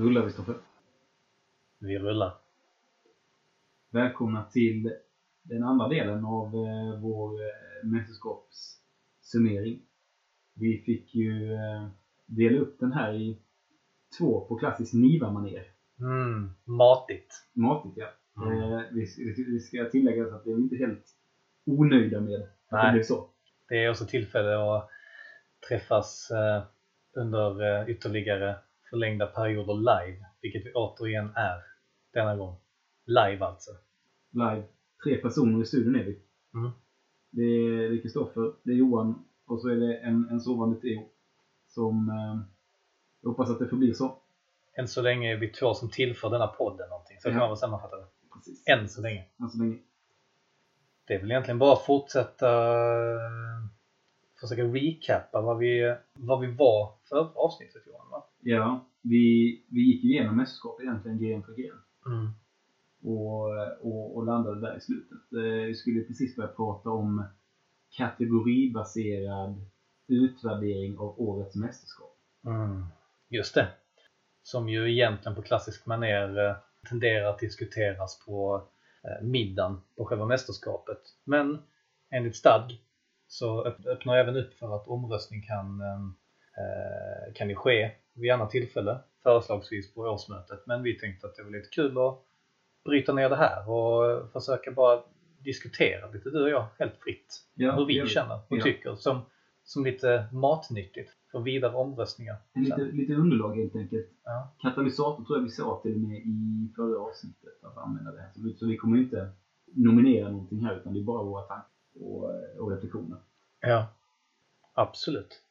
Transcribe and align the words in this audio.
rullar 0.00 0.24
vi 0.24 0.30
Stoffe. 0.30 0.54
Vi 1.78 1.98
rullar. 1.98 2.34
Välkomna 3.90 4.44
till 4.44 4.92
den 5.42 5.62
andra 5.62 5.88
delen 5.88 6.24
av 6.24 6.46
eh, 6.46 7.00
vår 7.00 7.40
eh, 7.40 7.88
mästerskapssummering. 7.88 9.82
Vi 10.54 10.78
fick 10.78 11.14
ju 11.14 11.54
eh, 11.54 11.88
dela 12.26 12.60
upp 12.60 12.80
den 12.80 12.92
här 12.92 13.14
i 13.14 13.38
två 14.18 14.40
på 14.40 14.56
klassisk 14.56 14.94
Niva-manér. 14.94 15.64
Mm, 16.00 16.50
matigt. 16.64 17.34
Matigt 17.52 17.96
ja. 17.96 18.06
Mm. 18.46 18.84
Vi, 18.94 19.60
ska 19.60 19.84
tillägga 19.90 20.34
att 20.34 20.46
vi 20.46 20.52
är 20.52 20.56
inte 20.56 20.76
helt 20.76 21.04
onöjda 21.66 22.20
med 22.20 22.40
att 22.40 22.70
det 22.70 22.76
Nej. 22.76 22.92
blev 22.92 23.02
så. 23.02 23.28
Det 23.68 23.84
är 23.84 23.90
också 23.90 24.06
tillfälle 24.06 24.76
att 24.76 24.88
träffas 25.68 26.30
under 27.14 27.88
ytterligare 27.90 28.56
förlängda 28.90 29.26
perioder 29.26 29.74
live, 29.74 30.24
vilket 30.40 30.66
vi 30.66 30.72
återigen 30.72 31.30
är 31.36 31.62
denna 32.12 32.36
gång. 32.36 32.56
Live 33.06 33.44
alltså. 33.44 33.70
Live. 34.30 34.62
Tre 35.04 35.16
personer 35.16 35.62
i 35.62 35.64
studion 35.66 35.94
är 35.96 36.04
vi. 36.04 36.22
Mm. 36.54 36.70
Det 37.30 37.42
är 37.42 38.02
Kristoffer, 38.02 38.52
det 38.62 38.70
är 38.70 38.76
Johan 38.76 39.24
och 39.46 39.60
så 39.60 39.68
är 39.68 39.76
det 39.76 39.96
en, 39.98 40.28
en 40.30 40.40
sovande 40.40 40.80
Theo. 40.80 41.08
Som 41.68 42.08
eh, 42.08 42.40
jag 43.22 43.30
hoppas 43.30 43.50
att 43.50 43.58
det 43.58 43.68
förblir 43.68 43.92
så. 43.92 44.16
Än 44.78 44.88
så 44.88 45.02
länge 45.02 45.32
är 45.32 45.36
vi 45.36 45.48
två 45.48 45.74
som 45.74 45.90
tillför 45.90 46.30
denna 46.30 46.46
podden 46.46 46.88
någonting. 46.88 47.16
Så 47.20 47.28
Ja. 47.28 47.32
kan 47.32 47.40
man 47.40 47.48
väl 47.48 47.56
sammanfatta 47.56 47.96
det. 47.96 48.06
Precis. 48.34 48.64
Än 48.68 48.88
så 48.88 49.00
länge. 49.02 49.24
Än 49.40 49.50
så 49.50 49.58
länge. 49.58 49.78
Det 51.06 51.14
är 51.14 51.18
väl 51.20 51.30
egentligen 51.30 51.58
bara 51.58 51.72
att 51.72 51.84
fortsätta 51.86 52.48
eh, 53.14 53.66
försöka 54.40 54.62
recappa 54.62 55.40
vad 55.40 55.58
vi, 55.58 55.96
vad 56.12 56.40
vi 56.40 56.46
var 56.46 56.94
för 57.08 57.32
avsnittet 57.34 57.82
Johan 57.86 58.10
va? 58.10 58.24
Ja, 58.40 58.86
vi, 59.02 59.64
vi 59.68 59.80
gick 59.80 60.04
igenom 60.04 60.36
mästerskapet 60.36 60.84
egentligen 60.84 61.18
gren 61.18 61.42
för 61.42 61.52
gren. 61.52 61.78
Mm. 62.06 62.30
Och, 63.02 63.48
och, 63.80 64.16
och 64.16 64.26
landade 64.26 64.60
där 64.60 64.76
i 64.76 64.80
slutet. 64.80 65.32
Eh, 65.32 65.66
Vi 65.66 65.74
skulle 65.74 66.00
precis 66.00 66.36
börja 66.36 66.48
prata 66.48 66.90
om 66.90 67.24
kategoribaserad 67.96 69.66
utvärdering 70.08 70.98
av 70.98 71.20
årets 71.20 71.56
mästerskap. 71.56 72.16
Mm. 72.46 72.84
Just 73.28 73.54
det. 73.54 73.68
Som 74.42 74.68
ju 74.68 74.92
egentligen 74.92 75.36
på 75.36 75.42
klassisk 75.42 75.86
manér 75.86 76.38
eh, 76.38 76.56
tenderar 76.88 77.30
att 77.30 77.38
diskuteras 77.38 78.24
på 78.26 78.62
eh, 79.02 79.26
middagen 79.26 79.80
på 79.96 80.04
själva 80.04 80.26
mästerskapet. 80.26 81.00
Men 81.24 81.58
enligt 82.10 82.36
stadg 82.36 82.80
så 83.32 83.64
öpp- 83.64 83.86
öppnar 83.86 84.16
även 84.16 84.36
upp 84.36 84.54
för 84.54 84.76
att 84.76 84.88
omröstning 84.88 85.42
kan, 85.42 85.80
eh, 85.80 87.32
kan 87.34 87.48
ju 87.48 87.54
ske 87.54 87.90
vid 88.14 88.30
annat 88.32 88.50
tillfälle, 88.50 88.98
förslagsvis 89.22 89.94
på 89.94 90.00
årsmötet. 90.00 90.62
Men 90.66 90.82
vi 90.82 90.98
tänkte 90.98 91.26
att 91.26 91.34
det 91.36 91.42
var 91.42 91.50
lite 91.50 91.68
kul 91.68 91.98
att 91.98 92.18
bryta 92.84 93.12
ner 93.12 93.28
det 93.28 93.36
här 93.36 93.70
och 93.70 94.30
försöka 94.32 94.70
bara 94.70 95.00
diskutera 95.38 96.10
lite 96.10 96.30
du 96.30 96.42
och 96.42 96.50
jag 96.50 96.66
helt 96.78 96.96
fritt 96.96 97.42
Ja, 97.54 97.76
hur 97.76 97.86
vi 97.86 98.06
känner 98.06 98.34
och 98.48 98.56
Ja. 98.56 98.62
tycker 98.62 98.94
som, 98.94 99.20
som 99.64 99.84
lite 99.84 100.24
matnyttigt 100.32 101.10
för 101.32 101.40
vidare 101.40 101.72
omröstningar. 101.72 102.36
Lite, 102.54 102.82
lite 102.82 103.14
underlag 103.14 103.56
helt 103.56 103.76
enkelt. 103.76 104.06
Ja. 104.24 104.52
Katalysator 104.62 105.24
tror 105.24 105.38
jag 105.38 105.42
vi 105.42 105.48
sa 105.50 105.80
till 105.82 105.94
och 105.94 106.00
med 106.00 106.16
i 106.16 106.72
förra 106.76 106.98
avsnittet 107.00 107.64
att 107.64 107.76
använda 107.78 108.12
det 108.12 108.20
här. 108.20 108.30
Så 108.56 108.66
vi, 108.66 108.76
kommer 108.76 108.98
inte 108.98 109.30
nominera 109.74 110.28
någonting 110.28 110.64
här 110.64 110.76
utan 110.76 110.92
det 110.92 111.00
är 111.00 111.04
bara 111.04 111.22
våra 111.22 111.42
tankar 111.42 111.66
och, 112.00 112.30
och 112.58 112.70
reflektioner. 112.70 113.18
ja, 113.60 113.86
absolut. 114.74 115.42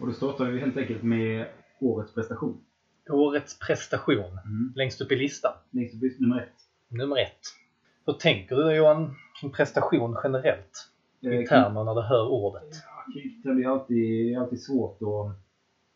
Och 0.00 0.06
då 0.06 0.12
startar 0.12 0.44
vi 0.44 0.60
helt 0.60 0.76
enkelt 0.76 1.02
med 1.02 1.46
årets 1.80 2.14
prestation. 2.14 2.64
Årets 3.10 3.58
prestation, 3.58 4.38
Mm. 4.44 4.72
längst 4.76 5.00
upp 5.00 5.12
i 5.12 5.16
listan, 5.16 5.52
Längst 5.70 5.94
upp 5.94 6.02
är 6.02 6.20
nummer 6.20 6.40
ett. 6.42 6.54
nummer 6.88 7.16
ett. 7.22 7.40
Hur 8.06 8.12
tänker 8.12 8.56
du 8.56 8.72
Johan 8.76 9.14
kring 9.40 9.50
prestation 9.50 10.16
generellt? 10.24 10.90
I 11.20 11.26
Eh, 11.26 11.48
termer 11.48 11.84
när 11.84 11.94
du 11.94 12.00
hör 12.00 12.26
ordet? 12.28 12.68
Ja, 12.72 13.04
Det 13.44 13.54
blir 13.54 13.68
alltid, 13.72 13.96
det 14.26 14.34
är 14.34 14.40
alltid 14.40 14.62
svårt 14.62 14.98
att 15.02 15.36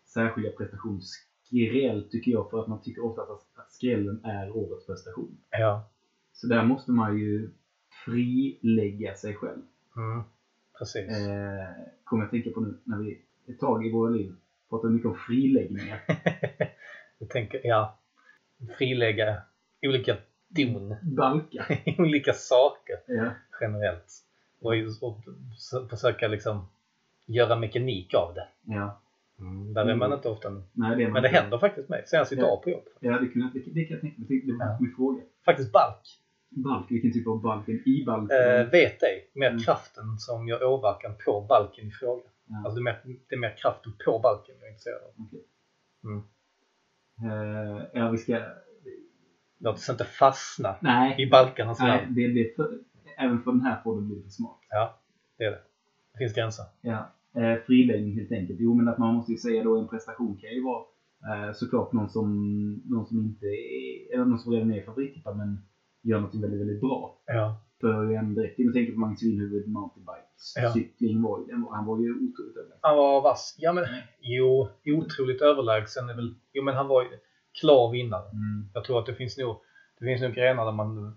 särskilja 0.08 0.50
prestationsskräll 0.50 2.08
tycker 2.10 2.31
jag 2.32 2.50
för 2.50 2.60
att 2.60 2.66
man 2.66 2.82
tycker 2.82 3.04
ofta 3.04 3.22
att, 3.22 3.31
att 3.54 3.72
skrällen 3.72 4.25
är 4.25 4.56
årets 4.56 4.87
prestation. 4.87 5.38
Ja, 5.50 5.88
Så 6.32 6.47
där 6.47 6.64
måste 6.64 6.91
man 6.91 7.19
ju 7.19 7.50
frilägga 8.04 9.14
sig 9.14 9.34
själv. 9.34 9.62
Mm. 9.98 10.22
precis. 10.78 11.10
Eh, 11.28 11.69
kommer 12.04 12.22
jag 12.22 12.31
tänka 12.31 12.50
på 12.50 12.60
nu 12.60 12.78
när 12.84 12.98
vi 12.98 13.20
ett 13.48 13.59
tag 13.60 13.86
i 13.86 13.92
våra 13.92 14.10
liv 14.10 14.34
pratar 14.70 14.88
mycket 14.88 15.09
om 15.09 15.14
friläggningar. 15.26 16.00
Jag 17.20 17.28
tänker, 17.31 17.60
ja, 17.64 17.98
frilägga 18.78 19.42
olika 19.82 20.16
don, 20.48 20.97
Balka. 21.16 21.64
olika 21.98 22.32
saker 22.32 22.97
Ja. 23.06 23.31
generellt. 23.60 24.12
Och, 24.60 24.72
och 25.03 25.20
försöka 25.91 26.28
liksom 26.28 26.69
göra 27.26 27.56
mekanik 27.56 28.14
av 28.14 28.34
det. 28.34 28.48
ja. 28.64 29.00
Mm, 29.41 29.75
där 29.75 29.87
är 29.87 29.94
man 29.97 30.12
inte 30.12 30.28
ofta. 30.28 30.62
Nej, 30.72 30.97
det 30.97 31.08
Men 31.08 31.22
det 31.22 31.28
händer 31.28 31.58
faktiskt 31.58 31.88
mig, 31.88 32.03
senast 32.06 32.32
idag 32.32 32.62
på 32.62 32.70
jobbet. 32.70 32.92
Ja, 33.00 33.19
det, 33.19 33.28
kunde, 33.28 33.50
det, 33.54 33.70
det 33.70 33.84
kan 33.84 33.94
jag 33.94 34.00
tänka 34.00 34.20
mig. 34.20 34.42
Det 34.47 34.53
var 34.53 34.66
Ja. 34.66 34.78
min 34.81 34.94
fråga. 34.97 35.22
Faktiskt 35.44 35.72
balk. 35.72 36.20
Balk, 36.50 36.91
vilken 36.91 37.12
typ 37.12 37.26
av 37.26 37.41
balk? 37.41 37.69
En 37.69 37.82
i-balk? 37.88 38.31
Eh, 38.31 38.70
vet 38.70 39.03
ej, 39.03 39.31
mer 39.34 39.50
Mm. 39.50 39.59
kraften 39.60 40.19
som 40.19 40.48
gör 40.48 40.64
åverkan 40.64 41.12
på 41.25 41.41
balken 41.41 41.86
i 41.86 41.91
fråga. 41.91 42.22
Ja. 42.47 42.56
Alltså 42.64 42.75
det 42.75 42.81
är, 42.81 42.84
mer, 42.84 43.00
det 43.28 43.34
är 43.34 43.38
mer 43.38 43.54
kraften 43.56 43.92
på 44.04 44.19
balken 44.19 44.54
jag 44.58 44.66
är 44.69 44.70
intresserad 44.70 45.03
av. 45.03 45.10
Okej. 45.26 45.44
Mm. 46.04 46.22
Eh, 47.25 47.82
ja, 47.92 48.10
vi 48.10 48.19
ska... 48.19 48.41
Låt 49.60 49.75
oss 49.76 49.88
inte 49.88 50.04
fastna 50.04 50.76
Nej. 50.81 51.22
i 51.22 51.31
balkarnas 51.31 51.81
Nej, 51.81 52.06
det, 52.10 52.28
det 52.28 52.56
för, 52.56 52.78
även 53.19 53.42
för 53.42 53.50
den 53.53 53.60
här 53.60 53.82
blir 54.00 54.16
det 54.16 54.22
för 54.22 54.31
smart. 54.31 54.58
Ja, 54.70 54.98
det 55.38 55.44
är 55.44 55.50
det. 55.50 55.62
Det 56.12 56.19
finns 56.19 56.34
gränser. 56.34 56.64
Ja. 56.81 57.12
Eh, 57.37 57.56
friläggning 57.66 58.14
helt 58.14 58.32
enkelt. 58.32 58.60
Jo, 58.60 58.75
men 58.75 58.88
att 58.88 58.98
man 58.98 59.14
måste 59.14 59.32
ju 59.32 59.38
säga 59.38 59.62
då 59.64 59.78
en 59.78 59.88
prestation 59.88 60.37
kan 60.37 60.50
ju 60.50 60.62
vara 60.62 60.84
eh, 61.28 61.53
såklart 61.53 61.92
någon 61.92 62.08
som, 62.08 62.28
någon 62.84 63.06
som 63.06 63.20
inte 63.20 63.47
är, 63.47 64.14
eller 64.14 64.25
någon 64.25 64.38
som 64.38 64.53
redan 64.53 64.72
är 64.72 64.82
favorittippad 64.84 65.37
men 65.37 65.58
gör 66.03 66.20
något 66.20 66.34
väldigt, 66.34 66.60
väldigt 66.60 66.81
bra. 66.81 67.22
Ja, 67.26 67.60
För 67.81 68.14
en 68.14 68.34
direkt, 68.34 68.54
jag 68.59 68.75
tänker 68.75 68.92
på 68.92 68.98
Magnus 68.98 69.22
Winhufvud 69.22 69.69
mountainbike. 69.69 70.28
Ja. 70.56 70.72
Cykling 70.72 71.22
var 71.22 71.38
ju, 71.38 71.53
han 71.70 71.86
var 71.86 71.98
ju 71.98 72.10
otroligt 72.10 72.56
överlägsen. 72.56 72.78
han 72.81 72.97
var 72.97 73.20
vass. 73.22 73.54
Ja, 73.59 73.72
men 73.72 73.84
jo, 74.20 74.69
otroligt 74.87 75.42
överlägsen 75.42 76.08
är 76.08 76.14
väl... 76.14 76.34
Jo, 76.53 76.62
men 76.64 76.75
han 76.75 76.88
var 76.88 77.03
ju 77.03 77.08
klar 77.60 77.92
vinnare. 77.92 78.31
Mm. 78.31 78.70
Jag 78.75 78.84
tror 78.84 78.98
att 78.98 79.06
det 79.06 79.14
finns 79.14 79.38
nog, 79.38 79.56
det 79.98 80.04
finns 80.06 80.22
nog 80.22 80.34
grenar 80.34 80.64
där 80.64 80.72
man 80.72 81.16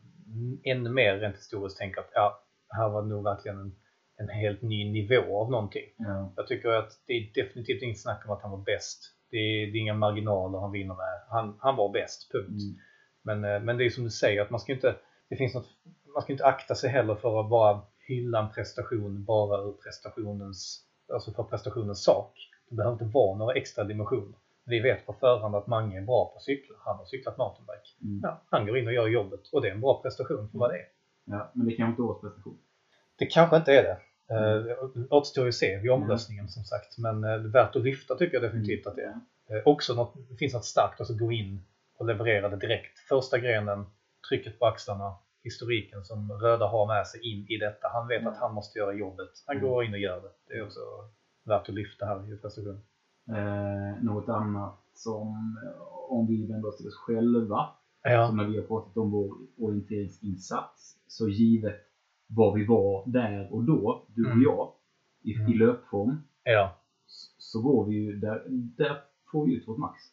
ännu 0.63 0.89
mer 0.89 1.17
rent 1.17 1.35
historiskt 1.35 1.77
tänker 1.77 2.01
att 2.01 2.09
ja, 2.13 2.43
här 2.69 2.89
var 2.89 3.01
det 3.01 3.07
nog 3.07 3.23
verkligen 3.23 3.57
en, 3.59 3.75
en 4.17 4.29
helt 4.29 4.61
ny 4.61 4.91
nivå 4.91 5.41
av 5.41 5.51
någonting. 5.51 5.89
Ja. 5.97 6.33
Jag 6.35 6.47
tycker 6.47 6.69
att 6.69 6.91
det 7.07 7.13
är 7.13 7.43
definitivt 7.43 7.81
inget 7.81 8.01
snack 8.01 8.23
om 8.25 8.31
att 8.33 8.41
han 8.41 8.51
var 8.51 8.63
bäst. 8.63 8.99
Det 9.31 9.37
är, 9.37 9.71
det 9.71 9.77
är 9.77 9.81
inga 9.81 9.93
marginaler 9.93 10.59
han 10.59 10.71
vinner 10.71 10.95
med. 10.95 11.21
Han, 11.29 11.55
han 11.59 11.75
var 11.75 11.93
bäst, 11.93 12.31
punkt. 12.31 12.61
Mm. 12.63 12.75
Men, 13.21 13.43
eh, 13.43 13.59
men 13.59 13.77
det 13.77 13.85
är 13.85 13.89
som 13.89 14.03
du 14.03 14.09
säger, 14.09 14.41
att 14.41 14.49
man 14.49 14.59
ska 14.59 14.73
inte, 14.73 14.95
det 15.29 15.35
finns 15.35 15.53
något, 15.53 15.69
man 16.13 16.21
ska 16.21 16.31
inte 16.31 16.45
akta 16.45 16.75
sig 16.75 16.89
heller 16.89 17.15
för 17.15 17.39
att 17.39 17.49
bara 17.49 17.81
hylla 17.99 18.39
en 18.39 18.51
prestation 18.51 19.23
bara 19.23 19.61
ur 19.61 19.71
prestationens, 19.71 20.85
alltså 21.13 21.31
för 21.31 21.43
prestationens 21.43 22.03
sak. 22.03 22.33
Det 22.69 22.75
behöver 22.75 22.93
inte 22.93 23.05
vara 23.13 23.37
några 23.37 23.53
extra 23.53 23.83
dimensioner. 23.83 24.35
Vi 24.65 24.79
vet 24.79 25.05
på 25.05 25.13
förhand 25.13 25.55
att 25.55 25.67
Mange 25.67 25.97
är 25.97 26.01
bra 26.01 26.25
på 26.25 26.35
att 26.35 26.43
cykla. 26.43 26.75
Han 26.79 26.97
har 26.97 27.05
cyklat 27.05 27.37
mountainbike. 27.37 27.89
Mm. 28.03 28.19
Ja, 28.23 28.41
han 28.49 28.65
går 28.65 28.77
in 28.77 28.87
och 28.87 28.93
gör 28.93 29.07
jobbet 29.07 29.47
och 29.51 29.61
det 29.61 29.67
är 29.67 29.71
en 29.71 29.81
bra 29.81 30.01
prestation 30.01 30.49
för 30.49 30.57
vad 30.57 30.69
det 30.69 30.77
är. 30.77 30.87
ja, 31.25 31.51
men 31.53 31.67
det 31.67 31.73
kan 31.73 31.89
inte 31.89 32.01
årets 32.01 32.21
prestation. 32.21 32.57
Det 33.17 33.25
kanske 33.25 33.57
inte 33.57 33.73
är 33.73 33.83
det. 33.83 33.97
Uh, 34.31 34.63
det 34.63 35.07
återstår 35.09 35.43
ju 35.43 35.49
att 35.49 35.55
se 35.55 35.77
vid 35.77 35.91
omröstningen 35.91 36.49
som 36.49 36.63
sagt. 36.63 36.97
Men 36.97 37.23
uh, 37.23 37.51
värt 37.51 37.75
att 37.75 37.83
lyfta 37.83 38.15
tycker 38.15 38.33
jag 38.33 38.43
definitivt 38.43 38.87
att 38.87 38.95
det 38.95 39.03
är. 39.03 39.19
Eh, 39.51 39.61
också 39.65 39.93
något, 39.93 40.13
det 40.29 40.35
finns 40.35 40.53
något 40.53 40.65
starkt, 40.65 40.99
alltså 40.99 41.13
gå 41.13 41.31
in 41.31 41.63
och 42.01 42.07
leverera 42.07 42.49
det 42.49 42.57
direkt. 42.57 42.99
Första 43.09 43.37
grenen, 43.39 43.85
trycket 44.29 44.59
på 44.59 44.65
axlarna, 44.65 45.15
historiken 45.43 46.03
som 46.03 46.31
Röda 46.31 46.67
har 46.67 46.85
med 46.87 47.07
sig 47.07 47.19
in 47.31 47.45
i 47.49 47.57
detta. 47.57 47.87
Han 47.93 48.07
vet 48.07 48.21
Mm. 48.21 48.33
att 48.33 48.39
han 48.39 48.53
måste 48.53 48.79
göra 48.79 48.93
jobbet. 48.93 49.29
Han 49.47 49.57
Mm. 49.57 49.69
går 49.69 49.83
in 49.83 49.93
och 49.93 49.99
gör 49.99 50.21
det. 50.21 50.31
Det 50.47 50.53
är 50.53 50.63
också 50.63 50.79
värt 51.45 51.69
att 51.69 51.75
lyfta 51.75 52.05
här 52.05 52.33
i 52.33 52.37
prestation. 52.37 52.81
Eh, 53.29 54.03
något 54.03 54.29
annat 54.29 54.79
som, 54.93 55.27
eh, 55.65 55.81
om 56.09 56.27
vi 56.27 56.47
vänder 56.47 56.69
oss 56.69 56.77
till 56.77 56.87
oss 56.87 56.95
själva, 57.05 57.69
Ja, 58.03 58.27
som 58.27 58.37
när 58.37 58.45
vi 58.47 58.57
har 58.59 58.67
pratat 58.67 58.97
om 58.97 59.11
vår 59.11 59.37
orienteringsinsats, 59.57 60.95
så 61.07 61.29
givet 61.29 61.79
var 62.27 62.55
vi 62.55 62.65
var 62.65 63.03
där 63.07 63.53
och 63.53 63.63
då, 63.63 64.05
du 64.15 64.25
och 64.25 64.31
Mm. 64.31 64.43
jag, 64.43 64.73
i, 65.23 65.33
Mm. 65.35 65.51
i 65.51 65.57
löpform, 65.57 66.21
ja. 66.43 66.77
så 67.37 67.61
går 67.61 67.85
vi 67.85 67.95
ju 67.95 68.15
där, 68.19 68.43
där 68.49 69.01
får 69.31 69.45
vi 69.45 69.53
ut 69.55 69.67
vårt 69.67 69.77
max. 69.77 70.03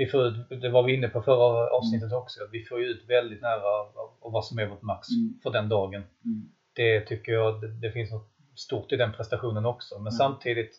Vi 0.00 0.06
får 0.06 0.26
ut, 0.26 0.34
det 0.62 0.68
var 0.70 0.82
vi 0.82 0.94
inne 0.94 1.08
på 1.08 1.22
förra 1.22 1.70
avsnittet 1.70 2.12
också. 2.12 2.40
Vi 2.52 2.64
får 2.64 2.80
ju 2.80 2.86
ut 2.86 3.04
väldigt 3.08 3.42
nära 3.42 3.62
av, 3.64 3.86
vad 4.20 4.44
som 4.44 4.58
är 4.58 4.66
vårt 4.66 4.82
max 4.82 5.08
Mm. 5.08 5.38
för 5.42 5.50
den 5.50 5.68
dagen. 5.68 6.02
Mm. 6.24 6.48
Det 6.76 7.00
tycker 7.00 7.32
jag, 7.32 7.60
det, 7.60 7.68
det 7.68 7.92
finns 7.92 8.10
något 8.12 8.30
stort 8.54 8.92
i 8.92 8.96
den 8.96 9.12
prestationen 9.12 9.66
också. 9.66 9.94
Men 9.94 10.00
Mm. 10.00 10.10
samtidigt, 10.12 10.70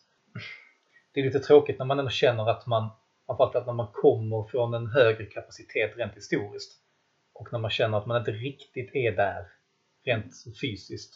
det 1.14 1.20
är 1.20 1.24
lite 1.24 1.38
tråkigt 1.40 1.78
när 1.78 1.86
man 1.86 1.98
ändå 1.98 2.10
känner 2.10 2.50
att 2.50 2.66
man, 2.66 2.88
Framförallt 3.26 3.56
att 3.56 3.66
när 3.66 3.72
man 3.72 3.86
kommer 3.92 4.44
från 4.50 4.74
en 4.74 4.86
högre 4.86 5.24
kapacitet 5.24 5.96
rent 5.96 6.16
historiskt 6.16 6.72
och 7.34 7.48
när 7.52 7.58
man 7.58 7.70
känner 7.70 7.98
att 7.98 8.06
man 8.06 8.18
inte 8.18 8.30
riktigt 8.30 8.90
är 8.94 9.12
där 9.16 9.46
rent 10.04 10.32
fysiskt. 10.62 11.14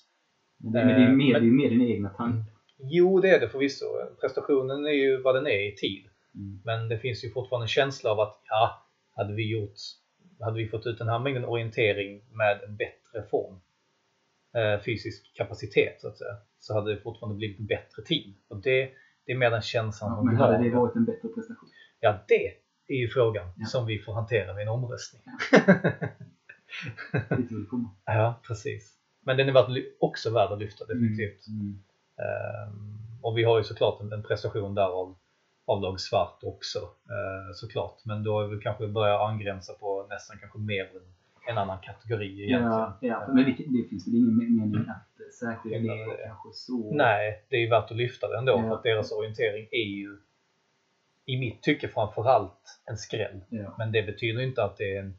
Men 0.58 0.72
det, 0.72 0.80
är 0.80 0.98
ju 1.10 1.16
mer, 1.16 1.32
men- 1.32 1.42
det 1.42 1.48
är 1.48 1.52
mer 1.52 1.70
dina 1.70 1.84
egna 1.84 2.08
tankar. 2.08 2.52
Jo, 2.78 3.20
det 3.20 3.30
är 3.30 3.40
det 3.40 3.48
förvisso. 3.48 3.84
Prestationen 4.20 4.86
är 4.86 4.90
ju 4.90 5.22
vad 5.22 5.34
den 5.34 5.46
är 5.46 5.68
i 5.72 5.74
tid. 5.76 6.04
Mm. 6.36 6.60
Men 6.64 6.88
det 6.88 6.98
finns 6.98 7.24
ju 7.24 7.30
fortfarande 7.30 7.64
en 7.64 7.68
känsla 7.68 8.10
av 8.10 8.20
att 8.20 8.40
ja, 8.48 8.86
hade 9.16 9.34
vi 9.34 9.50
gjort 9.50 9.74
hade 10.40 10.56
vi 10.56 10.68
fått 10.68 10.86
ut 10.86 10.98
den 10.98 11.08
här 11.08 11.18
mängden 11.18 11.44
orientering 11.44 12.22
med 12.30 12.60
en 12.62 12.76
bättre 12.76 13.22
form 13.30 13.60
eh, 14.56 14.82
fysisk 14.84 15.34
kapacitet 15.34 16.00
så 16.00 16.08
att 16.08 16.18
säga 16.18 16.36
så 16.58 16.74
hade 16.74 16.94
det 16.94 17.00
fortfarande 17.00 17.36
blivit 17.36 17.58
en 17.58 17.66
bättre 17.66 18.02
tid. 18.02 18.34
Och 18.48 18.62
det, 18.62 18.90
det 19.26 19.32
är 19.32 19.36
mer 19.36 19.50
den 19.50 19.62
känslan 19.62 20.10
Ja, 20.10 20.16
som 20.16 20.26
men 20.26 20.36
hade 20.36 20.64
det 20.64 20.70
varit 20.70 20.96
en 20.96 21.04
bättre 21.04 21.28
prestation? 21.28 21.68
Ja, 22.00 22.24
det 22.28 22.54
är 22.88 22.96
ju 22.96 23.08
frågan 23.08 23.52
Ja. 23.56 23.66
som 23.66 23.86
vi 23.86 23.98
får 23.98 24.12
hantera 24.12 24.52
vid 24.52 24.62
en 24.62 24.68
omröstning. 24.68 25.22
Ja, 28.06 28.40
precis. 28.46 28.92
Men 29.20 29.36
den 29.36 29.48
är 29.48 29.82
också 30.00 30.30
värd 30.30 30.52
att 30.52 30.58
lyfta 30.58 30.84
definitivt. 30.84 31.46
Mm. 31.48 31.82
Ehm, 32.18 32.98
och 33.22 33.38
vi 33.38 33.44
har 33.44 33.58
ju 33.58 33.64
såklart 33.64 34.00
en, 34.00 34.12
en 34.12 34.22
prestation 34.22 34.74
där 34.74 34.88
av, 34.88 35.16
av 35.66 35.80
lag 35.82 36.00
svart 36.00 36.38
också 36.42 36.78
eh, 36.78 37.52
såklart. 37.54 38.04
Men 38.04 38.22
då 38.24 38.40
är 38.40 38.46
vi 38.46 38.60
kanske 38.62 38.86
börjar 38.88 39.28
angränsa 39.28 39.72
på 39.72 40.06
nästan 40.08 40.38
kanske 40.38 40.58
mer 40.58 40.84
en, 40.84 41.14
en 41.48 41.58
annan 41.58 41.78
kategori 41.82 42.44
egentligen. 42.44 42.72
Ja, 42.72 42.98
ja, 43.00 43.24
men 43.28 43.44
det, 43.44 43.54
finns 43.90 44.06
väl 44.08 44.14
ingen 44.14 44.36
mening 44.36 44.88
att 44.88 45.34
särskilja 45.40 45.94
det 45.94 46.16
kanske 46.26 46.48
så. 46.52 46.94
Nej, 46.94 47.46
det 47.48 47.56
är 47.56 47.60
ju 47.60 47.68
värt 47.68 47.90
att 47.90 47.96
lyfta 47.96 48.28
det 48.28 48.38
ändå 48.38 48.52
Ja. 48.52 48.62
för 48.62 48.74
att 48.74 48.82
deras 48.82 49.12
orientering 49.12 49.68
är 49.70 49.86
ju 49.86 50.18
i 51.24 51.38
mitt 51.38 51.62
tycke 51.62 51.88
framförallt 51.88 52.80
en 52.84 52.96
skräll. 52.96 53.40
Ja, 53.48 53.74
Men 53.78 53.92
det 53.92 54.02
betyder 54.02 54.42
inte 54.42 54.64
att 54.64 54.76
det 54.76 54.96
är 54.96 55.00
en, 55.00 55.16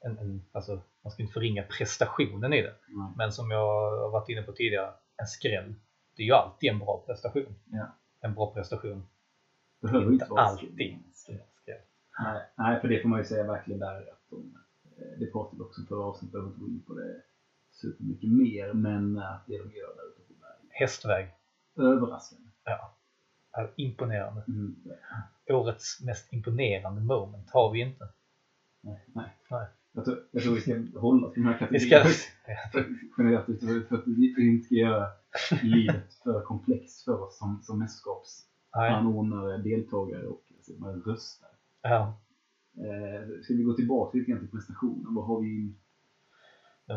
en, 0.00 0.18
en 0.18 0.42
alltså, 0.52 0.80
man 1.04 1.10
ska 1.10 1.22
inte 1.22 1.32
förringa 1.32 1.62
prestationen 1.62 2.52
i 2.52 2.62
det. 2.62 2.74
nej. 2.88 3.12
Men 3.16 3.32
som 3.32 3.50
jag 3.50 3.66
har 4.00 4.10
varit 4.10 4.28
inne 4.28 4.42
på 4.42 4.52
tidigare, 4.52 4.90
en 5.16 5.26
skräll. 5.26 5.74
Det 6.16 6.22
är 6.22 6.26
ju 6.26 6.32
alltid 6.32 6.70
en 6.70 6.78
bra 6.78 7.02
prestation. 7.06 7.54
Ja. 7.72 7.96
En 8.20 8.34
bra 8.34 8.52
prestation. 8.54 9.06
Behöver 9.80 10.12
Inte 10.12 10.26
vara 10.30 10.42
alltid. 10.42 10.98
Nej, 12.22 12.42
nej, 12.58 12.80
för 12.80 12.88
det 12.88 13.02
får 13.02 13.08
man 13.08 13.18
ju 13.18 13.24
säga 13.24 13.44
verkligen 13.46 13.80
där 13.80 13.96
att 14.12 14.30
de, 14.30 14.56
eh, 14.84 15.18
det 15.18 15.26
pratade 15.26 15.56
vi 15.56 15.62
också 15.62 15.82
förra 15.88 16.04
avsnittet, 16.04 16.32
behöver 16.32 16.48
inte 16.50 16.60
gå 16.60 16.66
in 16.66 16.82
på 16.86 16.94
det 16.94 17.22
supermycket 17.70 18.30
mer, 18.30 18.72
men 18.72 19.18
att 19.18 19.46
det 19.46 19.58
de 19.58 19.62
gör 19.76 19.96
där 19.96 20.08
ute 20.10 20.20
på 20.28 20.32
berget, 20.40 20.70
Hästväg. 20.70 21.28
överraskande. 21.76 22.48
Ja. 22.64 22.96
Är 23.52 23.72
imponerande. 23.76 24.44
Mm. 24.48 24.76
Årets 25.50 26.00
mest 26.04 26.32
imponerande 26.32 27.00
moment 27.00 27.50
har 27.50 27.72
vi 27.72 27.80
inte. 27.80 28.08
Nej, 28.80 29.04
nej. 29.14 29.36
Nej. 29.50 29.66
Jag, 29.92 30.04
tror, 30.04 30.18
jag 30.30 30.42
tror 30.42 30.54
vi 30.54 30.60
ska 30.60 31.00
hålla 31.00 31.26
oss 31.26 31.34
till 31.34 31.42
den 31.42 31.52
här 31.52 31.68
Vi 31.70 31.90
kategorin. 31.90 32.12
ska, 32.14 32.82
Generellt 33.18 33.46
för, 33.88 33.96
att 33.96 34.06
vi 34.06 34.50
inte 34.50 34.66
ska 34.66 34.74
göra 34.74 35.08
livet 35.62 36.14
för 36.14 36.40
komplext 36.42 37.04
för 37.04 37.22
oss 37.22 37.38
som, 37.38 37.60
som 37.62 37.78
nej. 38.74 38.90
mästerskapsanordnare, 38.90 39.58
deltagare 39.58 40.26
och 40.26 40.42
alltså, 40.56 40.72
man 40.78 41.02
röstar. 41.06 41.48
Ja. 41.82 42.20
Eh, 42.76 43.42
ska 43.42 43.54
vi 43.54 43.62
gå 43.62 43.72
tillbaka 43.72 44.18
lite 44.18 44.30
grann 44.30 44.40
till 44.40 44.50
prestationen? 44.50 45.14
Vad 45.14 45.26
har 45.26 45.40
vi? 45.40 45.74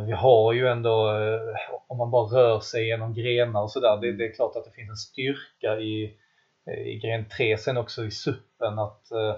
Vi 0.06 0.12
har 0.12 0.54
ju 0.54 0.68
ändå, 0.68 1.10
eh, 1.10 1.40
om 1.88 1.98
man 1.98 2.12
bara 2.12 2.28
rör 2.28 2.60
sig 2.60 2.88
genom 2.88 3.14
grenar 3.14 3.62
och 3.62 3.72
sådär, 3.72 4.02
det, 4.02 4.12
det 4.12 4.26
är 4.26 4.34
klart 4.34 4.56
att 4.56 4.66
det 4.66 4.72
finns 4.72 4.90
en 4.90 4.96
styrka 4.96 5.80
i, 5.80 6.18
i 6.86 7.00
gren 7.00 7.26
3 7.38 7.58
sen 7.58 7.78
också 7.78 8.06
i 8.06 8.12
suppen 8.12 8.80
att 8.80 9.12
eh, 9.12 9.36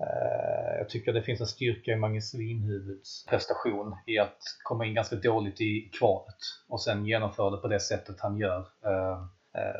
eh, 0.00 0.78
jag 0.78 0.88
tycker 0.88 1.12
det 1.12 1.22
finns 1.22 1.40
en 1.40 1.46
styrka 1.46 1.90
i 1.92 1.96
Magnus 1.96 2.30
Svinhuvuds 2.30 3.26
prestation 3.26 3.96
i 4.06 4.18
att 4.18 4.38
komma 4.64 4.86
in 4.86 4.94
ganska 4.94 5.16
dåligt 5.16 5.60
i 5.60 5.90
kvalet 5.98 6.38
och 6.68 6.82
sen 6.82 7.06
genomföra 7.06 7.50
det 7.50 7.56
på 7.56 7.68
det 7.68 7.80
sättet 7.80 8.20
han 8.20 8.38
gör. 8.38 8.66
Eh, 8.84 8.90
eh, 8.90 9.26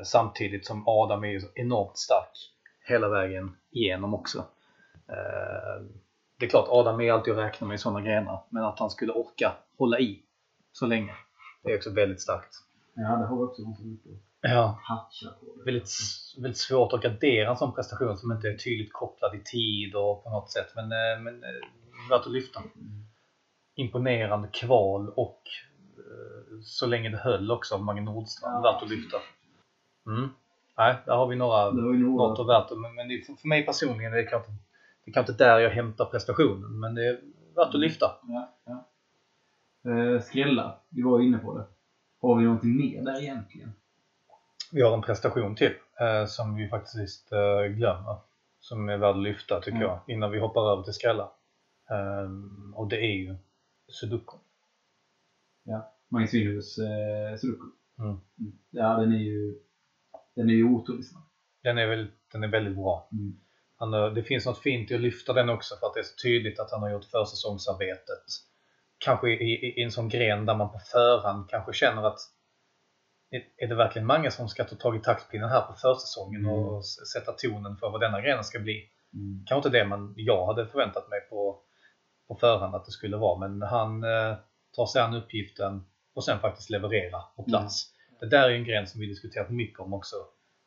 samtidigt 0.05 0.67
som 0.67 0.89
Adam 0.89 1.25
är 1.25 1.29
ju 1.29 1.41
enormt 1.55 1.99
stark 1.99 2.53
hela 2.89 3.09
vägen 3.09 3.57
igenom 3.71 4.15
också. 4.15 4.39
Eh, 5.09 5.85
det 6.39 6.47
är 6.47 6.51
klart, 6.51 6.69
Adam 6.69 7.01
är 7.01 7.13
alltid 7.13 7.33
att 7.33 7.39
räkna 7.39 7.67
med 7.67 7.75
i 7.75 7.79
sådana 7.79 8.01
grenar, 8.01 8.45
men 8.49 8.65
att 8.65 8.79
han 8.79 8.91
skulle 8.91 9.13
orka 9.13 9.53
hålla 9.79 9.99
i 9.99 10.23
så 10.73 10.87
länge, 10.87 11.15
det 11.63 11.73
är 11.73 11.77
också 11.77 11.91
väldigt 11.91 12.21
starkt. 12.21 12.55
Ja, 12.95 13.03
det 13.17 13.27
har 13.27 13.37
vi 13.37 13.43
också 13.43 13.63
är 13.63 13.93
ute 13.93 14.09
Ja, 14.43 14.81
väldigt, 15.65 15.91
väldigt 16.37 16.59
svårt 16.59 16.93
att 16.93 17.03
gradera 17.03 17.51
en 17.51 17.57
sån 17.57 17.75
prestation 17.75 18.19
som 18.19 18.33
inte 18.33 18.49
är 18.49 18.57
tydligt 18.57 18.93
kopplad 18.93 19.35
i 19.35 19.43
tid 19.45 19.95
och 19.95 20.25
på 20.25 20.31
något 20.31 20.51
sätt, 20.51 20.67
men, 20.75 20.85
eh, 20.85 21.23
men 21.23 21.45
eh, 21.45 22.11
värt 22.11 22.27
att 22.27 22.33
lyfta. 22.33 22.61
Mm. 22.61 23.05
Imponerande 23.75 24.49
kval 24.49 25.09
och 25.09 25.43
eh, 25.99 26.61
så 26.63 26.87
länge 26.87 27.09
det 27.09 27.17
höll 27.17 27.51
också 27.51 27.75
av 27.75 27.83
Mange 27.83 28.01
Nordstrand, 28.01 28.67
Ja. 28.67 28.73
värt 28.73 28.83
att 28.83 28.91
lyfta. 28.91 29.17
Mm. 30.07 30.29
Nej, 30.79 30.97
där 31.07 31.17
har 31.17 31.27
vi 31.27 31.37
några 31.37 31.71
några, 31.71 31.99
något 31.99 32.39
och 32.39 32.49
värt 32.49 32.71
men, 32.71 32.95
men 32.95 33.09
det, 33.09 33.23
för 33.41 33.49
mig 33.49 33.67
personligen 33.67 34.13
är 34.13 34.17
det 34.17 34.25
kanske, 34.25 34.53
det 35.05 35.11
kanske 35.13 35.33
inte 35.33 35.45
där 35.45 35.59
jag 35.59 35.71
hämtar 35.71 36.05
prestationen 36.05 36.81
men 36.81 36.95
det 36.95 37.07
är 37.07 37.21
värt 37.57 37.75
att 37.75 37.81
lyfta. 37.81 38.07
Ja, 38.23 38.55
ja. 38.65 38.87
Eh, 39.91 40.21
skrälla, 40.21 40.79
vi 40.89 41.03
var 41.03 41.21
inne 41.21 41.39
på 41.39 41.59
det. 41.59 41.65
Har 42.21 42.37
vi 42.37 42.45
någonting 42.45 42.77
mer 42.77 43.03
där 43.03 43.23
egentligen? 43.23 43.73
Vi 44.73 44.83
har 44.83 44.95
en 44.95 45.03
prestation 45.03 45.55
till 45.55 45.73
eh, 46.01 46.27
som 46.27 46.55
vi 46.55 46.69
faktiskt 46.69 47.33
eh, 47.33 47.63
glömmer 47.65 48.17
som 48.61 48.89
är 48.89 48.97
värd 48.97 49.17
att 49.17 49.23
lyfta 49.23 49.61
tycker 49.61 49.77
Mm. 49.77 49.89
jag 49.89 50.01
innan 50.07 50.31
vi 50.31 50.39
hoppar 50.39 50.73
över 50.73 50.83
till 50.83 50.93
skrälla. 50.93 51.31
Ehm, 51.91 52.75
och 52.77 52.89
det 52.89 52.97
är 52.97 53.17
ju 53.17 53.37
Sudoku. 53.89 54.37
Magnus 56.09 56.35
Winhus 56.35 56.79
eh, 56.79 57.37
Sudoku. 57.39 57.67
Mm. 57.99 58.21
Ja, 58.71 58.97
den 58.97 59.13
är 59.13 59.19
ju 59.19 59.59
den 60.37 60.51
är 60.51 60.55
ju 60.55 60.65
otroligt 60.65 61.09
snabb. 61.11 61.23
Den 61.63 61.79
är, 61.79 61.87
väl, 61.87 62.09
den 62.33 62.43
är 62.45 62.49
väldigt 62.49 62.75
bra. 62.77 63.09
Mm. 63.13 63.41
Han, 63.77 63.93
har- 63.93 64.11
det 64.11 64.23
finns 64.23 64.47
något 64.47 64.59
fint 64.59 64.91
i 64.91 64.95
att 64.95 65.01
lyfta 65.01 65.33
den 65.33 65.49
också 65.49 65.77
för 65.77 65.87
att 65.87 65.95
det 65.95 66.01
är 66.01 66.05
så 66.05 66.15
tydligt 66.23 66.61
att 66.61 66.71
han 66.71 66.83
har 66.83 66.91
gjort 66.91 67.05
försäsongsarbetet. 67.05 68.25
Kanske 68.99 69.31
i, 69.31 69.35
i, 69.35 69.81
i 69.81 69.83
en 69.83 69.91
sån 69.91 70.09
gren 70.09 70.47
där 70.47 70.55
man 70.55 70.73
på 70.73 70.79
förhand 70.79 71.51
kanske 71.51 71.73
känner 71.73 72.03
att 72.07 72.19
är- 73.57 73.69
det 73.69 73.75
verkligen 73.75 74.07
många 74.07 74.31
som 74.31 74.49
ska 74.49 74.65
ta 74.65 74.77
tag 74.77 74.97
i 74.97 75.01
taktpinnen 75.01 75.49
här 75.49 75.61
på 75.61 75.73
försäsongen 75.73 76.41
Mm. 76.45 76.53
och 76.57 76.87
sätta 76.87 77.33
tonen 77.33 77.77
för 77.77 77.91
vad 77.91 78.01
denna 78.01 78.21
grenen 78.21 78.45
ska 78.45 78.59
bli? 78.59 78.89
Mm. 79.15 79.45
Kanske 79.47 79.69
inte 79.69 79.79
det 79.79 79.85
man, 79.85 80.15
jag 80.17 80.47
hade 80.47 80.67
förväntat 80.67 81.09
mig 81.09 81.21
på, 81.21 81.61
på 82.29 82.35
förhand 82.35 82.75
att 82.75 82.85
det 82.85 82.91
skulle 82.93 83.17
vara, 83.17 83.39
men 83.49 83.63
han 83.63 84.03
eh, 84.05 84.37
tar 84.77 84.87
sig 84.87 85.03
an 85.03 85.15
uppgiften 85.15 85.85
och 86.15 86.25
sen 86.25 86.39
faktiskt 86.41 86.71
leverera 86.71 87.21
på 87.37 87.43
plats. 87.43 87.93
Det 88.21 88.27
där 88.27 88.51
är 88.51 88.55
en 88.55 88.65
gren 88.65 88.87
som 88.87 89.01
vi 89.01 89.07
diskuterat 89.07 89.51
mycket 89.51 89.81
om 89.81 89.93
också. 89.95 90.17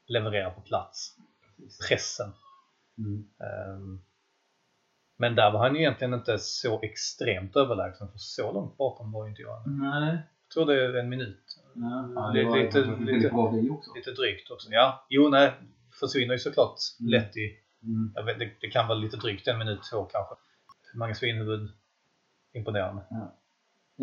Leverera 0.07 0.49
på 0.51 0.61
plats. 0.61 1.17
Pressen. 1.89 2.31
Mm. 2.97 3.23
Ehm, 3.39 4.01
Men 5.17 5.35
där 5.35 5.51
var 5.51 5.59
han 5.59 5.75
ju 5.75 5.81
egentligen 5.81 6.13
inte 6.13 6.39
så 6.39 6.81
extremt 6.81 7.55
överlägsen 7.55 8.07
för 8.11 8.17
så 8.17 8.51
långt 8.51 8.77
bakom 8.77 9.11
var 9.11 9.25
ju 9.25 9.29
inte 9.29 9.41
jag. 9.41 9.67
Nej. 9.67 10.17
Jag 10.43 10.53
tror 10.53 10.65
det 10.65 10.83
är 10.85 10.93
en 10.93 11.09
minut. 11.09 11.43
Ja, 11.75 12.09
ja, 12.15 12.31
Det- 12.33 12.43
var 12.45 12.57
lite- 12.57 12.79
lite, 12.79 13.29
lite, 13.95 14.11
drygt 14.11 14.51
också. 14.51 14.69
Ja, 14.71 15.05
jo 15.09 15.29
nej. 15.29 15.53
Försvinner 15.99 16.33
ju 16.33 16.39
såklart 16.39 16.75
Mm. 16.99 17.09
lätt 17.11 17.37
i, 17.37 17.57
Mm. 17.83 18.25
vet, 18.25 18.39
det, 18.39 18.51
det 18.61 18.69
kan 18.69 18.87
vara 18.87 18.97
lite 18.97 19.17
drygt 19.17 19.47
en 19.47 19.57
minut 19.57 19.85
så 19.85 20.03
kanske. 20.05 20.35
Magnus 20.95 21.17
Svinhuvud. 21.17 21.69
Imponerande. 22.53 23.01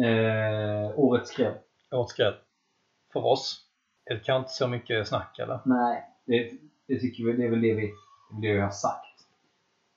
Eh, 0.05 0.99
årets 0.99 1.31
skräll. 1.31 1.55
Årets 1.91 2.13
skräll. 2.13 2.35
För 3.13 3.27
oss. 3.27 3.67
Det 4.05 4.25
kan 4.25 4.41
inte 4.41 4.51
så 4.51 4.69
mycket 4.69 5.09
snack 5.09 5.39
eller? 5.39 5.61
Nej, 5.65 6.05
det, 6.25 6.53
det 6.87 7.01
tycker 7.01 7.25
vi, 7.25 7.33
det 7.33 7.45
är 7.45 7.51
väl 7.51 7.61
det 7.61 7.75
vi, 7.75 7.93
det 8.31 8.49
det 8.49 8.55
vi 8.55 8.61
har 8.61 8.71
sagt. 8.71 9.07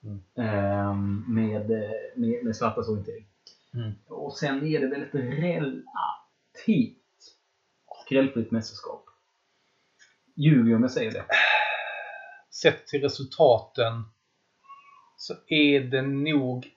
Mm. 0.04 0.22
Ehm, 0.34 1.24
med, 1.28 1.68
med, 2.16 2.44
med 2.44 2.56
svartas 2.56 2.88
orientering. 2.88 3.26
Mm. 3.74 3.92
Och 4.06 4.36
sen 4.36 4.66
är 4.66 4.80
det 4.80 4.86
väl 4.86 5.02
ett 5.02 5.14
relativt 5.14 5.74
skrällfritt 8.04 8.50
mästerskap. 8.50 9.04
Ljuger 10.34 10.74
om 10.74 10.82
jag 10.82 10.90
säger 10.90 11.12
det. 11.12 11.24
Sett 12.50 12.86
till 12.86 13.02
resultaten 13.02 14.04
så 15.16 15.34
är 15.46 15.80
det 15.80 16.02
nog 16.02 16.74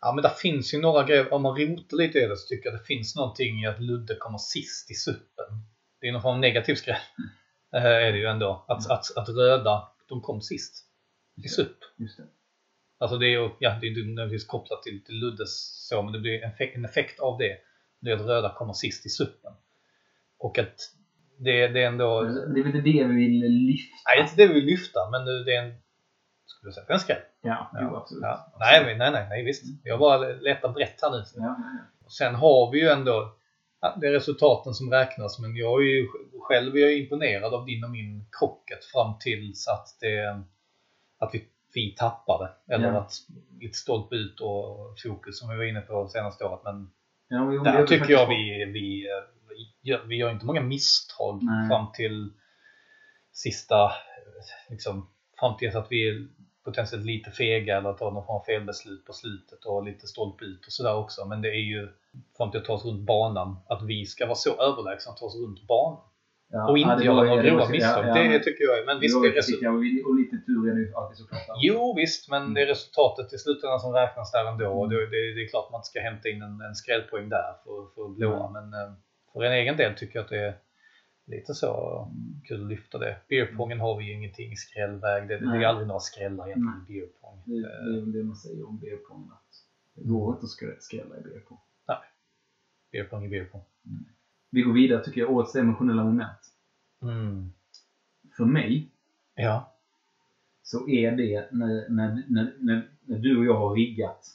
Ja 0.00 0.12
men 0.12 0.22
där 0.22 0.30
finns 0.30 0.74
ju 0.74 0.80
några 0.80 1.04
grejer, 1.04 1.32
om 1.32 1.42
man 1.42 1.56
rotar 1.56 1.96
lite 1.96 2.18
i 2.18 2.26
det 2.26 2.36
så 2.36 2.46
tycker 2.46 2.70
jag 2.70 2.78
det 2.78 2.84
finns 2.84 3.16
någonting 3.16 3.62
i 3.62 3.66
att 3.66 3.80
Ludde 3.80 4.16
kommer 4.16 4.38
sist 4.38 4.90
i 4.90 4.94
suppen. 4.94 5.46
Det 6.04 6.08
är 6.08 6.12
någon 6.12 6.22
form 6.22 6.34
av 6.34 6.40
negativ 6.40 6.74
skräll. 6.74 6.96
Eh, 7.74 7.84
är 7.84 8.12
det 8.12 8.18
ju 8.18 8.26
ändå. 8.26 8.64
Att, 8.68 8.90
att, 8.90 9.16
att 9.16 9.28
röda, 9.28 9.88
de 10.08 10.20
kom 10.20 10.40
sist 10.40 10.86
i. 11.36 11.42
Just 11.96 12.18
det. 12.18 12.24
Alltså 12.98 13.18
det 13.18 13.26
är 13.26 13.30
ju, 13.30 13.50
ja 13.58 13.78
det 13.80 13.86
är 13.86 13.88
inte 13.88 14.00
nödvändigtvis 14.00 14.46
kopplat 14.46 14.82
till, 14.82 15.04
till 15.04 15.14
Luddes 15.14 15.86
så, 15.88 16.02
men 16.02 16.12
det 16.12 16.18
blir 16.18 16.42
en 16.42 16.50
effekt, 16.50 16.76
en 16.76 16.84
effekt 16.84 17.20
av 17.20 17.38
det. 17.38 17.56
Det 18.00 18.10
är 18.10 18.16
att 18.16 18.26
röda 18.26 18.54
kommer 18.54 18.72
sist 18.72 19.06
i 19.06 19.08
suppen. 19.08 19.52
Och 20.38 20.58
att 20.58 20.76
det, 21.38 21.68
det 21.68 21.82
är 21.82 21.86
ändå... 21.86 22.22
Det 22.22 22.60
är 22.60 22.64
väl 22.64 22.72
det 22.72 23.04
vi 23.04 23.14
vill 23.14 23.40
lyfta. 23.40 23.96
Nej, 24.06 24.16
det 24.16 24.20
är 24.20 24.24
inte 24.24 24.36
det 24.36 24.46
vi 24.46 24.54
vill 24.54 24.64
lyfta, 24.64 25.10
men 25.10 25.24
det 25.24 25.54
är 25.56 25.62
en... 25.62 25.74
Skulle 26.46 26.68
jag 26.68 26.74
säga, 26.74 26.86
en 26.88 27.00
skräll. 27.00 27.22
Ja, 27.42 27.70
Ja, 27.72 27.78
jo, 27.82 27.96
absolut. 27.96 28.22
Ja. 28.22 28.56
Nej, 28.58 28.96
nej, 28.98 29.10
nej, 29.10 29.26
nej, 29.28 29.44
visst. 29.44 29.64
Jag 29.84 29.98
bara 29.98 30.18
letar 30.18 30.68
brett 30.68 31.02
här 31.02 31.10
nu. 31.10 31.24
Ja, 31.36 31.56
Sen 32.08 32.34
har 32.34 32.72
vi 32.72 32.80
ju 32.80 32.88
ändå 32.88 33.12
ja, 33.12 33.38
det 33.96 34.06
är 34.06 34.12
resultaten 34.12 34.74
som 34.74 34.90
räknas 34.90 35.38
men 35.38 35.56
jag 35.56 35.82
är 35.82 35.86
ju 35.86 36.08
själv 36.40 36.76
är 36.76 36.80
jag 36.80 36.98
imponerad 36.98 37.54
av 37.54 37.64
din 37.64 37.84
och 37.84 37.90
min 37.90 38.26
krocket 38.38 38.84
fram 38.84 39.14
tills 39.20 39.68
att, 39.68 39.96
det, 40.00 40.42
att 41.18 41.30
vi, 41.32 41.44
vi 41.74 41.94
tappade. 41.94 42.50
Eller 42.68 42.88
Ja. 42.92 42.98
att 43.00 43.12
lite 43.60 43.78
stolpe 43.78 44.14
ut 44.14 44.40
och 44.40 44.94
fokus 45.02 45.38
som 45.38 45.48
vi 45.48 45.56
var 45.56 45.64
inne 45.64 45.80
på 45.80 46.08
senaste 46.08 46.44
året. 46.44 46.60
Men 46.64 46.90
ja, 47.28 47.52
jo, 47.52 47.62
där 47.62 47.82
är 47.82 47.86
tycker 47.86 48.10
jag 48.10 48.28
vi, 48.28 48.64
vi, 48.64 49.08
vi, 49.48 49.72
gör, 49.90 50.04
vi 50.06 50.16
gör 50.16 50.30
inte 50.30 50.46
många 50.46 50.60
misstag 50.60 51.42
Nej. 51.42 51.68
fram 51.68 51.86
till 51.92 52.32
sista, 53.32 53.92
liksom, 54.68 55.08
fram 55.40 55.56
till 55.56 55.76
att 55.76 55.86
vi 55.90 56.28
potentiellt 56.64 57.06
lite 57.06 57.30
fega 57.30 57.76
eller 57.76 57.92
tar 57.92 58.10
någon 58.10 58.26
form 58.26 58.36
av 58.36 58.44
felbeslut 58.44 59.04
på 59.06 59.12
slutet 59.12 59.64
och 59.64 59.84
lite 59.84 60.06
stolpe 60.06 60.44
ut 60.44 60.66
och 60.66 60.72
sådär 60.72 60.96
också. 60.96 61.24
Men 61.24 61.42
det 61.42 61.48
är 61.48 61.64
ju 61.74 61.88
fram 62.36 62.50
till 62.50 62.60
att 62.60 62.66
ta 62.66 62.72
oss 62.72 62.84
runt 62.84 63.06
banan, 63.06 63.56
att 63.66 63.82
vi 63.82 64.06
ska 64.06 64.26
vara 64.26 64.34
så 64.34 64.50
överlägsna 64.62 65.12
att 65.12 65.18
ta 65.18 65.26
oss 65.26 65.36
runt 65.36 65.66
banan. 65.66 66.00
Ja, 66.48 66.70
och 66.70 66.78
inte 66.78 67.04
göra 67.04 67.24
några 67.24 67.42
grova 67.42 67.68
misstag. 67.68 68.08
ja, 68.08 68.14
det 68.14 68.38
tycker 68.38 68.64
jag. 68.64 68.86
Men 68.86 69.00
visst, 69.00 69.22
det 69.22 69.28
är 69.28 69.32
resultat. 69.32 69.68
och 70.06 70.14
lite 70.20 70.36
tur 70.46 70.70
är 70.70 70.74
det 70.74 70.80
ju 70.80 70.94
alltid 70.94 71.16
såklart. 71.16 71.58
Jo 71.62 71.94
visst, 71.96 72.30
men 72.30 72.54
det 72.54 72.62
är 72.62 72.66
resultatet 72.66 73.32
i 73.32 73.38
slutändan 73.38 73.80
som 73.80 73.92
räknas 73.92 74.32
där 74.32 74.44
ändå. 74.44 74.68
Och 74.68 74.84
Mm. 74.86 74.96
det, 74.96 75.06
det, 75.06 75.34
det 75.34 75.44
är 75.44 75.48
klart 75.48 75.70
man 75.70 75.78
inte 75.78 75.88
ska 75.88 76.00
hämta 76.00 76.28
in 76.28 76.42
en, 76.42 76.60
en 76.60 76.74
skrällpoäng 76.74 77.28
där 77.28 77.52
för, 77.64 77.94
för 77.94 78.08
blåa. 78.08 78.48
Mm. 78.48 78.52
Men 78.52 78.80
eh, 78.80 78.92
för 79.32 79.42
en 79.42 79.52
egen 79.52 79.76
del 79.76 79.94
tycker 79.94 80.18
jag 80.18 80.24
att 80.24 80.30
det 80.30 80.38
är 80.38 80.54
lite 81.26 81.54
så 81.54 82.08
kul 82.44 82.62
att 82.62 82.68
lyfta 82.68 82.98
det. 82.98 83.16
Beerpongen 83.28 83.80
har 83.80 83.98
vi 83.98 84.04
ju 84.04 84.12
ingenting 84.12 84.52
i 84.52 84.56
skrällväg. 84.56 85.28
Det, 85.28 85.38
det 85.38 85.44
är 85.44 85.48
Nej. 85.48 85.64
aldrig 85.64 85.86
några 85.86 86.00
skrällar 86.00 86.46
egentligen 86.46 86.84
i 86.88 86.92
beerpong. 86.92 87.42
Det, 87.44 87.60
det 87.60 87.96
är 87.96 88.00
väl 88.00 88.12
det 88.12 88.22
man 88.22 88.36
säger 88.36 88.68
om 88.68 88.78
beerpong. 88.78 89.30
Att 89.32 89.64
det 89.94 90.08
går 90.08 90.34
inte 90.34 90.44
att 90.44 90.50
skrä- 90.50 90.80
skrälla 90.80 91.18
i 91.18 91.22
beerpong. 91.22 91.58
Beerpong 92.92 93.24
är 93.24 93.28
beerpong. 93.28 93.62
Vi 94.50 94.62
går 94.62 94.72
vidare 94.72 95.04
tycker 95.04 95.20
jag. 95.20 95.30
Årets 95.30 95.56
emotionella 95.56 96.04
moment. 96.04 96.38
Mm. 97.02 97.52
För 98.36 98.44
mig 98.44 98.90
Ja, 99.34 99.74
så 100.62 100.88
är 100.88 101.12
det 101.12 101.48
när, 101.52 101.88
när, 101.88 102.24
när, 102.28 102.54
när, 102.58 102.88
när 103.00 103.18
du 103.18 103.38
och 103.38 103.44
jag 103.44 103.58
har 103.58 103.74
riggat 103.74 104.26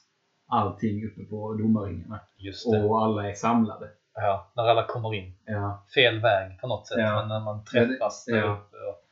allting 0.45 1.05
uppe 1.05 1.23
på 1.23 1.53
domarringarna 1.53 2.19
och 2.65 3.03
alla 3.03 3.29
är 3.29 3.33
samlade. 3.33 3.89
Ja, 4.13 4.51
när 4.55 4.63
alla 4.63 4.87
kommer 4.87 5.13
in. 5.15 5.33
Ja. 5.45 5.85
Fel 5.95 6.19
väg 6.19 6.59
på 6.61 6.67
något 6.67 6.87
sätt. 6.87 6.97
Ja. 6.99 7.15
Men 7.19 7.27
när 7.27 7.39
man 7.39 7.65
träffas 7.65 8.23
Ja, 8.27 8.35
där 8.35 8.43
uppe. 8.43 8.77
Och, 8.77 9.03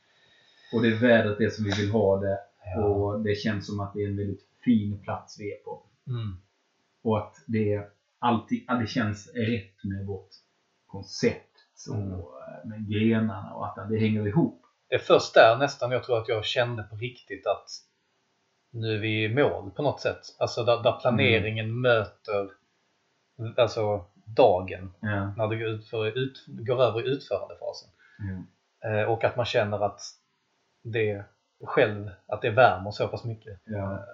Och 0.76 0.82
det 0.82 0.88
är 0.88 0.94
vädret 1.00 1.38
det 1.38 1.50
som 1.54 1.64
vi 1.64 1.70
vill 1.70 1.90
ha 1.90 2.16
det 2.16 2.38
och 2.84 3.20
det 3.20 3.34
känns 3.34 3.66
som 3.66 3.80
att 3.80 3.94
det 3.94 4.02
är 4.02 4.08
en 4.08 4.16
väldigt 4.16 4.46
fin 4.64 5.02
plats 5.02 5.40
vi 5.40 5.52
är 5.52 5.56
på. 5.64 5.82
Mm. 6.06 6.36
Och 7.02 7.18
att 7.18 7.34
det 7.46 7.82
alltid, 8.18 8.64
ja, 8.68 8.74
det 8.74 8.86
känns 8.86 9.28
rätt 9.34 9.84
med 9.84 10.06
vårt 10.06 10.28
koncept 10.86 11.44
och 11.90 11.96
Mm. 11.96 12.20
med 12.64 12.88
grenarna 12.90 13.54
och 13.54 13.66
att 13.66 13.88
det 13.88 13.98
hänger 13.98 14.26
ihop. 14.26 14.62
Det 14.88 14.94
är 14.94 14.98
först 14.98 15.34
där 15.34 15.56
nästan 15.56 15.90
jag 15.90 16.04
tror 16.04 16.18
att 16.18 16.28
jag 16.28 16.44
kände 16.44 16.82
på 16.82 16.96
riktigt 16.96 17.46
att 17.46 17.66
nu 18.70 18.94
är 18.94 18.98
vi 18.98 19.24
i 19.24 19.34
mål 19.34 19.70
på 19.70 19.82
något 19.82 20.00
sätt. 20.00 20.20
Alltså 20.38 20.64
där, 20.64 20.82
där 20.82 20.92
planeringen 21.00 21.80
möter 21.80 22.50
alltså 23.56 24.04
dagen 24.36 24.90
Ja. 25.00 25.32
när 25.36 25.48
du 25.48 25.58
går, 25.58 25.68
ut 25.68 25.86
för, 25.88 26.18
ut, 26.18 26.44
går 26.46 26.82
över 26.82 27.06
i 27.06 27.10
utförandefasen. 27.10 27.88
Eh, 28.84 29.02
och 29.10 29.24
att 29.24 29.36
man 29.36 29.46
känner 29.46 29.84
att 29.86 30.00
det 30.84 31.24
själv, 31.64 32.10
att 32.26 32.42
det 32.42 32.50
värmer 32.50 32.90
så 32.90 33.08
pass 33.08 33.24
mycket. 33.24 33.60
Ja. 33.64 34.04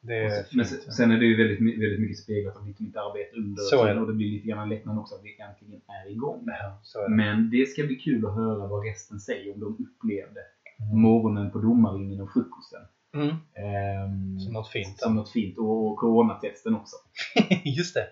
Det 0.00 0.14
är 0.24 0.44
Men 0.56 0.64
sen, 0.66 0.92
sen 0.92 1.10
är 1.12 1.18
det 1.18 1.24
ju 1.26 1.36
väldigt, 1.36 1.80
väldigt 1.82 2.00
mycket 2.00 2.18
speglat 2.18 2.56
av 2.56 2.66
mitt, 2.66 2.80
mitt 2.80 2.96
arbete 2.96 3.36
under 3.36 3.62
Så 3.62 3.82
tiden 3.82 3.96
det. 3.96 4.02
och 4.02 4.06
det 4.08 4.12
blir 4.14 4.30
lite 4.30 4.48
grann 4.48 4.68
lättnad 4.68 4.98
också 4.98 5.14
att 5.14 5.24
vi 5.24 5.40
äntligen 5.40 5.80
är 5.88 6.10
igång. 6.10 6.44
Ja, 6.46 6.80
är 7.04 7.08
det. 7.08 7.14
Men 7.16 7.50
det 7.50 7.68
ska 7.68 7.82
bli 7.82 7.96
kul 7.96 8.26
att 8.26 8.34
höra 8.34 8.66
vad 8.66 8.84
resten 8.84 9.20
säger 9.20 9.54
om 9.54 9.60
de 9.60 9.66
upplevde 9.84 10.40
Mm. 10.80 11.00
morgonen 11.00 11.50
på 11.50 11.58
domarringen 11.58 12.20
och 12.20 12.32
frukosten. 12.32 12.80
Mm. 13.14 13.28
Ehm, 13.28 14.38
Som 14.40 14.52
något 14.52 14.68
fint. 14.68 14.98
som 14.98 15.14
något 15.14 15.30
fint. 15.30 15.58
Och, 15.58 15.86
och 15.86 15.98
coronatesten 15.98 16.74
också. 16.74 16.96
Just 17.64 17.94
det. 17.94 18.06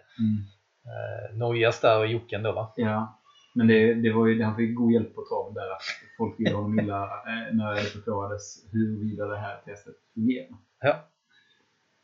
Eh, 0.94 1.36
Nojas 1.36 1.80
där 1.80 1.98
och 1.98 2.06
Jocken 2.06 2.42
då 2.42 2.52
va? 2.52 2.72
Ja. 2.76 3.20
Men 3.54 3.66
det, 3.66 3.94
det 3.94 4.12
var 4.12 4.26
ju, 4.26 4.42
han 4.42 4.56
fick 4.56 4.76
god 4.76 4.92
hjälp 4.92 5.14
på 5.14 5.24
traven 5.28 5.54
där. 5.54 5.72
Att 5.72 5.82
folk 6.16 6.40
ville 6.40 6.54
honom 6.54 6.80
illa 6.80 7.02
eh, 7.04 7.54
när 7.54 7.74
det 7.74 7.80
förklarades 7.80 8.72
huruvida 8.72 9.26
det 9.26 9.38
här 9.38 9.60
testet 9.64 9.94
fungerar. 10.14 10.48
Ja. 10.80 11.08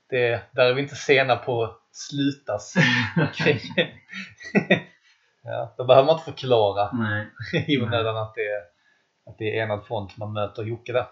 Det, 0.08 0.42
där 0.52 0.64
är 0.64 0.74
vi 0.74 0.82
inte 0.82 0.94
sena 0.94 1.36
på 1.36 1.64
att 1.64 1.80
slutas 1.92 2.74
kring. 3.34 3.58
ja, 5.42 5.74
då 5.76 5.84
behöver 5.84 6.06
man 6.06 6.14
inte 6.14 6.32
förklara 6.32 6.90
Nej. 6.92 7.26
i 7.68 7.82
onödan 7.82 8.16
att 8.16 8.34
det, 8.34 8.46
är, 8.46 8.60
att 9.30 9.38
det 9.38 9.58
är 9.58 9.62
enad 9.62 9.86
front 9.86 10.16
man 10.16 10.32
möter 10.32 10.62
Jocke 10.62 10.92
där. 10.92 11.06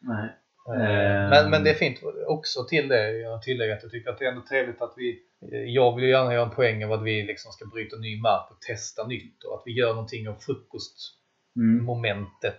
Nej. 0.00 0.39
Eh, 0.68 1.30
Men, 1.30 1.50
men 1.50 1.64
det 1.64 1.70
är 1.70 1.74
fint 1.74 1.98
också 2.28 2.64
till 2.64 2.88
det, 2.88 3.10
jag 3.18 3.42
tillägger 3.42 3.76
att 3.76 3.82
jag 3.82 3.92
tycker 3.92 4.10
att 4.10 4.18
det 4.18 4.24
är 4.24 4.28
ändå 4.32 4.42
trevligt 4.48 4.82
att 4.82 4.92
vi 4.96 5.18
Jag 5.74 5.94
vill 5.94 6.04
ju 6.04 6.10
gärna 6.10 6.34
göra 6.34 6.44
en 6.44 6.50
poäng 6.54 6.84
av 6.84 6.92
att 6.92 7.02
vi 7.02 7.22
liksom 7.22 7.52
ska 7.52 7.66
bryta 7.66 7.96
ny 7.96 8.20
mark 8.20 8.50
och 8.50 8.60
testa 8.60 9.06
nytt 9.06 9.44
och 9.44 9.54
att 9.54 9.62
vi 9.64 9.72
gör 9.72 9.88
någonting 9.94 10.28
av 10.28 10.34
frukostmomentet 11.54 12.58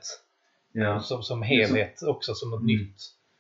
Mm. 0.75 0.99
Som, 0.99 1.23
som 1.23 1.41
helhet 1.41 2.01
också 2.07 2.33
som 2.33 2.49
något 2.51 2.61
Mm. 2.61 2.75
nytt. 2.75 2.97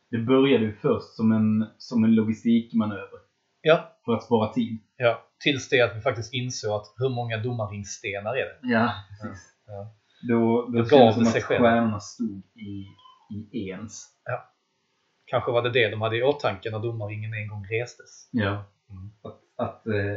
Det 0.09 0.17
började 0.17 0.63
ju 0.65 0.73
först 0.73 1.07
som 1.15 1.31
en, 1.31 1.65
som 1.77 2.03
en 2.03 2.15
logistikmanöver. 2.15 3.19
Ja, 3.61 3.97
För 4.05 4.13
att 4.13 4.23
spara 4.23 4.53
tid. 4.53 4.77
ja, 4.97 5.21
tills 5.39 5.69
det 5.69 5.81
att 5.81 5.97
vi 5.97 6.01
faktiskt 6.01 6.33
insåg 6.33 6.71
att 6.73 6.85
hur 6.97 7.09
många 7.09 7.37
domarringstenar 7.37 8.31
är 8.31 8.45
det? 8.45 8.57
Ja, 8.61 8.91
precis. 9.09 9.53
Ja. 9.67 9.93
Då, 10.29 10.61
då, 10.65 10.71
Då 10.71 10.83
gav 10.83 11.05
det 11.07 11.13
som 11.13 11.21
att 11.23 11.29
sig 11.31 11.41
själv. 11.41 11.61
stjärnorna 11.63 11.99
stod 11.99 12.41
i, 12.55 12.85
i 13.51 13.69
ens. 13.69 14.05
Kanske 15.25 15.51
var 15.51 15.61
det 15.61 15.69
det 15.69 15.89
de 15.89 16.01
hade 16.01 16.17
i 16.17 16.23
åtanke 16.23 16.71
när 16.71 16.79
domarringen 16.79 17.33
en 17.33 17.47
gång 17.47 17.65
restes. 17.65 18.29
Ja. 18.31 18.63
Mm. 18.89 19.11
Att, 19.21 19.39
att 19.55 19.87
eh, 19.87 20.13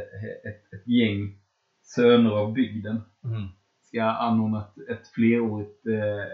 ett, 0.49 0.73
ett 0.73 0.87
gäng 0.87 1.39
söner 1.83 2.31
av 2.31 2.53
bygden 2.53 3.01
Mm. 3.23 3.47
ska 3.81 4.03
anordna 4.03 4.61
ett, 4.67 4.89
ett 4.89 5.07
flerårigt 5.07 5.85
eh, 5.85 6.25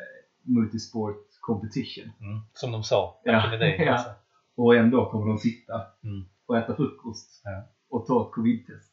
multisport 0.43 1.27
competition. 1.41 2.11
Mm. 2.19 2.39
Som 2.53 2.71
de 2.71 2.83
sa 2.83 3.21
Ja, 3.23 3.53
in 3.53 3.59
day. 3.59 3.75
ja. 3.79 3.91
Alltså. 3.91 4.09
Och 4.55 4.75
en 4.75 4.91
dag 4.91 5.11
kommer 5.11 5.27
de 5.27 5.38
sitta 5.38 5.73
Mm. 6.03 6.25
och 6.45 6.57
äta 6.57 6.75
frukost 6.75 7.41
Ja. 7.43 7.63
och 7.89 8.05
ta 8.05 8.25
ett 8.27 8.31
covid-test. 8.33 8.91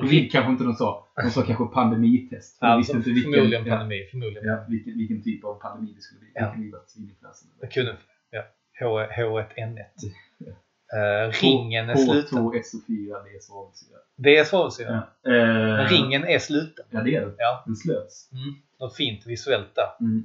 Ja. 0.00 0.06
Covid 0.06 0.32
kanske 0.32 0.50
inte 0.52 0.64
de 0.64 0.74
sa. 0.74 1.06
De 1.22 1.30
sa 1.30 1.42
kanske 1.42 1.64
pandemitest. 1.64 2.58
För 2.58 2.66
Alltså, 2.66 2.96
visste 2.96 3.10
inte 3.10 3.20
förmodligen 3.20 3.50
vilken, 3.50 3.66
ja, 3.66 3.76
pandemi. 3.78 4.06
Förmodligen. 4.10 4.48
ja, 4.48 4.64
vilken, 4.68 4.98
vilken 4.98 5.22
typ 5.22 5.44
av 5.44 5.54
pandemi 5.54 5.92
det 5.96 6.00
skulle 6.02 6.20
bli. 6.20 6.28
Ja. 6.34 6.54
Det 7.60 7.66
kunde, 7.66 7.96
ja. 8.30 8.42
H, 8.80 9.00
H1N1. 9.00 9.76
Uh, 10.96 11.32
ringen 11.42 11.90
är 11.90 11.94
sluten. 11.96 12.38
H2SO4, 12.38 13.24
det 13.24 13.36
är 13.36 13.40
svavelsyra. 13.40 13.98
Det 14.16 14.36
är 14.36 14.44
svavelsyra. 14.44 15.02
Ja. 15.22 15.30
Eh, 15.32 15.76
Men 15.76 15.86
ringen 15.88 16.24
är 16.24 16.38
sluten. 16.38 16.84
Ja, 16.90 17.02
det 17.02 17.14
är 17.16 17.26
det. 17.26 17.34
Ja. 17.38 17.62
Den 17.66 17.76
slöts. 17.76 18.32
Mm. 18.32 18.54
Något 18.80 18.96
fint 18.96 19.26
visuellt 19.26 19.74
där. 19.74 20.06
Mm. 20.06 20.24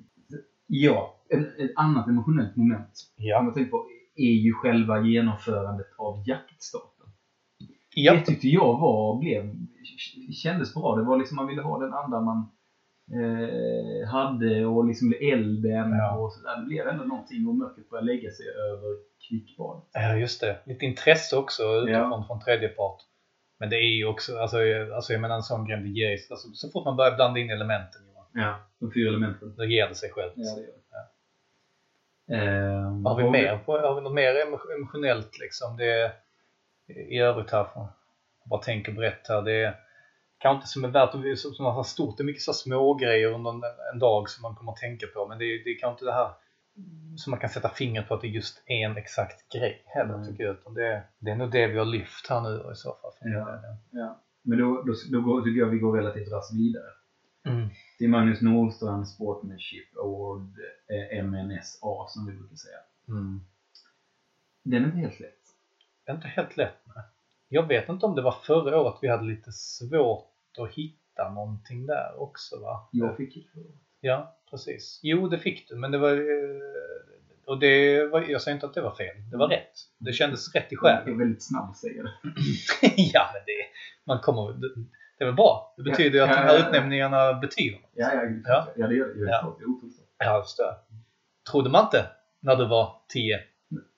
Ja, 0.67 1.15
en, 1.29 1.43
ett 1.45 1.71
annat 1.75 2.07
emotionellt 2.07 2.55
moment 2.55 2.89
som 2.93 3.13
Ja. 3.25 3.43
jag 3.45 3.53
tänker 3.53 3.71
på 3.71 3.85
är 4.15 4.31
ju 4.31 4.53
själva 4.53 5.01
genomförandet 5.01 5.87
av 5.97 6.23
jaktstarten. 6.27 6.94
Ja. 7.95 8.13
Det 8.13 8.21
tyckte 8.25 8.47
jag 8.47 8.79
var, 8.79 9.19
blev, 9.19 9.55
kändes 10.43 10.73
bra. 10.73 10.95
Det 10.95 11.03
var 11.03 11.17
liksom 11.17 11.35
man 11.35 11.47
ville 11.47 11.61
ha 11.61 11.79
den 11.79 11.93
andan 11.93 12.23
man 12.23 12.49
eh, 13.21 14.07
hade 14.07 14.65
och 14.65 14.85
liksom 14.85 15.13
elden 15.21 15.91
Ja. 15.91 16.17
och 16.17 16.33
sådär. 16.33 16.57
Det 16.59 16.65
blev 16.65 16.87
ändå 16.87 17.03
någonting 17.03 17.47
och 17.47 17.55
mörkret 17.55 17.89
började 17.89 18.07
lägga 18.07 18.31
sig 18.31 18.45
över 18.71 18.89
kvickbadet. 19.29 19.83
Ja, 19.93 20.15
just 20.17 20.41
det. 20.41 20.57
Lite 20.65 20.85
intresse 20.85 21.37
också 21.37 21.63
utifrån 21.63 22.11
Ja. 22.11 22.25
från 22.27 22.39
tredje 22.39 22.67
part. 22.67 23.01
Men 23.59 23.69
det 23.69 23.75
är 23.75 23.97
ju 23.97 24.05
också, 24.05 24.37
alltså, 24.37 24.57
alltså 24.95 25.13
jag 25.13 25.21
menar 25.21 25.35
en 25.35 25.43
sån 25.43 25.65
grej, 25.67 25.81
det 25.81 25.89
ger, 25.89 26.11
alltså, 26.11 26.47
så 26.53 26.69
fort 26.71 26.85
man 26.85 26.95
börjar 26.95 27.15
blanda 27.15 27.39
in 27.39 27.49
elementen, 27.49 28.01
Ja, 28.33 28.55
de 28.79 28.91
fyra 28.91 29.09
elementen. 29.09 29.55
då 29.57 29.65
ger 29.65 29.87
det 29.89 29.95
sig 29.95 30.09
självt. 30.11 30.33
Ja, 30.35 30.55
det 30.55 30.61
gör 30.61 30.67
det. 30.67 30.75
Ehm, 32.35 33.05
Har 33.05 33.17
vi 33.23 33.29
mer 33.29 33.57
på, 33.57 33.77
har 33.77 33.95
vi 33.95 34.01
något 34.01 34.13
mer 34.13 34.33
emo- 34.33 34.73
emotionellt 34.77 35.39
liksom? 35.39 35.77
Det, 35.77 36.11
I 36.87 37.17
övrigt 37.19 37.51
här, 37.51 37.63
för, 37.63 37.79
jag 37.79 38.49
bara 38.49 38.61
tänker 38.61 38.91
brett 38.91 39.27
här, 39.27 39.41
det 39.41 39.51
är 39.53 39.75
kanske 40.37 40.55
inte 40.57 40.67
som 40.67 40.83
är 40.83 40.87
värt 40.89 41.15
att 41.15 41.39
som, 41.55 41.65
har 41.65 41.83
stort, 41.83 42.17
det 42.17 42.23
är 42.23 42.25
mycket 42.25 42.41
så 42.41 42.53
små 42.53 42.93
grejer 42.93 43.27
under 43.27 43.49
en, 43.51 43.61
en 43.93 43.99
dag 43.99 44.29
som 44.29 44.41
man 44.41 44.55
kommer 44.55 44.71
att 44.71 44.77
tänka 44.77 45.07
på, 45.07 45.27
men 45.27 45.37
det, 45.37 45.45
är- 45.45 45.63
det 45.63 45.69
är 45.69 45.79
kanske 45.79 45.93
inte 45.93 46.05
det 46.05 46.13
här 46.13 46.31
som 47.17 47.31
man 47.31 47.39
kan 47.39 47.49
sätta 47.49 47.69
fingret 47.69 48.07
på 48.07 48.13
att 48.13 48.21
det 48.21 48.27
är 48.27 48.29
just 48.29 48.63
en 48.65 48.97
exakt 48.97 49.49
grej 49.53 49.83
heller 49.85 50.13
Mm. 50.13 50.27
tycker 50.27 50.43
jag, 50.43 50.53
utan 50.55 50.73
det, 50.73 51.03
det 51.19 51.31
är 51.31 51.35
nog 51.35 51.51
det 51.51 51.67
vi 51.67 51.77
har 51.77 51.85
lyft 51.85 52.29
här 52.29 52.41
nu 52.41 52.71
i 52.71 52.75
så 52.75 52.89
fall. 53.01 53.11
Ja. 53.19 53.59
Ja. 53.91 54.21
Men 54.41 54.57
då, 54.57 54.81
då, 54.81 54.93
då 55.11 55.21
går, 55.21 55.41
tycker 55.41 55.59
jag 55.59 55.67
vi 55.67 55.77
går 55.79 55.97
relativt 55.97 56.31
raskt 56.31 56.53
vidare. 56.53 56.89
Mm. 57.45 57.69
Till 57.97 58.09
Magnus 58.09 58.41
Nordstrand 58.41 59.07
Sportsmanship 59.07 59.97
Award 59.97 60.53
eh, 60.89 61.23
MNSA 61.25 62.05
som 62.07 62.25
vi 62.25 62.33
brukar 62.33 62.55
säga. 62.55 62.77
Mm. 63.07 63.39
Den 64.63 64.81
är 64.83 64.85
inte 64.85 64.97
helt 64.97 65.19
lätt. 65.19 65.44
Det 66.05 66.11
är 66.11 66.15
inte 66.15 66.27
helt 66.27 66.57
lätt. 66.57 66.81
Nej. 66.95 67.03
Jag 67.49 67.67
vet 67.67 67.89
inte 67.89 68.05
om 68.05 68.15
det 68.15 68.21
var 68.21 68.31
förra 68.31 68.79
året 68.81 68.95
vi 69.01 69.07
hade 69.07 69.23
lite 69.25 69.51
svårt 69.51 70.31
att 70.59 70.69
hitta 70.73 71.29
någonting 71.29 71.85
där 71.85 72.21
också 72.21 72.59
va? 72.59 72.89
Jag 72.91 73.17
fick 73.17 73.37
ett 73.37 73.51
förut. 73.53 73.75
Ja, 73.99 74.37
precis. 74.49 74.99
Jo, 75.03 75.27
det 75.27 75.37
fick 75.39 75.69
du, 75.69 75.75
men 75.75 75.91
det 75.91 75.97
var... 75.97 76.11
eh, 76.11 77.45
Och 77.45 77.59
det 77.59 78.05
var, 78.05 78.21
jag 78.21 78.41
säger 78.41 78.55
inte 78.55 78.65
att 78.65 78.73
det 78.73 78.81
var 78.81 78.95
fel. 78.95 79.15
Det 79.31 79.37
var 79.37 79.47
rätt. 79.47 79.71
Det 79.97 80.13
kändes 80.13 80.55
rätt 80.55 80.71
i 80.71 80.75
Jag 80.81 80.91
är 80.91 81.01
själen. 81.01 81.19
väldigt 81.19 81.43
snabb 81.43 81.69
att 81.69 81.77
säga 81.77 82.03
det. 82.03 82.11
ja, 82.97 83.29
men 83.33 83.41
det... 83.45 83.65
Man 84.05 84.19
kommer... 84.19 84.53
Det, 84.53 84.67
det 85.17 85.23
är 85.23 85.25
väl 85.25 85.35
bra. 85.35 85.73
Det 85.77 85.83
betyder 85.83 86.11
ju 86.19 86.21
att 86.23 86.29
de 86.29 86.35
här 86.35 86.67
utnämningarna 86.67 87.33
betyder 87.33 87.79
något. 87.79 87.91
Ja, 87.93 88.13
ja, 88.13 88.21
Ja. 88.45 88.67
ja. 88.75 88.87
det 88.87 88.95
gör 88.95 89.07
det. 89.07 89.29
Ja. 89.31 89.57
Ja, 90.17 90.25
jag 90.25 90.43
förstår. 90.45 90.75
Trodde 91.51 91.69
man 91.69 91.85
inte 91.85 92.05
när 92.39 92.55
du 92.55 92.67
var 92.67 93.01
10 93.09 93.39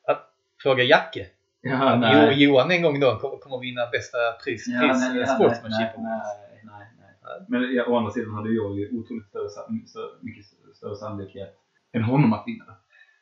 att 0.08 0.34
fråga 0.64 0.84
Jacke? 0.84 1.28
Ja, 1.70 1.94
Jo, 1.94 2.00
nej. 2.00 2.44
Johan 2.44 2.72
en 2.72 2.82
gång 2.82 3.00
då 3.00 3.18
kommer, 3.22 3.38
kommer 3.38 3.60
vinna 3.60 3.82
bästa 3.92 4.18
pris, 4.44 4.68
Ja, 4.68 4.80
pris 4.80 5.00
nej, 5.02 5.18
ja, 5.20 5.26
sportsmanship 5.26 5.90
nej, 5.98 6.22
nej, 6.64 6.86
nej, 7.00 7.12
nej. 7.24 7.46
Men 7.48 7.74
ja, 7.76 7.84
å 7.88 7.98
andra 7.98 8.12
sidan 8.12 8.34
hade 8.34 8.50
jag 8.50 8.78
ju 8.78 8.84
otroligt 9.00 9.28
större, 9.28 10.10
mycket 10.22 10.46
större 10.76 10.96
sannolikhet 10.96 11.54
än 11.94 12.04
honom 12.04 12.34
att 12.34 12.44
vinna. 12.48 12.66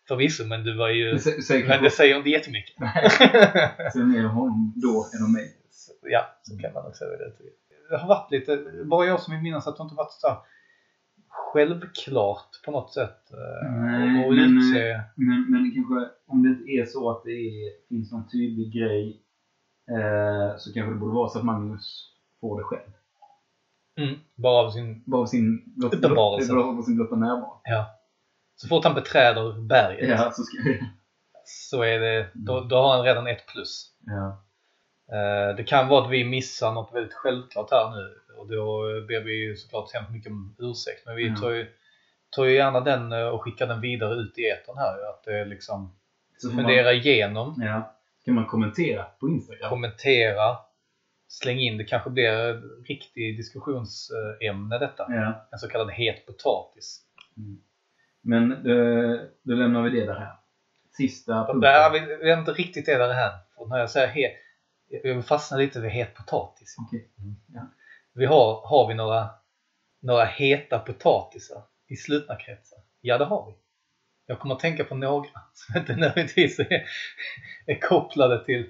Förvisso, 0.07 0.45
men 0.45 0.63
du 0.63 0.77
var 0.77 0.89
ju... 0.89 1.11
Det 1.11 1.17
sä- 1.17 1.41
säger 1.41 1.67
Men 1.67 1.83
det 1.83 1.89
säger 1.89 2.17
inte 2.17 2.29
jättemycket. 2.29 2.75
Nej, 2.79 3.09
ser 3.93 4.03
mer 4.03 4.25
om 4.25 4.31
honom 4.31 4.73
då 4.75 5.05
än 5.17 5.23
om 5.25 5.33
mig. 5.33 5.47
Ja, 6.01 6.21
så 6.41 6.57
kan 6.57 6.73
man 6.73 6.85
också 6.85 6.97
säga 7.05 7.17
det. 7.17 7.31
Det 7.89 7.97
har 7.97 8.07
varit 8.07 8.31
lite, 8.31 8.57
bara 8.85 9.05
jag 9.05 9.19
som 9.19 9.33
vill 9.33 9.43
minnas 9.43 9.67
att 9.67 9.77
det 9.77 9.83
inte 9.83 9.95
varit 9.95 10.11
så 10.11 10.27
självklart 11.35 12.49
på 12.65 12.71
något 12.71 12.93
sätt. 12.93 13.31
eh, 13.31 13.71
Nej, 13.71 14.29
men, 14.29 14.57
utse. 14.57 15.01
Men, 15.15 15.51
men 15.51 15.71
kanske 15.75 16.09
om 16.27 16.43
det 16.43 16.49
inte 16.49 16.71
är 16.71 16.85
så 16.85 17.09
att 17.11 17.23
det 17.23 17.31
är, 17.31 17.87
finns 17.89 18.11
någon 18.11 18.29
tydlig 18.29 18.73
grej 18.73 19.21
eh, 19.91 20.57
så 20.57 20.73
kanske 20.73 20.93
det 20.93 20.99
borde 20.99 21.13
vara 21.13 21.29
så 21.29 21.39
att 21.39 21.45
Magnus 21.45 22.11
får 22.41 22.57
det 22.57 22.63
själv. 22.63 22.89
Mm, 23.99 24.19
bara 24.35 24.65
av 24.65 24.69
sin... 24.69 25.03
Bara 25.05 25.21
av 25.21 25.25
sin 25.25 25.75
Uppenbarelse. 25.83 26.53
Bara 26.53 26.63
av 26.65 26.81
sin 26.81 26.95
blotta 26.95 27.15
närvaro. 27.15 27.61
Ja. 27.63 27.85
Så 28.55 28.67
fort 28.67 28.83
han 28.83 28.93
beträder 28.95 29.61
berget 29.67 30.09
Ja, 30.09 30.31
så 30.31 30.43
ska 30.43 30.57
så 31.45 31.81
är 31.83 31.99
det, 31.99 32.27
då, 32.33 32.61
då 32.61 32.75
har 32.75 32.95
han 32.95 33.05
redan 33.05 33.27
ett 33.27 33.47
plus. 33.47 33.91
ja. 34.05 34.44
Eh, 35.11 35.55
Det 35.55 35.63
kan 35.63 35.87
vara 35.87 36.05
att 36.05 36.11
vi 36.11 36.23
missar 36.23 36.71
något 36.71 36.93
väldigt 36.95 37.13
självklart 37.13 37.71
här 37.71 37.89
nu 37.95 38.15
och 38.37 38.47
då 38.47 38.81
ber 39.07 39.23
vi 39.23 39.33
ju 39.33 39.55
såklart 39.55 39.93
hemskt 39.93 40.11
mycket 40.11 40.31
om 40.31 40.55
ursäkt. 40.59 41.05
Men 41.05 41.15
vi 41.15 41.27
Mm. 41.27 41.41
tar, 41.41 41.51
ju, 41.51 41.67
tar 42.29 42.45
ju 42.45 42.53
gärna 42.55 42.79
den 42.79 43.11
eh, 43.11 43.27
och 43.27 43.41
skickar 43.43 43.67
den 43.67 43.81
vidare 43.81 44.13
ut 44.15 44.37
i 44.37 44.45
etern 44.49 44.77
här. 44.77 45.09
Att 45.09 45.23
det 45.23 45.39
är 45.39 45.45
liksom 45.45 45.95
Så 46.37 46.49
får 46.49 46.55
man, 46.55 46.65
fundera 46.65 46.93
igenom, 46.93 47.55
ja. 47.65 47.91
Ska 48.21 48.31
man 48.31 48.45
kommentera 48.45 49.03
på 49.19 49.29
Instagram? 49.29 49.69
kommentera, 49.69 50.57
släng 51.27 51.59
in. 51.59 51.77
Det 51.77 51.83
kanske 51.83 52.09
blir 52.09 52.49
ett 52.49 52.63
riktigt 52.87 53.37
diskussionsämne 53.37 54.77
detta. 54.79 55.05
Ja. 55.09 55.47
En 55.51 55.59
så 55.59 55.67
kallad 55.69 55.91
het 55.91 56.25
potatis. 56.25 57.01
Men 58.21 58.51
eh, 58.51 59.19
då 59.43 59.53
lämnar 59.55 59.81
vi 59.81 59.89
det 59.99 60.05
där 60.05 60.15
här. 60.15 60.33
Sista 60.97 61.45
punkten. 61.45 61.91
Vi 61.93 62.17
vi 62.23 62.31
är 62.31 62.39
inte 62.39 62.51
riktigt 62.51 62.85
det 62.85 62.97
där 62.97 63.13
här. 63.13 63.31
Och 63.55 63.69
när 63.69 63.79
jag 63.79 63.89
säger 63.89 64.07
het, 64.07 64.31
jag 64.87 65.15
vill 65.15 65.23
fastna 65.23 65.57
lite 65.57 65.81
vid 65.81 65.91
het 65.91 66.13
potatis. 66.13 66.75
Okej. 66.79 67.09
Vi 68.13 68.25
har, 68.25 68.67
har 68.67 68.87
vi 68.87 68.93
några, 68.93 69.29
några 69.99 70.25
heta 70.25 70.79
potatisar 70.79 71.63
i 71.87 71.95
slutna 71.95 72.35
kretsar? 72.35 72.79
Ja, 73.01 73.17
det 73.17 73.25
har 73.25 73.45
vi. 73.45 73.53
Jag 74.25 74.39
kommer 74.39 74.55
att 74.55 74.61
tänka 74.61 74.83
på 74.83 74.95
några 74.95 75.29
som 75.53 75.77
inte 75.77 75.95
nödvändigtvis 75.95 76.59
är, 76.59 76.83
är 77.65 77.79
kopplade 77.79 78.45
till, 78.45 78.69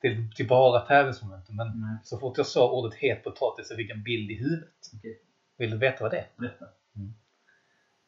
till, 0.00 0.30
till 0.36 0.46
bara 0.46 0.80
tävlingsmomenten. 0.80 1.56
Men 1.56 1.66
Nej, 1.80 1.98
så 2.02 2.18
fort 2.18 2.38
jag 2.38 2.46
sa 2.46 2.70
ordet 2.70 2.94
het 2.94 3.24
potatis 3.24 3.68
så 3.68 3.76
fick 3.76 3.90
jag 3.90 3.96
en 3.96 4.02
bild 4.02 4.30
i 4.30 4.34
huvudet. 4.34 4.68
okej. 4.98 5.20
Vill 5.58 5.70
du 5.70 5.78
veta 5.78 6.04
vad 6.04 6.10
det 6.10 6.18
är? 6.18 6.28
Berätta. 6.36 6.64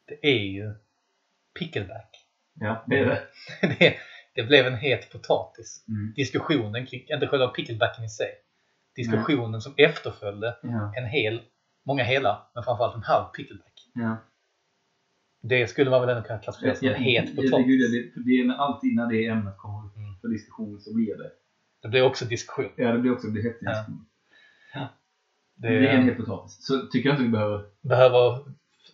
Det 0.05 0.27
är 0.27 0.43
ju 0.43 0.73
pickleback. 1.59 2.25
Ja, 2.53 2.83
det 2.87 2.99
är 2.99 3.05
det. 3.05 3.21
Det, 3.79 3.95
det 4.41 4.47
blev 4.47 4.65
en 4.67 4.75
het 4.75 5.09
potatis. 5.11 5.85
Mm. 5.87 6.13
Diskussionen 6.15 6.85
kring, 6.85 7.01
inte 7.09 7.27
själva 7.27 7.47
picklebacken 7.47 8.03
i 8.05 8.09
sig. 8.09 8.31
Diskussionen 8.95 9.61
som 9.61 9.73
efterföljde 9.77 10.55
Ja. 10.63 10.93
en 10.97 11.05
hel, 11.05 11.41
många 11.85 12.03
hela, 12.03 12.47
men 12.55 12.63
framförallt 12.63 12.95
en 12.95 13.03
halv 13.03 13.25
pickleback. 13.25 13.73
Ja. 13.93 14.17
Det 15.41 15.67
skulle 15.67 15.89
man 15.89 16.01
väl 16.01 16.09
ändå 16.09 16.27
kunna 16.27 16.39
klassificera 16.39 16.75
som 16.75 16.87
en 16.87 16.93
het 16.95 17.35
potatis. 17.35 17.91
det, 17.91 18.13
för 18.13 18.19
det 18.19 18.31
är 18.31 18.45
när- 18.45 18.55
alltid 18.55 18.95
när 18.95 19.07
det 19.07 19.25
ämnet 19.27 19.57
kommer 19.57 19.85
upp 19.87 19.95
Mm. 19.97 20.15
för 20.21 20.27
diskussion 20.27 20.79
så 20.79 20.93
blir 20.95 21.17
det. 21.17 21.31
Det 21.81 21.87
blir 21.87 22.01
också 22.01 22.25
diskussion. 22.25 22.71
Ja, 22.75 22.91
det 22.91 22.99
blir 22.99 23.11
också 23.11 23.27
det 23.27 23.33
blir 23.33 23.43
häftig 23.43 23.65
Ja. 23.67 23.71
diskussion. 23.71 24.05
Det, 25.55 25.67
Det 25.69 25.87
är 25.87 25.93
en 25.97 26.03
het 26.05 26.17
potatis. 26.17 26.65
Så 26.65 26.87
tycker 26.87 27.09
jag 27.09 27.13
inte 27.13 27.23
vi 27.23 27.29
behöver... 27.29 27.63
behöver 27.81 28.39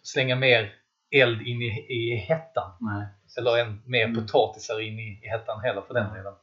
slänga 0.04 0.36
mer 0.36 0.74
eld 1.22 1.42
in 1.42 1.62
i, 1.62 1.86
i 1.90 2.16
hettan. 2.16 2.72
Nej. 2.80 3.08
Eller 3.38 3.58
en 3.58 3.82
mer 3.86 4.06
Mm. 4.06 4.16
potatisar 4.16 4.80
in 4.82 5.00
i, 5.00 5.22
i 5.24 5.28
hettan 5.30 5.60
heller 5.60 5.82
för 5.82 5.94
den 5.94 6.14
delen. 6.14 6.34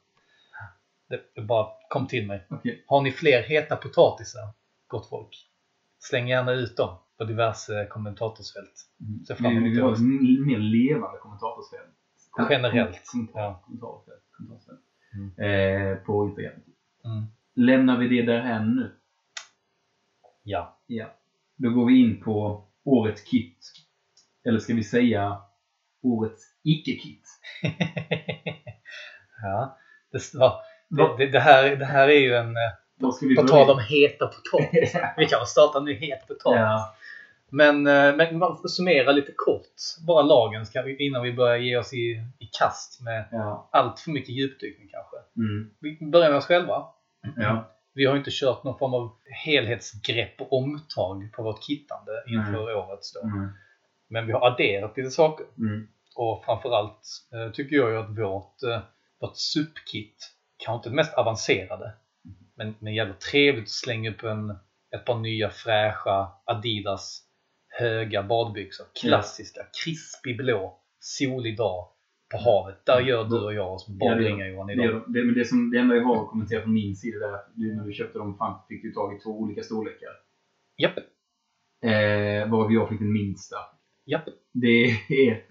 Det, 1.08 1.20
det 1.35 1.40
bara 1.42 1.66
kom 1.88 2.06
till 2.06 2.26
mig. 2.26 2.46
Okej. 2.50 2.85
Har 2.87 3.00
ni 3.00 3.12
fler 3.12 3.42
heta 3.42 3.76
potatisar, 3.76 4.48
gott 4.87 5.08
folk? 5.08 5.48
Släng 5.98 6.28
gärna 6.28 6.52
ut 6.52 6.76
dem 6.76 6.98
på 7.18 7.24
diverse 7.24 7.87
kommentatorsfält. 7.90 8.72
Mm. 9.00 9.24
Ser 9.24 9.35
fram 9.35 9.52
emot 9.56 9.74
det 9.98 10.02
mer 10.46 10.58
levande 10.58 11.18
kommentatorsfält. 11.18 12.50
Generellt. 12.50 13.00
Ja. 13.35 13.62
kommentarsfält. 13.64 14.22
kommentarsfält. 14.37 14.80
Mm. 15.14 15.90
Eh, 15.90 15.96
på 15.96 16.24
Instagram. 16.24 16.61
Mm. 17.04 17.24
Lämnar 17.54 17.98
vi 17.98 18.08
det 18.08 18.32
där 18.32 18.40
här 18.40 18.64
nu? 18.64 18.92
Ja. 20.42 20.78
Ja. 20.87 21.06
Då 21.56 21.70
går 21.70 21.87
vi 21.87 22.00
in 22.02 22.20
på 22.22 22.64
årets 22.85 23.22
kit. 23.22 23.58
Eller 24.48 24.59
ska 24.59 24.74
vi 24.74 24.85
säga 24.85 25.38
årets 26.02 26.42
icke-kit? 26.64 27.28
ja. 29.42 29.78
Det, 30.12 30.35
va, 30.35 30.61
det, 31.18 31.26
det, 31.26 31.40
här, 31.40 31.76
det 31.76 31.85
här 31.85 32.09
är 32.09 32.20
ju 32.20 32.35
en... 32.35 32.57
eh, 32.57 32.72
På 33.37 33.48
tal 33.48 33.70
om 33.70 33.78
heta 33.88 34.26
potatis. 34.26 34.94
Vi 35.16 35.26
kan 35.26 35.46
starta 35.46 35.78
en 35.78 35.85
ny 35.85 35.94
het 35.94 36.28
potatis. 36.28 36.57
Ja. 36.61 36.94
Men, 37.50 37.87
eh, 37.87 38.16
men 38.16 38.28
summera 38.68 39.12
lite 39.12 39.33
kort, 39.37 39.66
bara 40.07 40.22
lagen 40.22 40.66
vi, 40.85 41.07
innan 41.07 41.22
vi 41.22 41.33
börjar 41.33 41.57
ge 41.57 41.76
oss 41.76 41.92
i, 41.94 42.24
i 42.38 42.46
kast 42.59 43.00
med 43.02 43.28
Ja. 43.33 43.68
allt 43.72 44.00
för 44.00 44.11
mycket 44.11 44.28
djupdykning 44.35 44.88
kanske. 44.88 45.16
Mm. 45.37 45.70
Vi 45.81 46.11
börjar 46.11 46.28
med 46.28 46.38
oss 46.38 46.46
själva. 46.46 46.85
Ja. 47.37 47.68
Vi 47.94 48.05
har 48.05 48.16
inte 48.16 48.31
kört 48.33 48.64
någon 48.64 48.78
form 48.78 48.94
av 48.94 49.11
helhetsgrepp 49.44 50.40
och 50.40 50.52
omtag 50.52 51.33
på 51.33 51.42
vårt 51.42 51.62
kittande 51.64 52.12
inför 52.26 52.76
årets 52.76 53.12
då. 53.12 53.20
Mm. 53.20 53.48
Men 54.12 54.27
vi 54.27 54.33
har 54.33 54.46
adderat 54.46 54.96
lite 54.96 55.11
saker. 55.11 55.46
Mm. 55.59 55.88
Och 56.16 56.44
framförallt 56.44 57.01
eh, 57.33 57.53
tycker 57.53 57.77
jag 57.77 57.90
ju 57.90 57.96
att 57.98 58.18
vårt, 58.18 58.62
eh, 58.62 58.81
vårt 59.20 59.37
SUP-kit, 59.37 60.16
kanske 60.57 60.77
inte 60.77 60.88
det 60.88 60.96
mest 60.96 61.14
avancerade, 61.14 61.92
men, 62.57 62.75
men 62.79 62.94
jävligt 62.94 63.20
trevligt 63.20 63.64
att 63.64 63.70
slänga 63.70 64.11
upp 64.11 64.22
en, 64.22 64.51
ett 64.94 65.05
par 65.05 65.18
nya 65.18 65.51
fräscha 65.51 66.29
Adidas 66.44 67.22
höga 67.68 68.22
badbyxor. 68.22 68.87
Klassiska, 69.01 69.61
krispig 69.85 70.37
blå, 70.37 70.79
solig 71.01 71.57
dag 71.57 71.88
på 72.31 72.38
havet. 72.38 72.87
Där 72.87 73.01
gör 73.01 73.25
du 73.25 73.44
och 73.44 73.55
jag 73.55 73.72
oss 73.72 73.88
badringar 73.88 74.46
Johan 74.46 74.70
idag. 74.70 75.05
det, 75.09 75.25
men 75.25 75.35
det, 75.35 75.44
som, 75.44 75.70
det 75.70 75.79
enda 75.79 75.94
jag 75.94 76.05
har 76.05 76.22
att 76.22 76.31
kommentera 76.31 76.62
från 76.62 76.75
min 76.75 76.96
sida 76.96 77.29
är 77.29 77.33
att 77.33 77.51
du, 77.55 77.77
när 77.77 77.85
du 77.85 77.92
köpte 77.92 78.18
dem 78.18 78.37
fan, 78.38 78.61
fick 78.68 78.83
du 78.83 78.92
tag 78.92 79.16
i 79.16 79.20
två 79.20 79.31
olika 79.31 79.62
storlekar. 79.62 80.11
Japp, 80.77 80.98
Eh, 81.83 82.51
varav 82.51 82.72
jag 82.72 82.88
fick 82.88 82.98
den 82.98 83.12
minsta. 83.12 83.57
Japp. 84.06 84.28
Det 84.52 84.84
är... 85.08 85.44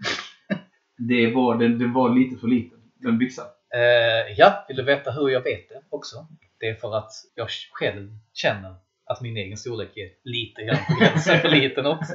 Det 1.07 1.27
var, 1.27 1.57
det, 1.57 1.67
det 1.67 1.87
var 1.87 2.15
lite 2.15 2.37
för 2.37 2.47
liten, 2.47 2.79
den 2.95 3.17
byxan. 3.17 3.45
Eh, 3.75 4.33
ja, 4.37 4.65
vill 4.67 4.77
du 4.77 4.83
veta 4.83 5.11
hur 5.11 5.29
jag 5.29 5.41
vet 5.43 5.69
det 5.69 5.81
också? 5.89 6.27
Det 6.59 6.69
är 6.69 6.75
för 6.75 6.97
att 6.97 7.11
jag 7.35 7.47
själv 7.71 8.09
känner 8.33 8.75
att 9.05 9.21
min 9.21 9.37
egen 9.37 9.57
storlek 9.57 9.97
är 9.97 10.09
lite 10.23 10.63
grann 10.63 10.77
på 10.87 10.99
gränsen 10.99 11.39
för 11.39 11.49
liten 11.49 11.85
också. 11.85 12.13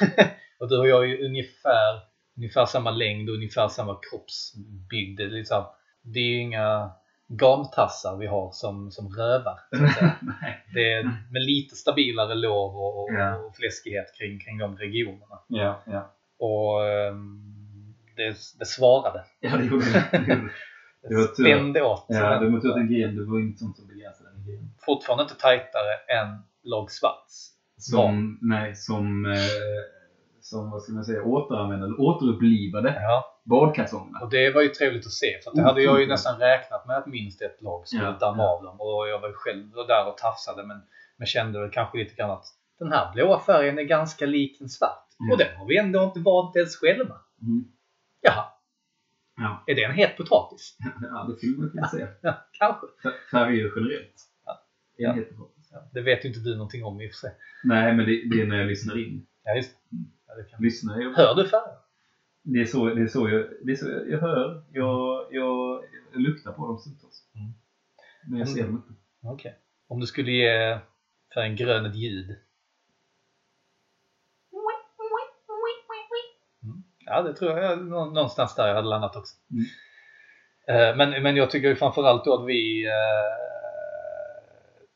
och 0.58 0.68
du 0.68 0.78
och 0.78 0.88
jag 0.88 1.04
är 1.04 1.08
ju 1.08 1.26
ungefär, 1.26 2.00
ungefär 2.36 2.66
samma 2.66 2.90
längd 2.90 3.28
och 3.28 3.34
ungefär 3.34 3.68
samma 3.68 3.98
kroppsbygd. 4.10 5.18
Det 5.18 5.22
är, 5.22 5.28
liksom, 5.28 5.64
det 6.02 6.20
är 6.20 6.24
ju 6.24 6.40
inga 6.40 6.90
gamtassar 7.30 8.16
vi 8.16 8.26
har 8.26 8.50
som, 8.52 8.90
som 8.90 9.08
rövar. 9.08 9.58
Det 10.74 10.92
är 10.92 11.02
med 11.32 11.42
lite 11.42 11.76
stabilare 11.76 12.34
lov 12.34 12.76
och, 12.76 13.02
och, 13.02 13.10
Ja. 13.12 13.36
och 13.36 13.56
fläskighet 13.56 14.06
kring, 14.18 14.40
kring 14.40 14.58
de 14.58 14.76
regionerna. 14.76 15.38
Ja, 15.46 15.82
ja. 15.86 16.14
Och 16.38 16.88
ehm, 16.88 17.94
det, 18.16 18.36
det 18.58 18.66
svarade. 18.66 19.24
Ja, 19.40 19.56
det 19.56 19.64
gjorde 19.64 19.84
det. 19.92 20.08
det. 20.12 20.50
var 21.16 21.36
tur. 21.36 21.44
spände 21.44 21.82
åt. 21.82 22.04
Ja, 22.08 22.38
det 22.38 22.50
var 22.50 22.60
tur 22.60 22.68
att 22.70 22.76
den 22.76 22.88
grejen, 22.88 23.16
det 23.16 23.24
var 23.24 23.40
inget 23.40 23.58
sånt 23.58 23.76
som 23.76 23.86
begränsade 23.86 24.30
den 24.34 24.44
grejen. 24.46 24.70
fortfarande 24.86 25.22
inte 25.22 25.34
tajtare 25.34 25.94
än 26.20 26.28
lag 26.62 26.90
Svarts. 26.90 27.50
Som, 27.78 28.38
nej, 28.42 28.74
som, 28.74 29.26
eh, 29.26 29.38
som, 30.40 30.70
vad 30.70 30.82
ska 30.82 30.92
man 30.92 31.04
säga, 31.04 31.22
återanvände 31.22 31.86
eller 31.86 32.00
återupplivade 32.00 32.94
Ja, 33.02 33.24
badkalsongerna. 33.44 34.18
Och 34.20 34.30
det 34.30 34.50
var 34.50 34.62
ju 34.62 34.68
trevligt 34.68 35.06
att 35.06 35.12
se. 35.12 35.40
För 35.44 35.50
det 35.54 35.62
hade 35.62 35.82
jag 35.82 36.00
ju 36.00 36.06
nästan 36.06 36.38
räknat 36.40 36.86
med 36.86 36.96
att 36.96 37.06
minst 37.06 37.42
ett 37.42 37.62
lag 37.62 37.86
skulle 37.88 38.02
Ja, 38.04 38.16
damma 38.20 38.42
ja. 38.42 38.48
av 38.56 38.62
dem. 38.62 38.80
Och 38.80 39.08
jag 39.08 39.20
var 39.20 39.28
ju 39.28 39.34
själv 39.34 39.70
där 39.88 40.08
och 40.08 40.18
tafsade 40.18 40.66
men, 40.66 40.82
men 41.16 41.26
kände 41.26 41.60
väl 41.60 41.70
kanske 41.70 41.98
lite 41.98 42.14
grann 42.14 42.30
att 42.30 42.44
den 42.78 42.92
här 42.92 43.12
blåa 43.14 43.40
färgen 43.40 43.78
är 43.78 43.82
ganska 43.82 44.26
lik 44.26 44.60
en 44.60 44.68
svart. 44.68 45.06
Ja. 45.18 45.32
Och 45.32 45.38
den 45.38 45.56
har 45.56 45.66
vi 45.66 45.78
ändå 45.78 46.02
inte 46.04 46.20
valt 46.20 46.56
ens 46.56 46.76
själva. 46.76 47.14
Mm. 47.42 47.64
Jaha, 48.20 48.44
Ja. 49.36 49.64
är 49.66 49.74
det 49.74 49.84
en 49.84 49.92
het 49.92 50.16
potatis? 50.16 50.76
ja, 51.02 51.26
det 51.30 51.36
skulle 51.36 51.56
man 51.58 51.70
kunna 51.70 51.88
säga. 51.88 52.08
Ja, 52.22 52.34
kanske. 52.58 52.86
Färger 53.30 53.70
generellt. 53.76 54.14
Ja. 54.96 55.14
Det 55.92 56.00
vet 56.00 56.24
ju 56.24 56.28
inte 56.28 56.40
du 56.40 56.54
någonting 56.56 56.84
om 56.84 57.00
i 57.00 57.06
och 57.08 57.10
för 57.12 57.16
sig. 57.18 57.30
Nej, 57.64 57.94
men 57.94 58.06
det, 58.06 58.12
det 58.30 58.42
är 58.42 58.46
när 58.46 58.56
jag 58.58 58.66
lyssnar 58.66 58.98
in. 58.98 59.26
Ja, 59.44 59.54
just 59.54 59.70
det. 59.90 59.96
Ja, 60.28 60.34
det 60.34 60.44
kan... 60.50 60.62
Lyssnar 60.62 61.00
jag, 61.00 61.12
Hör 61.14 61.34
du 61.34 61.48
färger? 61.48 61.76
Det, 62.42 62.60
är 62.60 62.64
så, 62.64 62.84
det, 62.94 63.02
är 63.02 63.06
så 63.06 63.28
jag, 63.28 63.46
det 63.62 63.72
är 63.72 63.76
så 63.76 63.88
jag, 63.90 64.10
jag 64.10 64.18
hör. 64.18 64.62
Jag, 64.72 65.26
jag, 65.30 65.84
jag 66.12 66.20
luktar 66.20 66.52
på 66.52 66.66
dem 66.66 66.78
stundtals. 66.78 67.24
Mm. 67.34 67.52
Men 68.28 68.38
jag 68.38 68.48
ser 68.48 68.64
dem 68.64 68.74
inte. 68.76 68.92
Okej. 69.22 69.58
Om 69.88 70.00
du 70.00 70.06
skulle 70.06 70.30
ge 70.32 70.78
färgen 71.34 71.56
grön 71.56 71.86
ett 71.86 71.94
ljud? 71.96 72.36
Mm. 76.62 76.82
Ja, 77.06 77.22
det 77.22 77.34
tror 77.34 77.58
jag 77.58 77.78
nå- 77.86 78.10
någonstans 78.10 78.54
där 78.54 78.68
jag 78.68 78.74
hade 78.74 78.88
landat 78.88 79.16
också. 79.16 79.36
Mm. 79.50 79.64
Eh, 80.90 80.96
Men, 80.96 81.22
men 81.22 81.36
jag 81.36 81.50
tycker 81.50 81.68
ju 81.68 81.74
framförallt 81.76 82.24
då 82.24 82.34
att 82.34 82.46
vi 82.48 82.86
eh, 82.86 82.92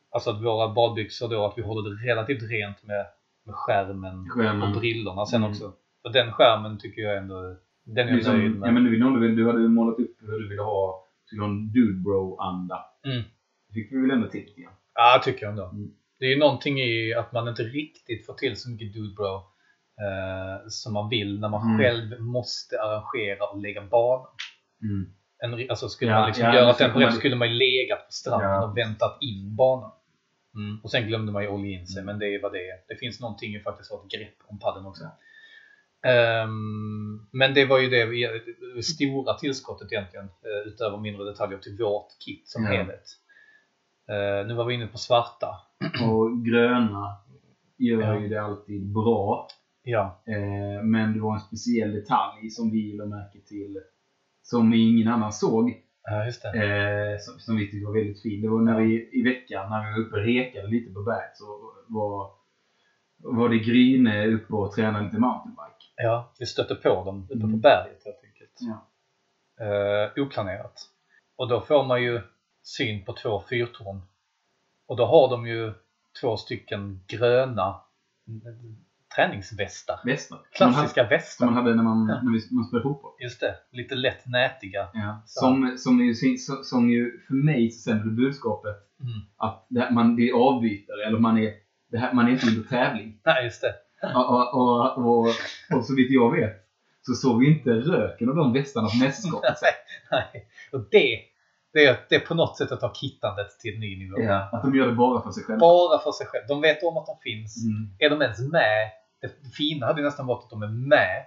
Alltså 0.09 0.29
att 0.29 0.43
våra 0.43 0.67
badbyxor 0.73 1.27
då, 1.29 1.45
att 1.45 1.57
vi 1.57 1.61
håller 1.61 1.89
det 1.89 2.11
relativt 2.11 2.43
rent 2.51 2.83
med, 2.83 3.05
med 3.43 3.55
skärmen 3.55 4.29
Skärmen. 4.29 4.61
och 4.73 4.79
brillorna 4.79 5.25
sen 5.25 5.37
Mm. 5.43 5.49
också. 5.51 5.73
För 6.05 6.13
den 6.13 6.31
skärmen 6.31 6.77
tycker 6.79 7.01
jag 7.01 7.17
ändå, 7.17 7.55
den 7.85 8.07
är 8.07 8.09
jag 8.11 8.15
Liksom, 8.15 8.37
nöjd 8.37 8.55
med. 8.59 8.67
ja, 8.67 8.71
men 8.71 8.83
nu 8.83 9.19
vi, 9.19 9.35
du 9.35 9.45
hade 9.47 9.59
målat 9.59 9.99
upp 9.99 10.17
hur 10.21 10.39
du 10.39 10.49
ville 10.49 10.61
ha, 10.61 11.05
en 11.43 11.71
dude 11.71 12.03
bro-anda. 12.03 12.85
Mm. 13.05 13.23
Det 13.67 13.73
fick 13.73 13.91
vi 13.91 14.01
väl 14.01 14.11
ändå 14.11 14.27
till 14.27 14.53
grann. 14.57 14.73
Ja, 14.93 15.21
tycker 15.23 15.43
jag 15.45 15.49
ändå. 15.51 15.65
Mm. 15.65 15.91
Det 16.19 16.25
är 16.25 16.29
ju 16.29 16.39
någonting 16.39 16.79
i 16.79 17.13
att 17.13 17.31
man 17.33 17.47
inte 17.47 17.63
riktigt 17.63 18.25
får 18.25 18.33
till 18.33 18.55
så 18.55 18.69
mycket 18.69 18.93
dude 18.93 19.13
bro 19.15 19.35
eh, 20.05 20.57
som 20.67 20.93
man 20.93 21.09
vill 21.09 21.39
när 21.39 21.49
man 21.49 21.61
Mm. 21.67 21.77
själv 21.79 22.21
måste 22.21 22.81
arrangera 22.81 23.45
och 23.51 23.61
lägga 23.61 23.81
banan. 23.81 24.27
Mm. 24.83 25.13
En, 25.43 25.69
alltså 25.69 25.89
skulle 25.89 26.11
Ja, 26.11 26.19
man 26.19 26.27
liksom 26.27 26.45
ja, 26.45 26.55
göra 26.55 26.73
ska 26.73 26.91
komma- 26.93 27.05
på 27.05 27.11
skulle 27.11 27.35
man 27.35 27.47
ju 27.47 27.53
legat 27.53 27.99
på 28.05 28.11
stranden 28.11 28.49
Ja. 28.49 28.65
och 28.65 28.77
väntat 28.77 29.17
in 29.21 29.55
banan. 29.55 29.91
Mm. 30.55 30.79
Och 30.83 30.91
sen 30.91 31.07
glömde 31.07 31.31
man 31.31 31.43
ju 31.43 31.49
olja 31.49 31.79
in 31.79 31.87
sig, 31.87 32.01
Mm. 32.01 32.05
men 32.05 32.19
det 32.19 32.35
är 32.35 32.41
vad 32.41 32.51
det 32.53 32.69
är. 32.69 32.77
Det 32.87 32.95
finns 32.95 33.21
någonting 33.21 33.51
ju 33.51 33.59
faktiskt 33.61 33.91
att 33.91 33.97
ha 33.99 34.05
ett 34.05 34.11
grepp 34.11 34.35
om 34.47 34.59
padden 34.59 34.85
också. 34.85 35.03
Ehm, 36.05 37.27
men 37.31 37.53
det 37.53 37.65
var 37.65 37.79
ju 37.79 37.89
det, 37.89 38.05
det 38.75 38.83
stora 38.83 39.33
tillskottet 39.33 39.91
egentligen, 39.91 40.25
eh, 40.25 40.67
utöver 40.67 40.97
mindre 40.97 41.23
detaljer 41.23 41.57
till 41.57 41.77
vårt 41.79 42.07
kit 42.25 42.47
som 42.47 42.63
Ja. 42.63 42.69
helhet. 42.69 43.03
Eh, 44.09 44.47
nu 44.47 44.53
var 44.53 44.65
vi 44.65 44.73
inne 44.73 44.87
på 44.87 44.97
svarta. 44.97 45.47
Och 46.07 46.45
gröna 46.45 47.17
gör 47.77 48.01
Ja. 48.01 48.19
ju 48.19 48.27
det 48.27 48.41
alltid 48.41 48.93
bra. 48.93 49.47
Ja, 49.83 50.23
Eh, 50.27 50.83
men 50.83 51.13
det 51.13 51.19
var 51.19 51.33
en 51.33 51.39
speciell 51.39 51.91
detalj 51.91 52.49
som 52.49 52.71
vi 52.71 52.93
lade 52.97 53.09
märke 53.09 53.39
till 53.47 53.77
som 54.41 54.73
ingen 54.73 55.07
annan 55.07 55.31
såg. 55.33 55.73
ja 56.03 56.25
just 56.25 56.41
det. 56.41 57.17
Som, 57.21 57.39
som 57.39 57.55
vi 57.55 57.71
tyckte 57.71 57.85
var 57.85 57.93
väldigt 57.93 58.21
fin. 58.21 58.41
Det 58.41 58.47
var 58.49 58.61
när 58.61 58.79
vi 58.81 59.09
i 59.19 59.23
veckan 59.23 59.69
när 59.69 59.85
vi 59.85 59.91
var 60.01 60.07
uppe 60.07 60.15
och 60.19 60.25
rekade 60.25 60.67
lite 60.67 60.93
på 60.93 61.01
berget 61.01 61.37
så 61.37 61.45
var, 61.87 62.29
var 63.17 63.49
det 63.49 63.57
Gryne 63.57 64.27
uppe 64.27 64.53
och 64.53 64.71
tränade 64.71 65.05
lite 65.05 65.17
mountainbike. 65.19 65.74
Ja, 65.95 66.33
vi 66.39 66.45
stötte 66.45 66.75
på 66.75 67.03
dem 67.03 67.23
uppe 67.23 67.39
på 67.39 67.45
Mm. 67.47 67.59
berget 67.61 68.01
helt 68.05 68.23
enkelt. 68.23 68.51
Ja. 68.59 68.87
Eh, 69.65 70.23
oplanerat. 70.23 70.81
Och 71.35 71.47
då 71.47 71.61
får 71.61 71.83
man 71.83 72.03
ju 72.03 72.21
syn 72.63 73.05
på 73.05 73.13
två 73.13 73.43
fyrtorn. 73.49 74.01
Och 74.87 74.97
då 74.97 75.05
har 75.05 75.29
de 75.29 75.47
ju 75.47 75.73
två 76.21 76.37
stycken 76.37 77.03
gröna 77.07 77.81
mm, 78.27 78.41
träningsvästar. 79.15 79.99
Västar. 80.05 80.39
Klassiska 80.51 81.01
Som 81.03 81.09
västar. 81.09 81.45
man 81.45 81.53
hade 81.55 81.75
när 81.75 81.83
man, 81.83 82.07
Ja. 82.09 82.21
när 82.21 82.31
vi, 82.31 82.55
man 82.55 82.65
spelade 82.65 82.83
fotboll. 82.83 83.11
Just 83.19 83.39
det, 83.39 83.55
lite 83.71 83.95
lätt 83.95 84.27
nätiga. 84.27 84.87
Ja. 84.93 85.21
Som, 85.25 85.77
som, 85.77 85.99
ju, 85.99 86.13
som, 86.13 86.63
som 86.63 86.89
ju 86.89 87.19
för 87.27 87.33
mig 87.33 87.71
sänder 87.71 88.05
budskapet 88.05 88.75
Mm. 88.99 89.11
att 89.37 89.65
det, 89.69 89.79
här- 89.79 89.91
man, 89.91 90.19
är 90.19 90.33
avbytare 90.33 91.05
eller 91.07 91.19
man 91.19 91.37
är, 91.37 91.53
det 91.91 91.97
här, 91.97 92.13
man 92.13 92.27
är 92.27 92.31
inte 92.31 92.47
under 92.47 92.69
tävling. 92.69 93.19
Nej, 93.25 93.43
just 93.43 93.61
det. 93.61 93.73
Och, 94.15 94.53
och, 94.53 94.97
och, 94.97 95.27
och, 95.77 95.85
så 95.85 95.95
vitt 95.95 96.11
jag 96.11 96.31
vet 96.31 96.65
så 97.01 97.13
såg 97.13 97.39
vi 97.39 97.47
inte 97.47 97.69
röken 97.69 98.29
av 98.29 98.35
de 98.35 98.53
västarna 98.53 98.87
på 98.87 99.05
mästerskapet. 99.05 99.57
Nej, 99.61 99.73
nej. 100.33 100.47
Och 100.71 100.87
det, 100.91 101.19
det, 101.73 101.85
är, 101.85 102.05
det 102.09 102.15
är 102.15 102.19
på 102.19 102.33
något 102.33 102.57
sätt 102.57 102.71
att 102.71 102.79
ta 102.79 102.93
kittandet 102.93 103.59
till 103.59 103.73
en 103.73 103.79
ny 103.79 103.97
nivå. 103.97 104.21
Ja, 104.21 104.49
att 104.51 104.61
de 104.61 104.75
gör 104.75 104.87
det 104.87 104.93
bara 104.93 105.21
för 105.21 105.31
sig 105.31 105.43
själva. 105.43 105.59
Bara 105.59 105.99
för 105.99 106.11
sig 106.11 106.27
själv. 106.27 106.43
De 106.47 106.61
vet 106.61 106.83
om 106.83 106.97
att 106.97 107.05
de 107.05 107.17
finns. 107.23 107.65
Mm. 107.65 107.95
Är 107.99 108.09
de 108.09 108.21
ens 108.21 108.39
med? 108.39 108.91
Det 109.21 109.49
fina 109.57 109.85
hade 109.85 110.01
nästan 110.01 110.27
varit 110.27 110.43
att 110.43 110.49
de 110.49 110.63
är 110.63 110.67
med 110.67 111.25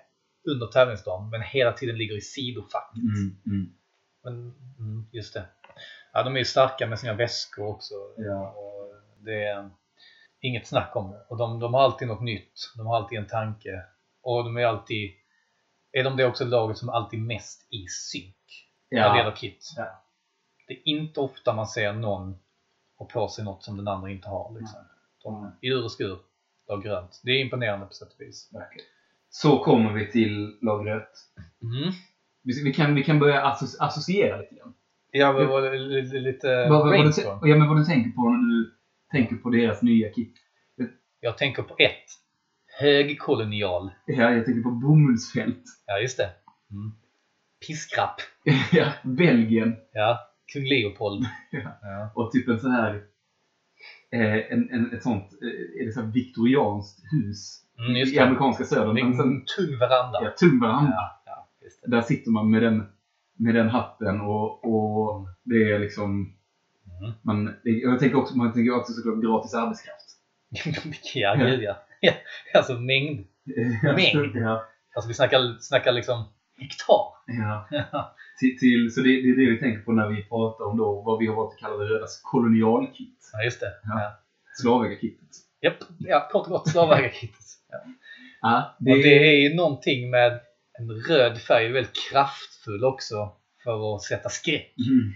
under 0.50 0.66
tävlingsdagen 0.66 1.30
men 1.30 1.42
hela 1.42 1.72
tiden 1.72 1.98
ligger 1.98 2.16
i 2.16 2.20
sidofacket. 2.20 3.02
Mm. 3.02 3.36
Mm. 3.46 3.72
Men, 4.24 4.34
mm, 4.78 5.06
just 5.12 5.34
det. 5.34 5.44
Ja, 6.12 6.22
de 6.22 6.34
är 6.34 6.38
ju 6.38 6.44
starka 6.44 6.86
med 6.86 6.98
sina 6.98 7.14
väskor 7.14 7.66
också. 7.66 7.94
Ja. 8.16 8.50
Och 8.50 8.94
det 9.24 9.44
är 9.44 9.70
inget 10.40 10.66
snack 10.66 10.96
om 10.96 11.10
det. 11.10 11.24
Och 11.28 11.36
de, 11.36 11.60
de 11.60 11.74
har 11.74 11.80
alltid 11.80 12.08
något 12.08 12.20
nytt. 12.22 12.72
De 12.76 12.86
har 12.86 12.96
alltid 12.96 13.18
en 13.18 13.26
tanke. 13.26 13.82
Och 14.22 14.44
de 14.44 14.56
är 14.56 14.66
alltid... 14.66 15.10
Är 15.92 16.04
de 16.04 16.16
det 16.16 16.26
också 16.26 16.44
laget 16.44 16.78
som 16.78 16.88
alltid 16.88 17.20
mest 17.20 17.66
i 17.72 17.86
synk? 17.88 18.36
När 18.90 19.12
det 19.12 19.18
gäller 19.18 19.36
kit. 19.36 19.72
Ja. 19.76 20.04
Det 20.66 20.74
är 20.74 20.88
inte 20.88 21.20
ofta 21.20 21.52
man 21.52 21.66
ser 21.66 21.92
någon 21.92 22.36
ha 22.98 23.06
på 23.06 23.28
sig 23.28 23.44
något 23.44 23.62
som 23.62 23.76
den 23.76 23.88
andra 23.88 24.10
inte 24.10 24.28
har. 24.28 24.58
Liksom. 24.58 24.78
De, 25.22 25.52
I 25.60 25.68
ur 25.68 25.84
och 25.84 25.92
skur. 25.92 26.18
Lag 26.68 26.82
grönt. 26.82 27.20
Det 27.24 27.30
är 27.30 27.40
imponerande 27.40 27.86
på 27.86 27.92
sätt 27.92 28.12
och 28.14 28.20
vis. 28.20 28.50
Verkligen. 28.52 28.86
Så 29.30 29.58
kommer 29.64 29.92
vi 29.92 30.10
till 30.10 30.58
lag 30.62 30.86
rött. 30.88 31.12
Mm. 31.62 31.92
Vi, 32.42 32.64
vi, 32.64 32.72
kan, 32.74 32.94
vi 32.94 33.04
kan 33.04 33.18
börja 33.18 33.44
asso- 33.44 33.76
associera 33.80 34.36
lite 34.36 34.54
grann. 34.54 34.74
Ja, 35.10 35.58
li- 35.58 36.20
lite 36.20 36.48
Vad, 36.68 36.68
vad, 36.68 36.98
vad, 36.98 37.42
du, 37.42 37.50
ja, 37.50 37.56
men 37.56 37.68
vad 37.68 37.76
du 37.76 37.84
tänker 37.84 38.10
på 38.10 38.22
när 38.30 38.38
du 38.38 38.77
tänker 39.10 39.36
på 39.36 39.50
deras 39.50 39.82
nya 39.82 40.08
kit. 40.12 40.34
Jag 41.20 41.38
tänker 41.38 41.62
på 41.62 41.74
ett. 41.78 42.04
Högkolonial. 42.80 43.90
Ja, 44.06 44.30
jag 44.30 44.44
tänker 44.44 44.62
på 44.62 44.70
bomullsfält. 44.70 45.62
Ja, 45.86 45.98
just 45.98 46.16
det. 46.16 46.30
Mm. 46.70 46.92
Piskrapp. 47.66 48.20
ja, 48.72 48.92
Belgien. 49.04 49.76
Ja, 49.92 50.18
kung 50.52 50.64
Leopold. 50.64 51.24
Ja. 51.50 51.78
Ja. 51.82 52.10
Och 52.14 52.32
typ 52.32 52.48
en 52.48 52.60
sån 52.60 52.70
här... 52.70 53.02
Eh, 54.10 54.52
en, 54.52 54.70
en, 54.70 54.92
ett 54.92 55.02
sånt 55.02 55.32
eh, 55.42 55.80
är 55.82 55.86
det 55.86 55.92
så 55.92 56.00
här 56.00 56.08
viktorianskt 56.12 57.00
hus 57.12 57.64
Mm, 57.78 57.96
i 57.96 58.18
amerikanska 58.18 58.64
södern. 58.64 58.94
Men 58.94 59.16
sen, 59.16 59.26
en 59.26 59.44
tung 59.56 59.78
veranda. 59.78 60.18
ja, 60.22 60.30
tung 60.30 60.60
veranda. 60.60 60.90
Ja, 60.90 61.22
ja, 61.26 61.48
just 61.62 61.82
det. 61.82 61.90
Där 61.90 62.02
sitter 62.02 62.30
man 62.30 62.50
med 62.50 62.62
den, 62.62 62.86
med 63.36 63.54
den 63.54 63.68
hatten 63.68 64.20
och, 64.20 64.64
och 64.64 65.28
det 65.44 65.72
är 65.72 65.78
liksom... 65.78 66.34
Mm. 67.28 67.54
Jag 67.62 67.98
tänker 67.98 68.18
också, 68.18 68.36
man 68.36 68.52
tänker 68.52 68.76
också 68.76 68.92
såklart 68.92 69.22
gratis 69.22 69.54
arbetskraft. 69.54 70.08
ja, 71.14 71.34
gud 71.34 71.62
ja. 71.62 71.76
ja. 72.00 72.12
Alltså 72.54 72.74
mängd. 72.74 73.26
Mängd. 73.82 74.36
Ja, 74.36 74.64
Alltså 74.94 75.08
vi 75.08 75.14
snackar, 75.14 75.56
snackar 75.60 75.92
liksom 75.92 76.24
hektar. 76.60 77.04
ja. 77.26 78.14
till, 78.40 78.58
till, 78.58 78.94
så 78.94 79.00
det, 79.00 79.08
det 79.08 79.28
är 79.28 79.36
det 79.36 79.50
vi 79.50 79.58
tänker 79.58 79.82
på 79.82 79.92
när 79.92 80.08
vi 80.08 80.22
pratar 80.22 80.64
om 80.64 80.76
då 80.76 81.02
vad 81.02 81.18
vi 81.18 81.26
har 81.26 81.34
valt 81.34 81.54
att 81.54 81.60
kalla 81.60 81.76
det 81.76 81.84
rödas 81.84 82.20
kolonialkit. 82.22 83.30
Ja, 83.32 83.44
just 83.44 83.60
det. 83.60 83.72
Ja. 83.84 84.00
Ja. 84.00 84.20
Slavägarkittet. 84.62 85.28
Japp, 85.60 85.76
ja, 85.98 86.28
kort 86.32 86.46
och 86.46 86.52
gott 86.52 86.68
slavägarkittet. 86.68 87.46
Ja. 87.68 87.78
Ja, 88.40 88.76
Det... 88.78 88.92
Och 88.92 88.98
det 88.98 89.28
är 89.28 89.48
ju 89.48 89.54
någonting 89.54 90.10
med 90.10 90.40
en 90.78 90.90
röd 90.90 91.38
färg, 91.38 91.72
väldigt 91.72 92.10
kraftfull 92.10 92.84
också 92.84 93.32
för 93.64 93.94
att 93.94 94.02
sätta 94.02 94.28
skräck. 94.28 94.74
Mm. 94.88 95.12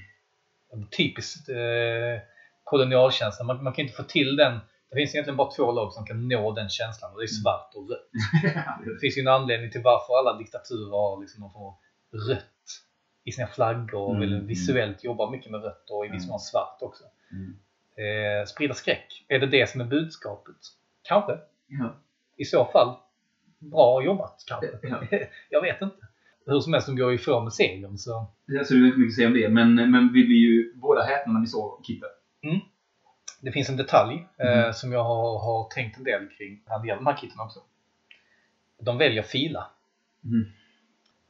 Typiskt 0.96 1.48
eh, 1.48 2.20
kolonialkänsla. 2.64 3.44
Man, 3.44 3.64
man 3.64 3.72
kan 3.72 3.82
inte 3.84 3.96
få 3.96 4.02
till 4.02 4.36
den. 4.36 4.58
Det 4.90 4.96
finns 4.96 5.14
egentligen 5.14 5.36
bara 5.36 5.50
två 5.50 5.72
lag 5.72 5.92
som 5.92 6.06
kan 6.06 6.28
nå 6.28 6.52
den 6.52 6.68
känslan 6.68 7.12
och 7.12 7.18
det 7.18 7.24
är 7.24 7.42
svart 7.42 7.72
och 7.74 7.90
rött. 7.90 8.08
Det 8.84 8.98
finns 9.00 9.18
ju 9.18 9.20
en 9.20 9.28
anledning 9.28 9.70
till 9.70 9.82
varför 9.82 10.18
alla 10.18 10.38
diktaturer 10.38 10.90
har 10.90 11.20
liksom 11.20 11.40
någon 11.40 11.52
form 11.52 11.64
av 11.64 11.76
rött 12.28 12.46
i 13.24 13.32
sina 13.32 13.46
flaggor 13.46 14.00
och 14.00 14.10
Mm, 14.10 14.20
vill 14.20 14.32
mm. 14.34 14.46
visuellt 14.46 15.04
jobba 15.04 15.30
mycket 15.30 15.50
med 15.50 15.62
rött 15.62 15.90
och 15.90 16.06
i 16.06 16.08
viss 16.08 16.22
Mm. 16.22 16.30
mån 16.30 16.40
svart 16.40 16.78
också. 16.80 17.04
Mm. 17.32 17.56
Eh, 17.96 18.44
sprida 18.46 18.74
skräck. 18.74 19.24
Är 19.28 19.38
det 19.38 19.46
det 19.46 19.70
som 19.70 19.80
är 19.80 19.84
budskapet? 19.84 20.56
Kanske. 21.02 21.38
Ja. 21.66 21.96
I 22.36 22.44
så 22.44 22.64
fall, 22.64 22.96
bra 23.58 24.02
jobbat 24.04 24.44
kanske. 24.46 24.78
Ja. 24.82 25.02
Jag 25.50 25.62
vet 25.62 25.82
inte. 25.82 25.96
Hur 26.46 26.60
som 26.60 26.72
helst, 26.72 26.86
de 26.86 26.96
går 26.96 27.10
ju 27.10 27.14
ifrån 27.16 27.44
med 27.44 27.52
segern 27.52 27.98
så 27.98 28.26
Ja, 28.46 28.64
Så 28.64 28.74
det 28.74 28.80
är 28.80 28.86
inte 28.86 28.98
mycket 28.98 29.12
att 29.12 29.16
säga 29.16 29.26
om 29.26 29.34
det. 29.34 29.48
Men, 29.48 29.74
men 29.90 30.12
vi 30.12 30.24
blir 30.24 30.36
ju 30.36 30.72
båda 30.74 31.02
häpna 31.02 31.32
när 31.32 31.40
vi 31.40 31.46
såg 31.46 31.84
kittet. 31.86 32.10
det 33.40 33.52
finns 33.52 33.68
en 33.68 33.76
detalj 33.76 34.26
eh, 34.38 34.58
Mm. 34.58 34.72
som 34.72 34.92
jag 34.92 35.04
har, 35.04 35.38
har 35.38 35.68
tänkt 35.70 35.96
en 35.98 36.04
del 36.04 36.28
kring 36.28 36.62
när 36.68 36.78
det 36.78 36.86
gäller 36.86 37.00
de 37.00 37.06
här 37.06 37.16
kitten 37.16 37.40
också. 37.40 37.60
De 38.82 38.98
väljer 38.98 39.22
fila. 39.22 39.70
Mm. 40.24 40.44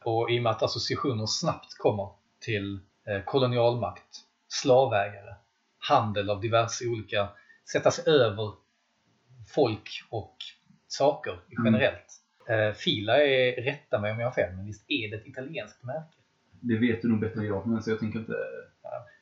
Och 0.04 0.30
i 0.30 0.38
och 0.38 0.42
med 0.42 0.50
att 0.50 0.62
associationer 0.62 1.26
snabbt 1.26 1.78
kommer 1.78 2.08
till 2.40 2.80
eh, 3.06 3.24
kolonialmakt, 3.24 4.16
slavägare, 4.48 5.34
handel 5.78 6.30
av 6.30 6.40
diverse 6.40 6.86
olika, 6.86 7.28
sätta 7.72 7.90
sig 7.90 8.14
över 8.14 8.52
folk 9.54 9.88
och 10.10 10.36
saker 10.86 11.30
Mm. 11.32 11.64
generellt. 11.64 12.21
Eh, 12.48 12.72
Fila 12.72 13.16
är, 13.24 13.62
rätta 13.62 13.98
mig 14.00 14.12
om 14.12 14.20
jag 14.20 14.26
har 14.26 14.32
fel, 14.32 14.56
men 14.56 14.66
visst 14.66 14.84
är 14.88 15.10
det 15.10 15.16
ett 15.16 15.26
italienskt 15.26 15.82
märke? 15.82 16.16
Det 16.60 16.76
vet 16.78 17.02
du 17.02 17.08
nog 17.08 17.20
bättre 17.20 17.40
än 17.40 17.46
jag, 17.46 17.66
men 17.66 17.82
så 17.82 17.90
jag 17.90 18.00
tänker 18.00 18.18
inte... 18.18 18.32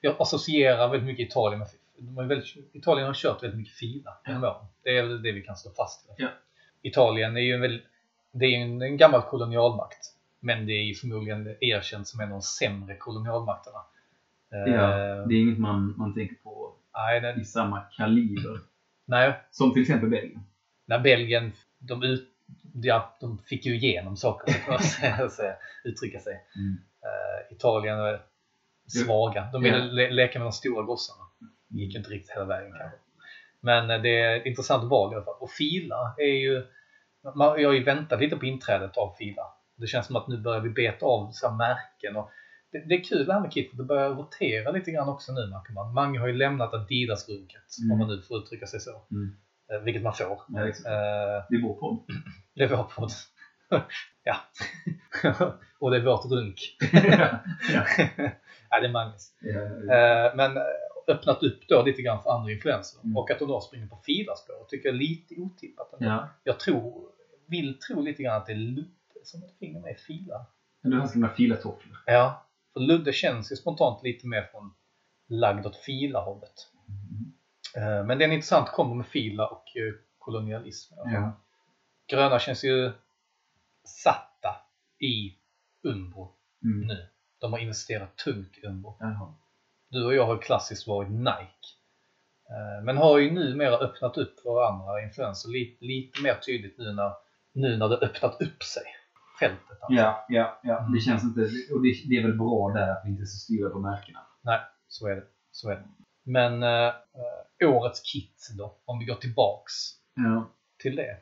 Jag 0.01 0.17
associerar 0.19 0.89
väldigt 0.89 1.07
mycket 1.07 1.29
Italien 1.29 1.59
med 1.59 1.69
de 1.99 2.17
har 2.17 2.25
väldigt, 2.25 2.57
Italien 2.73 3.07
har 3.07 3.15
kört 3.15 3.43
väldigt 3.43 3.59
mycket 3.59 3.75
Fila 3.75 4.17
genom 4.27 4.45
åren. 4.45 4.67
Det 4.83 4.99
är 4.99 5.03
väl 5.03 5.23
det 5.23 5.33
vi 5.33 5.43
kan 5.43 5.57
slå 5.57 5.71
fast. 5.71 6.11
Ja. 6.17 6.29
Italien 6.83 7.37
är 7.37 7.41
ju 7.41 7.55
en, 7.55 7.61
väldigt, 7.61 7.83
det 8.33 8.45
är 8.47 8.59
en, 8.59 8.83
en 8.83 8.97
gammal 8.97 9.23
kolonialmakt. 9.23 9.99
Men 10.41 10.67
det 10.67 10.73
är 10.73 10.83
ju 10.83 10.95
förmodligen 10.95 11.57
erkänt 11.61 12.09
som 12.09 12.21
en 12.21 12.27
av 12.27 12.33
de 12.33 12.43
sämre 12.43 12.97
kolonialmakterna. 12.97 13.79
Eh, 14.53 14.73
Ja, 14.75 14.89
det 15.27 15.35
är 15.35 15.41
inget 15.41 15.59
man, 15.59 15.95
man 15.97 16.15
tänker 16.15 16.35
på 16.35 16.75
nej, 16.95 17.21
det, 17.21 17.41
i 17.41 17.45
samma 17.45 17.81
kaliber. 17.81 18.61
nej, 19.05 19.35
Som 19.51 19.73
till 19.73 19.83
exempel 19.83 20.09
Belgien. 20.09 20.41
när 20.87 20.99
Belgien, 20.99 21.53
de, 21.79 22.03
ut, 22.03 22.29
ja, 22.75 23.17
de 23.21 23.39
fick 23.39 23.67
ju 23.67 23.75
igenom 23.77 24.17
saker, 24.17 24.53
säga, 25.29 25.57
uttrycka 25.85 26.19
sig. 26.19 26.45
Mm. 26.57 26.79
Eh, 27.05 27.57
Italien 27.57 27.99
är 27.99 28.23
svaga. 29.05 29.49
De 29.53 29.63
ville 29.63 29.79
le 29.79 30.11
leka 30.11 30.39
med 30.39 30.47
de 30.47 30.53
stora 30.53 30.83
gossarna. 30.83 31.25
Gick 31.69 31.97
inte 31.97 32.11
riktigt 32.11 32.37
hela 32.37 32.45
vägen 32.45 32.73
kanske. 32.79 32.99
Men 33.61 33.91
eh, 33.91 34.03
det 34.03 34.21
är 34.21 34.37
ett 34.37 34.47
intressant 34.47 34.91
val 34.91 35.13
i 35.13 35.17
alla 35.17 35.25
fall. 35.25 35.41
Och 35.41 35.51
Fila 35.51 36.15
är 36.19 36.35
ju... 36.41 36.67
Man, 37.35 37.63
jag 37.63 37.69
har 37.69 37.75
ju 37.75 37.85
väntat 37.85 38.21
lite 38.21 38.37
på 38.37 38.47
inträdet 38.47 38.97
av 38.97 39.15
Fila. 39.19 39.43
Det 39.77 39.87
känns 39.87 40.07
som 40.07 40.17
att 40.17 40.29
nu 40.29 40.37
börjar 40.39 40.61
vi 40.61 40.71
beta 40.71 41.07
av 41.07 41.31
så 41.33 41.49
här 41.49 41.57
märken. 41.57 42.17
Och 42.17 42.31
det, 42.73 42.79
det 42.89 42.95
är 42.95 43.05
kul 43.05 43.27
det 43.27 43.33
här 43.33 43.41
med 43.41 43.53
Kit, 43.53 43.71
för 43.71 43.77
det 43.77 43.85
börjar 43.85 44.11
rotera 44.11 44.71
lite 44.71 44.91
grann 44.91 45.09
också 45.09 45.33
nu 45.33 45.47
märker 45.47 45.73
man. 45.73 45.95
Många 45.95 46.21
har 46.21 46.27
ju 46.27 46.35
lämnat 46.35 46.75
Adidas-runket, 46.75 47.63
Mm. 47.83 47.93
om 47.93 47.99
man 47.99 48.09
nu 48.09 48.23
får 48.23 48.39
uttrycka 48.39 48.67
sig 48.67 48.81
så. 48.81 48.91
Mm. 49.11 49.37
Eh, 49.73 49.81
vilket 49.85 50.03
man 50.03 50.15
får. 50.15 50.43
Ja. 50.49 50.61
Eh, 50.67 51.45
Det 51.49 51.57
är 51.57 51.63
vår 51.63 51.75
podd. 51.75 52.05
det 52.55 52.65
är 52.65 52.69
vår 52.69 52.85
podd. 52.85 53.11
ja. 54.25 54.37
och 55.81 55.91
det 55.91 55.97
är 55.97 56.05
vårt 56.05 56.25
runk. 56.25 56.77
ja. 56.93 57.41
ja, 58.71 58.81
det 58.81 58.87
är 58.87 58.93
Magnus. 58.93 59.33
Ja, 59.41 59.61
Eh, 59.97 60.35
men 60.37 60.59
öppnat 61.09 61.43
upp 61.43 61.61
då 61.69 61.83
lite 61.83 62.03
grann 62.03 62.23
för 62.23 62.31
andra 62.31 62.53
influenser. 62.53 63.01
Mm. 63.05 63.17
Och 63.17 63.31
att 63.31 63.39
de 63.39 63.49
då 63.49 63.61
springer 63.61 63.87
på 63.87 63.97
filaspår 63.97 64.65
tycker 64.69 64.89
jag 64.89 64.95
är 64.95 64.99
lite 64.99 65.35
otippat. 65.41 65.95
ja. 65.99 66.29
Jag 66.45 66.61
tror, 66.61 67.09
vill 67.49 67.79
tro 67.79 68.03
lite 68.03 68.23
grann 68.23 68.37
att 68.37 68.47
det 68.47 68.53
är 68.53 68.57
Ludde 68.57 68.91
som 69.25 69.43
ett 69.43 69.59
finger 69.59 69.81
med 69.81 69.93
i 69.93 69.95
fila. 69.95 70.47
Men 70.83 70.91
du 70.93 70.99
har 71.01 71.07
skrivit 71.07 71.33
filatofflor. 71.37 71.97
Ja, 72.07 72.47
för 72.73 72.81
Ludde 72.81 73.13
känns 73.13 73.53
ju 73.53 73.57
spontant 73.57 74.03
lite 74.03 74.27
mer 74.27 74.43
från 74.43 74.75
lagd 75.29 75.67
åt 75.67 75.77
fila-hållet. 75.77 76.55
Eh, 76.89 76.95
Men 77.75 78.19
det 78.19 78.25
är 78.25 78.29
en 78.29 78.33
intressant 78.33 78.69
kombo 78.69 78.95
med 78.95 79.07
fila 79.07 79.47
och 79.47 79.77
eh, 79.77 79.95
kolonialism. 80.19 80.95
Ja. 80.97 81.33
Gröna 82.09 82.39
känns 82.39 82.65
ju 82.65 82.93
satta 83.85 84.57
i 84.99 85.37
Umbro 85.89 86.37
Mm. 86.65 86.87
nu. 86.87 87.07
De 87.41 87.53
har 87.53 87.61
investerat 87.61 88.17
tungt 88.17 88.59
i 88.63 88.67
Umbro. 88.67 88.97
Jaha. 89.01 89.35
Du 89.91 90.05
och 90.07 90.15
jag 90.15 90.27
har 90.27 90.39
klassiskt 90.39 90.87
varit 90.87 91.11
Nike. 91.11 91.69
Eh, 92.51 92.85
Men 92.85 92.97
har 92.97 93.19
ju 93.19 93.31
numera 93.31 93.77
öppnat 93.77 94.17
upp 94.17 94.41
för 94.41 94.63
andra 94.73 95.03
influenser 95.03 95.49
lite, 95.51 95.85
lite 95.85 96.23
mer 96.23 96.35
tydligt 96.35 96.79
nu 96.79 96.93
när, 96.93 97.13
nu 97.53 97.77
när 97.77 97.89
det 97.89 97.97
öppnat 97.97 98.41
upp 98.43 98.63
sig. 98.63 98.83
Fältet 99.41 99.71
alltså. 99.71 99.87
Ja, 100.03 100.27
ja, 100.29 100.61
ja. 100.63 100.79
Mm. 100.79 100.93
Det 100.93 101.01
känns 101.01 101.23
inte... 101.25 101.41
Och 101.41 101.83
det, 101.83 101.95
det 102.09 102.17
är 102.17 102.23
väl 102.23 102.39
bra 102.39 102.73
där 102.75 102.91
att 102.91 103.03
vi 103.05 103.11
inte 103.11 103.23
är 103.23 103.27
så 103.27 103.39
styra 103.39 103.71
på 103.71 103.79
märkena. 103.79 104.21
Nej, 104.43 104.61
så 104.89 105.09
är 105.09 105.17
det. 105.17 105.25
Så 105.51 105.71
är 105.71 105.77
det. 105.77 105.85
Men 106.31 106.63
eh, 106.63 106.87
eh, 107.61 107.69
årets 107.71 108.01
kit 108.13 108.49
då, 108.59 108.75
om 108.85 108.99
vi 108.99 109.05
går 109.05 109.15
tillbaks 109.15 109.73
Ja. 110.15 110.51
till 110.83 110.97
det. 110.97 111.17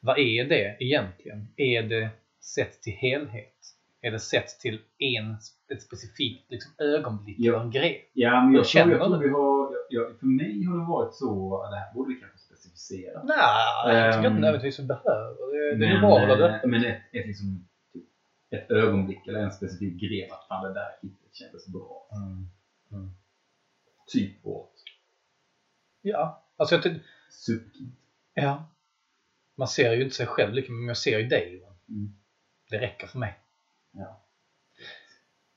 Vad 0.00 0.18
är 0.18 0.44
det 0.44 0.76
egentligen? 0.80 1.48
Är 1.56 1.82
det 1.82 2.08
sett 2.54 2.82
till 2.82 2.92
helhet? 2.92 3.54
Är 4.00 4.10
det 4.10 4.18
sett 4.18 4.48
till 4.60 4.80
en, 4.98 5.36
ett 5.72 5.82
specifikt 5.82 6.50
liksom, 6.50 6.72
ögonblick 6.78 7.36
Ja. 7.38 7.52
eller 7.54 7.64
en 7.64 7.70
grej? 7.70 8.10
Ja, 8.12 8.44
men 8.44 8.54
jag 8.54 8.64
tror, 8.64 8.90
jag 8.90 9.00
tror 9.00 9.18
vi 9.18 9.28
har... 9.28 9.72
Jag, 9.88 10.18
för 10.18 10.26
mig 10.26 10.64
har 10.64 10.78
det 10.78 10.84
varit 10.86 11.14
så... 11.14 11.62
Det 11.70 11.76
här 11.76 11.94
borde 11.94 12.14
vi 12.14 12.20
kanske 12.20 12.38
specificera. 12.38 13.22
Nej, 13.22 13.36
jag 13.96 14.12
tycker 14.14 14.26
Ehm, 14.26 14.32
inte 14.32 14.40
nödvändigtvis 14.40 14.78
vi 14.80 14.84
behöver. 14.84 15.78
Det, 15.78 15.86
är 15.86 16.00
bra 16.00 16.08
hålla 16.08 16.36
det 16.36 16.48
eh. 16.62 16.68
Men 16.68 16.84
ett, 16.84 17.02
ett, 17.12 17.26
liksom, 17.26 17.68
typ, 17.92 18.04
ett 18.50 18.70
ögonblick 18.70 19.26
eller 19.28 19.38
en 19.40 19.52
specifik 19.52 20.00
grej 20.00 20.30
att 20.30 20.48
fan 20.48 20.62
det 20.64 20.74
där 20.74 20.88
hittet 21.02 21.34
kändes 21.34 21.66
bra. 21.68 22.08
Mm. 22.12 22.48
Mm. 22.92 23.10
Typ 24.12 24.44
vårt 24.44 24.68
Ja, 26.02 26.44
alltså 26.56 26.74
jag 26.74 26.82
tycker... 26.82 27.00
superkit. 27.30 27.88
Ja. 28.34 28.68
Man 29.56 29.68
ser 29.68 29.92
ju 29.92 30.02
inte 30.02 30.14
sig 30.14 30.26
själv 30.26 30.54
lika 30.54 30.72
men 30.72 30.88
jag 30.88 30.96
ser 30.96 31.18
ju 31.18 31.28
dig. 31.28 31.64
Mm. 31.88 32.14
Det 32.70 32.78
räcker 32.78 33.06
för 33.06 33.18
mig. 33.18 33.38
Ja. 33.92 34.22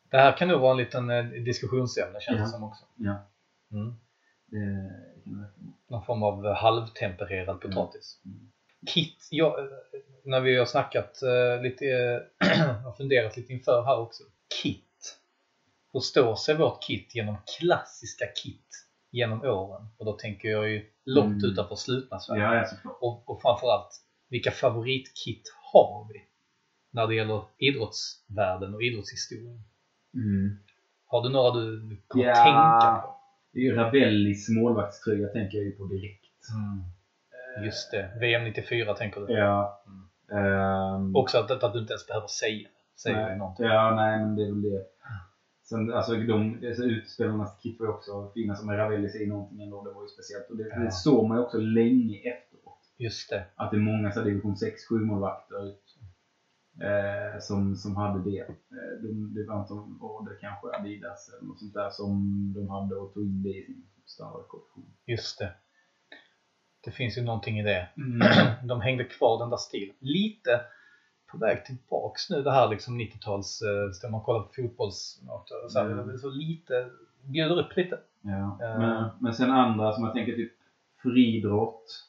Det 0.09 0.17
här 0.17 0.37
kan 0.37 0.47
nog 0.47 0.61
vara 0.61 0.71
en 0.71 0.77
liten 0.77 1.09
eh, 1.09 1.25
diskussionsämne 1.25 2.21
känns 2.21 2.37
Ja. 2.37 2.43
det 2.43 2.49
som 2.49 2.63
också. 2.63 2.85
Ja. 2.95 3.27
Mm. 3.71 3.93
Det. 4.45 4.91
Någon 5.87 6.05
form 6.05 6.23
av 6.23 6.45
eh, 6.45 6.53
halvtempererad 6.53 7.61
potatis. 7.61 8.21
Mm. 8.25 8.51
Kit, 8.87 9.27
jag, 9.31 9.59
eh, 9.59 9.65
när 10.23 10.39
vi 10.41 10.57
har 10.57 10.65
snackat 10.65 11.21
eh, 11.21 11.61
lite, 11.61 11.85
har 12.83 12.91
funderat 12.97 13.37
lite 13.37 13.53
inför 13.53 13.83
här 13.85 13.99
också. 13.99 14.23
Kit. 14.63 14.84
Hur 15.95 15.99
står 15.99 16.35
sig 16.35 16.57
vårt 16.57 16.83
kit 16.83 17.15
genom 17.15 17.37
klassiska 17.59 18.25
kit 18.43 18.67
genom 19.11 19.41
åren? 19.43 19.87
Och 19.97 20.05
då 20.05 20.13
tänker 20.13 20.47
jag 20.49 20.69
ju 20.69 20.85
långt 21.05 21.43
Mm. 21.43 21.51
utanför 21.51 21.75
slutna 21.75 22.19
Sverige. 22.19 22.43
Ja. 22.43 22.65
Och, 23.01 23.29
och 23.29 23.41
framförallt, 23.41 23.89
vilka 24.29 24.51
favoritkit 24.51 25.43
har 25.73 26.07
vi? 26.13 26.21
När 26.91 27.07
det 27.07 27.15
gäller 27.15 27.43
idrottsvärlden 27.57 28.73
och 28.75 28.81
idrottshistorien. 28.83 29.63
Mm. 30.13 30.57
Har 31.05 31.23
du 31.23 31.29
några 31.29 31.51
du 31.51 32.01
kommer 32.07 32.25
Ja. 32.25 32.33
tänka 32.35 33.01
på? 33.01 33.15
Det 33.53 33.59
är 33.59 33.63
ju 33.63 33.75
Ravellis 33.75 34.49
målvaktströja 34.49 35.27
tänker 35.27 35.57
jag 35.57 35.65
ju 35.65 35.71
på 35.71 35.85
direkt. 35.85 36.21
Just 37.65 37.91
det, 37.91 38.17
VM 38.19 38.43
94 38.43 38.93
tänker 38.93 39.21
du? 39.21 39.33
Ja. 39.33 39.83
Mm. 39.87 40.45
Ehm, 40.45 41.15
Också 41.15 41.37
att, 41.37 41.51
att 41.63 41.73
du 41.73 41.79
inte 41.79 41.93
ens 41.93 42.07
behöver 42.07 42.27
säga 42.27 42.67
Säger 43.03 43.25
nej. 43.27 43.37
någonting. 43.37 43.65
Ja, 43.65 43.95
nej 43.95 44.19
men 44.19 44.35
det 44.35 44.41
är 44.43 44.45
väl 44.51 44.61
det. 44.61 44.85
Sen, 45.69 45.93
alltså 45.93 46.13
de, 46.15 46.61
alltså, 46.67 46.83
utspelarnas 46.83 47.59
kit 47.63 47.79
var 47.79 47.87
ju 47.87 47.93
också 47.93 48.31
fina 48.33 48.55
som 48.55 48.71
Ravelli 48.71 49.09
säger 49.09 49.27
någonting 49.27 49.61
ändå. 49.61 49.83
Det 49.83 49.91
var 49.91 50.01
ju 50.03 50.07
speciellt. 50.07 50.49
Och 50.49 50.57
det, 50.57 50.67
Ja. 50.69 50.79
det 50.79 50.91
såg 50.91 51.27
man 51.27 51.37
ju 51.37 51.43
också 51.43 51.57
länge 51.57 52.17
efteråt. 52.17 52.79
Just 52.97 53.29
det. 53.29 53.45
Att 53.55 53.71
det 53.71 53.77
är 53.77 53.81
många 53.81 54.11
så 54.11 54.19
här 54.19 54.25
division 54.27 54.55
6-7 54.91 54.99
målvakter 54.99 55.67
eh, 56.87 57.39
som, 57.39 57.75
som 57.75 57.95
hade 57.95 58.31
det. 58.31 58.39
Eh, 58.39 58.93
de, 59.03 59.33
det 59.33 59.45
var 59.47 59.61
inte 59.61 59.73
var 59.73 60.29
det 60.29 60.37
kanske 60.41 60.67
Adidas 60.77 61.29
eller 61.33 61.47
något 61.47 61.59
sånt 61.59 61.73
där 61.73 61.89
som 61.89 62.13
de 62.55 62.69
hade 62.69 62.95
och 62.95 63.13
tog 63.13 63.23
in 63.23 63.43
det 63.43 63.49
i 63.49 63.65
sin 63.65 63.83
standardkollektion. 64.05 64.85
Just 65.05 65.39
det. 65.39 65.53
Det 66.83 66.91
finns 66.91 67.17
ju 67.17 67.21
någonting 67.23 67.59
i 67.59 67.63
det. 67.63 67.87
Mm. 67.97 68.27
De 68.67 68.81
hängde 68.81 69.03
kvar 69.03 69.39
den 69.39 69.49
där 69.49 69.57
stilen. 69.57 69.95
Lite 69.99 70.61
på 71.39 71.45
väg 71.45 71.65
tillbaks 71.65 72.29
nu 72.29 72.41
det 72.41 72.51
här 72.51 72.67
liksom 72.69 72.99
90-tals, 73.01 73.61
eh, 74.03 74.09
man 74.11 74.21
kollar 74.21 74.39
på 74.39 74.53
fotbolls... 74.53 75.19
Så, 75.69 75.79
här, 75.79 75.85
Mm. 75.91 76.17
så 76.17 76.29
lite, 76.29 76.89
bjuder 77.23 77.59
upp 77.59 77.75
lite. 77.77 77.99
Ja. 78.21 78.59
Eh. 78.65 78.79
Men, 78.79 79.09
men 79.19 79.33
sen 79.33 79.51
andra 79.51 79.93
som 79.93 80.03
jag 80.03 80.13
tänker 80.13 80.33
typ 80.35 80.51
friidrott. 81.03 82.01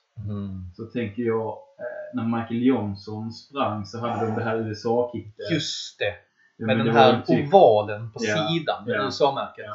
Så 0.76 0.84
tänker 0.86 1.22
jag 1.22 1.48
eh, 1.48 2.14
när 2.14 2.24
Michael 2.38 2.62
Johnson 2.66 3.32
sprang 3.32 3.86
så 3.86 3.98
hade 3.98 4.26
de 4.26 4.34
det 4.34 4.44
här 4.44 4.56
USA-kittet. 4.56 5.50
Just 5.50 5.98
det. 5.98 6.14
Ja, 6.56 6.66
Med 6.66 6.78
den 6.78 6.88
här 6.88 7.22
typ- 7.22 7.54
ovalen 7.54 8.12
på 8.12 8.18
Ja, 8.22 8.48
sidan 8.48 8.84
med 8.84 8.94
ja, 8.94 9.04
USA-märket. 9.04 9.64
ja. 9.64 9.74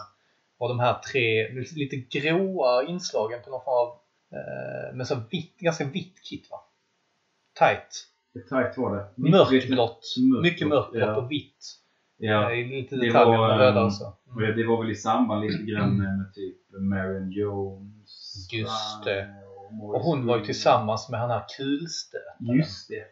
Och 0.57 0.69
de 0.69 0.79
här 0.79 0.93
tre 0.93 1.49
lite 1.75 1.95
gråa 2.19 2.83
inslagen 2.83 3.39
på 3.45 3.49
någon 3.49 3.63
form 3.63 3.73
av 3.73 3.97
eh, 4.37 4.95
med 4.95 5.07
så 5.07 5.15
vitt, 5.31 5.57
ganska 5.59 5.85
vitt 5.85 6.21
kit 6.23 6.47
va? 6.51 6.57
Tight. 7.59 8.07
Tajt 8.49 8.77
var 8.77 8.95
det? 8.95 9.05
Mörkblått. 9.15 9.49
Mörkblått, 9.69 10.41
Mycket 10.41 10.67
mörkblått 10.67 11.01
ja. 11.01 11.15
och 11.15 11.31
vitt. 11.31 11.65
Ja. 12.17 12.51
Eh, 12.51 12.67
Lite 12.67 12.95
Det 12.95 13.05
detaljer 13.05 13.37
var, 13.37 13.47
med 13.47 13.57
röda 13.57 13.79
ehm, 13.79 13.85
och 13.85 13.93
så. 13.93 14.05
Och 14.35 14.41
det 14.41 14.67
var 14.67 14.81
väl 14.81 14.91
i 14.91 14.95
samband 14.95 15.41
lite 15.41 15.63
grann 15.63 15.97
med, 15.97 16.33
typ 16.33 16.57
Marion 16.81 17.31
Jones. 17.31 18.47
Just 18.53 19.03
det. 19.05 19.29
Och, 19.81 19.95
Och 19.95 20.01
hon 20.01 20.25
var 20.25 20.37
ju 20.37 20.43
tillsammans 20.45 21.09
med 21.09 21.19
han 21.19 21.29
här 21.29 21.43
kulstötaren. 21.57 22.57
Just 22.57 22.89
det. 22.89 23.03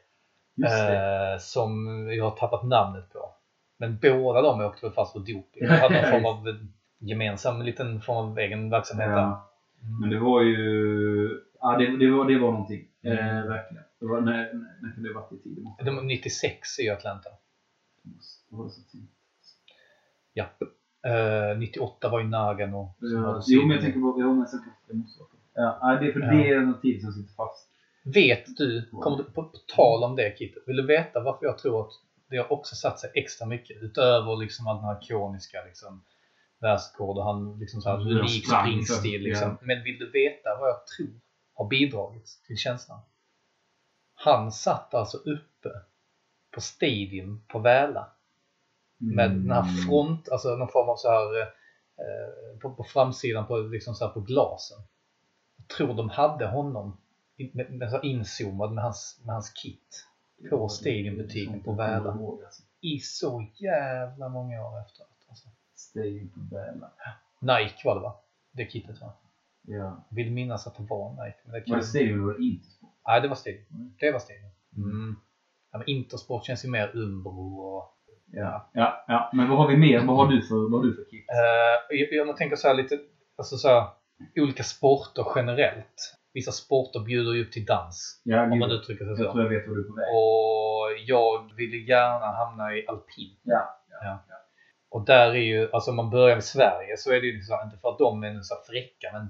Just 0.55 0.87
det. 0.87 1.33
Eh, 1.33 1.39
som 1.39 1.87
jag 2.11 2.23
har 2.23 2.31
tappat 2.37 2.63
namnet 2.63 3.13
på. 3.13 3.29
Men 3.77 3.99
båda 4.01 4.41
de 4.41 4.61
åkte 4.61 4.85
väl 4.85 4.93
fast 4.93 5.13
för 5.13 5.19
doping. 5.19 5.43
De 5.59 5.67
hade 5.67 6.01
någon 6.01 6.11
form 6.11 6.25
av 6.25 6.57
gemensam 6.99 7.61
liten 7.61 8.01
form 8.01 8.17
av 8.31 8.39
egen 8.39 8.69
verksamhet 8.69 9.09
där. 9.09 9.17
Ja. 9.17 9.49
Mm. 9.83 9.99
Men 9.99 10.09
det 10.09 10.19
var 10.19 10.41
ju... 10.41 11.41
Ja, 11.59 11.77
det, 11.77 11.97
det, 11.97 12.11
var, 12.11 12.25
det 12.25 12.39
var 12.39 12.51
någonting. 12.51 12.85
Mm. 13.03 13.17
Eh, 13.17 13.45
verkligen. 13.45 13.83
Det 13.99 14.05
var, 14.05 14.21
när, 14.21 14.53
när, 14.81 14.93
kunde 14.93 15.09
det 15.09 15.15
ha 15.15 15.21
varit 15.21 15.39
i 15.39 15.43
tid? 15.43 15.55
Det 15.55 15.61
måste 15.61 15.83
De 15.83 16.07
96 16.07 16.79
i 16.79 16.89
Atlanta. 16.89 17.29
måste 18.49 18.81
det 18.81 18.83
så 18.83 18.91
tidigt. 18.91 19.09
Japp. 20.33 20.61
Eh, 21.05 21.57
98 21.57 22.09
var 22.09 22.19
ju 22.19 22.27
Nagano. 22.27 22.93
Ja, 22.99 23.41
jo, 23.47 23.61
men 23.61 23.71
jag 23.71 23.81
tänker 23.81 23.99
på... 23.99 24.15
Jo, 24.19 24.33
men 24.33 24.47
så 24.47 24.57
det 24.87 24.93
måste 24.93 25.19
vara 25.19 25.29
Ja, 25.53 25.97
det 26.01 26.07
är 26.07 26.11
för 26.11 26.19
Ja. 26.19 26.31
det 26.31 26.49
är 26.49 26.57
en 26.57 26.81
tid 26.81 27.01
som 27.01 27.11
sitter 27.11 27.33
fast. 27.33 27.69
Vet 28.03 28.57
du, 28.57 28.89
kommer 28.91 29.17
du 29.17 29.23
på, 29.23 29.43
på 29.43 29.57
tal 29.75 30.03
om 30.03 30.15
det 30.15 30.31
Kit, 30.37 30.57
vill 30.67 30.75
du 30.75 30.85
veta 30.85 31.23
varför 31.23 31.45
jag 31.45 31.57
tror 31.57 31.81
att 31.81 31.91
det 32.29 32.37
har 32.37 32.51
också 32.51 32.75
satt 32.75 32.99
sig 32.99 33.11
extra 33.13 33.47
mycket 33.47 33.77
utöver 33.81 34.37
liksom 34.37 34.67
all 34.67 34.75
den 34.75 34.85
här 34.85 34.99
ikoniska 35.03 35.65
liksom, 35.65 36.03
världsrekord 36.61 37.17
och 37.17 37.23
han 37.23 37.59
liksom 37.59 37.81
så 37.81 37.89
här 37.89 38.11
unik 38.11 38.45
springstil 38.47 39.21
liksom. 39.21 39.57
Men 39.61 39.83
vill 39.83 39.99
du 39.99 40.11
veta 40.11 40.49
vad 40.59 40.69
jag 40.69 40.87
tror 40.87 41.19
har 41.53 41.67
bidragit 41.67 42.41
till 42.47 42.57
känslan? 42.57 42.99
Han 44.21 44.51
satt 44.51 44.93
alltså 44.93 45.17
uppe 45.17 45.69
på 46.51 46.61
Stadium 46.61 47.43
på 47.47 47.59
Väla 47.59 48.07
med 48.97 49.31
den 49.31 49.51
här 49.51 49.63
front, 49.87 50.29
alltså 50.29 50.55
någon 50.55 50.67
form 50.67 50.89
av 50.89 50.95
så 50.95 51.09
här 51.09 51.41
eh, 51.41 52.59
på, 52.61 52.73
på 52.75 52.83
framsidan 52.83 53.45
på, 53.47 53.57
liksom 53.57 53.95
så 53.95 54.05
här 54.07 54.13
på 54.13 54.19
glasen. 54.19 54.77
Jag 55.57 55.67
tror 55.67 55.93
de 55.93 56.09
hade 56.09 56.47
honom 56.47 56.97
i- 57.37 57.51
med, 57.53 57.71
med 57.71 57.99
inzoomad 58.03 58.71
med 58.71 58.83
hans, 58.83 59.21
med 59.25 59.35
hans 59.35 59.49
kit 59.49 60.05
på 60.49 60.69
Stadiumbutiken 60.69 61.63
på 61.63 61.71
Väla 61.73 62.11
i 62.81 62.99
så 62.99 63.45
jävla 63.55 64.29
många 64.29 64.65
år 64.67 64.79
efteråt. 64.81 65.25
Alltså. 65.29 65.47
Stadium 65.75 66.29
på 66.49 66.55
Väla. 66.55 66.91
Nike 67.39 67.81
var 67.85 67.95
det 67.95 68.01
va? 68.01 68.15
Det 68.51 68.71
kitet 68.71 69.01
va? 69.01 69.13
Ja. 69.67 70.07
Vill 70.11 70.31
minnas 70.31 70.67
att 70.67 70.75
det 70.77 70.83
var 70.89 71.25
Nike. 71.25 71.37
Men 71.45 71.53
det 71.53 71.69
Var 71.71 71.77
det 71.77 71.83
Stadium 71.83 72.29
eller 72.29 72.41
Intersport? 72.41 72.89
Nej, 73.07 73.21
det 73.21 73.27
var 73.27 73.35
Stadium. 73.35 73.65
Mm. 73.71 73.93
Det 73.99 74.11
var 74.11 74.19
Stadium. 74.19 74.51
Mm. 74.77 75.15
Ja, 75.71 75.77
men 75.77 75.89
Intersport 75.89 76.45
känns 76.45 76.65
ju 76.65 76.69
mer 76.69 76.91
Umbro 76.95 77.59
och 77.59 77.95
Ja. 78.31 78.69
ja. 78.73 79.03
Ja, 79.07 79.29
men 79.33 79.49
vad 79.49 79.57
har 79.57 79.67
vi 79.67 79.77
mer? 79.77 80.05
Vad 80.05 80.15
har 80.17 80.27
du 80.27 80.41
för, 80.41 80.71
vad 80.71 80.79
har 80.81 80.87
du 80.87 80.95
för 80.95 81.09
kit? 81.11 81.25
Eh, 81.29 81.97
jag, 81.97 82.27
jag 82.27 82.37
tänker 82.37 82.55
så 82.55 82.67
här 82.67 82.75
lite, 82.75 82.99
alltså 83.37 83.57
så 83.57 83.67
här, 83.67 83.87
olika 84.35 84.63
sporter 84.63 85.25
generellt. 85.35 86.15
Vissa 86.33 86.51
sporter 86.51 86.99
bjuder 86.99 87.33
ju 87.33 87.45
upp 87.45 87.51
till 87.51 87.65
dans, 87.65 88.21
Ja, 88.23 88.43
om 88.51 88.59
man 88.59 88.71
uttrycker 88.71 89.05
sig 89.05 89.09
Jag 89.09 89.17
så. 89.17 89.31
tror 89.31 89.43
jag 89.43 89.49
vet 89.49 89.67
var 89.67 89.75
du 89.75 89.81
är 89.81 89.87
på 89.87 89.95
väg. 89.95 90.05
Och 90.15 91.07
jag 91.07 91.55
ville 91.55 91.77
gärna 91.77 92.25
hamna 92.25 92.75
i 92.75 92.87
alpin. 92.87 93.37
Ja. 93.43 93.75
Ja. 94.01 94.19
Och 94.89 95.05
där 95.05 95.29
är 95.29 95.33
ju, 95.53 95.69
alltså 95.71 95.89
om 95.91 95.95
man 95.95 96.09
börjar 96.09 96.35
med 96.35 96.43
Sverige 96.43 96.97
så 96.97 97.11
är 97.11 97.21
det 97.21 97.27
ju 97.27 97.33
liksom, 97.33 97.57
inte 97.65 97.77
för 97.77 97.89
att 97.89 97.97
de 97.97 98.23
är 98.23 98.41
så 98.41 98.55
fräcka, 98.69 99.07
men, 99.13 99.27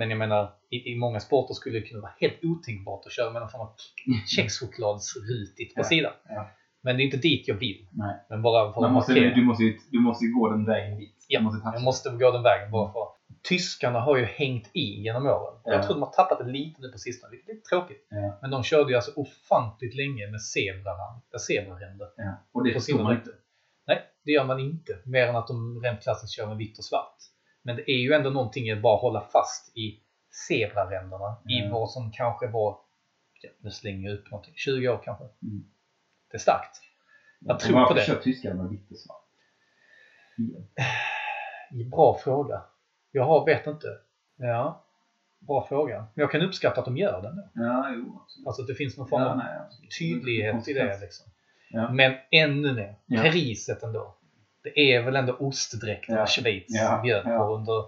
men 0.00 0.10
jag 0.10 0.18
menar 0.18 0.42
i, 0.70 0.92
i 0.92 0.96
många 0.98 1.20
sporter 1.20 1.54
skulle 1.54 1.78
det 1.78 1.86
kunna 1.86 2.00
vara 2.00 2.12
helt 2.20 2.44
otänkbart 2.44 3.06
att 3.06 3.12
köra 3.12 3.30
med 3.30 3.40
någon 3.42 3.50
form 3.50 3.60
av 3.60 3.72
kexchokladsrutigt 4.26 5.74
på 5.74 5.80
Ja, 5.80 5.84
sidan. 5.84 6.12
ja. 6.28 6.50
Men 6.82 6.96
det 6.96 7.02
är 7.02 7.04
inte 7.04 7.16
dit 7.16 7.48
jag 7.48 7.54
vill. 7.54 7.88
Nej. 7.92 8.14
Men 8.30 8.42
bara 8.42 8.72
för 8.72 8.84
att 8.86 8.92
måste, 8.92 9.12
markera. 9.12 9.34
du, 9.34 9.42
måste, 9.44 9.64
du 9.90 10.00
måste 10.00 10.26
gå 10.26 10.48
den 10.48 10.64
vägen 10.64 10.98
dit. 10.98 11.24
Ja, 11.28 11.40
Du 11.40 11.44
måste. 11.44 11.60
Jag 11.74 11.82
måste 11.82 12.10
gå 12.10 12.30
den 12.30 12.42
vägen 12.42 12.70
bara 12.70 12.92
för 12.92 13.00
Tyskarna 13.48 14.00
har 14.00 14.16
ju 14.16 14.24
hängt 14.24 14.70
i 14.72 15.02
genom 15.02 15.26
åren. 15.26 15.60
Ja. 15.64 15.72
Jag 15.72 15.82
tror 15.82 15.94
de 15.94 16.02
har 16.02 16.12
tappat 16.12 16.38
det 16.38 16.52
lite 16.52 16.80
nu 16.82 16.88
på 16.88 16.98
sistone, 16.98 17.30
vilket 17.30 17.48
är 17.48 17.54
lite 17.54 17.68
tråkigt. 17.68 18.06
Ja. 18.10 18.38
Men 18.42 18.50
de 18.50 18.62
körde 18.62 18.90
ju 18.90 18.96
alltså 18.96 19.12
ofantligt 19.16 19.94
länge 19.94 20.26
med 20.26 20.40
äh, 21.34 21.38
zebraränder. 21.48 22.08
Ja. 22.16 22.32
Och 22.52 22.64
det 22.64 22.72
förstår 22.72 23.02
man 23.02 23.16
inte. 23.16 23.30
Nej, 23.86 24.02
det 24.24 24.30
gör 24.32 24.44
man 24.44 24.60
inte. 24.60 24.92
Mer 25.04 25.26
än 25.26 25.36
att 25.36 25.46
de 25.46 25.80
rent 25.84 26.02
klassiskt 26.02 26.32
kör 26.36 26.46
med 26.46 26.56
vitt 26.56 26.78
och 26.78 26.84
svart. 26.84 27.16
Men 27.62 27.76
det 27.76 27.90
är 27.90 27.96
ju 27.98 28.12
ändå 28.12 28.30
någonting 28.30 28.70
att 28.70 28.82
bara 28.82 28.96
hålla 28.96 29.20
fast 29.20 29.76
i 29.76 30.00
zebraränderna 30.48 31.36
i 31.48 31.58
Ja. 31.58 31.70
vad 31.72 31.90
som 31.90 32.12
kanske 32.12 32.46
var, 32.46 32.78
ja, 33.42 33.50
nu 33.60 33.70
slänger 33.70 34.08
jag 34.10 34.18
upp 34.18 34.30
någonting, 34.30 34.54
20 34.56 34.88
år 34.88 35.00
kanske. 35.04 35.24
Mm. 35.24 35.64
Det 36.30 36.36
är 36.36 36.38
starkt. 36.38 36.80
Jag 37.40 37.60
tror 37.60 37.74
Varför 37.74 37.94
på 37.94 38.00
det. 38.00 38.04
kör 38.06 38.14
tyskarna 38.16 38.62
med 38.62 38.70
vitt 38.70 38.90
och 38.90 38.98
svart? 38.98 39.24
Bra 41.90 42.18
fråga. 42.24 42.62
Jag 43.12 43.24
har, 43.24 43.44
vet 43.46 43.66
inte. 43.66 43.86
Ja, 44.36 44.84
bra 45.38 45.66
fråga. 45.68 45.96
Men 45.98 46.22
jag 46.22 46.30
kan 46.30 46.40
uppskatta 46.42 46.78
att 46.80 46.84
de 46.84 46.96
gör 46.96 47.22
den. 47.22 47.36
då. 47.36 47.48
Ja, 47.54 47.90
jo. 47.94 48.20
absolut. 48.22 48.46
Alltså 48.46 48.62
att 48.62 48.68
det 48.68 48.74
finns 48.74 48.96
någon 48.98 49.08
form 49.08 49.22
Ja, 49.22 49.28
av 49.30 49.36
nej, 49.38 49.58
absolut. 49.66 49.90
tydlighet 49.98 50.68
i 50.68 50.72
det. 50.72 51.00
Liksom. 51.00 51.30
Ja. 51.70 51.92
Men 51.92 52.14
ännu 52.30 52.72
mer, 52.74 52.94
Ja. 53.06 53.22
priset 53.22 53.82
ändå. 53.82 54.16
Det 54.62 54.78
är 54.94 55.02
väl 55.02 55.16
ändå 55.16 55.32
ostdräkten 55.32 56.16
Ja. 56.16 56.26
Schweiz 56.26 56.64
Ja. 56.68 57.00
bjöd 57.02 57.24
på 57.24 57.30
Ja. 57.30 57.44
under 57.54 57.84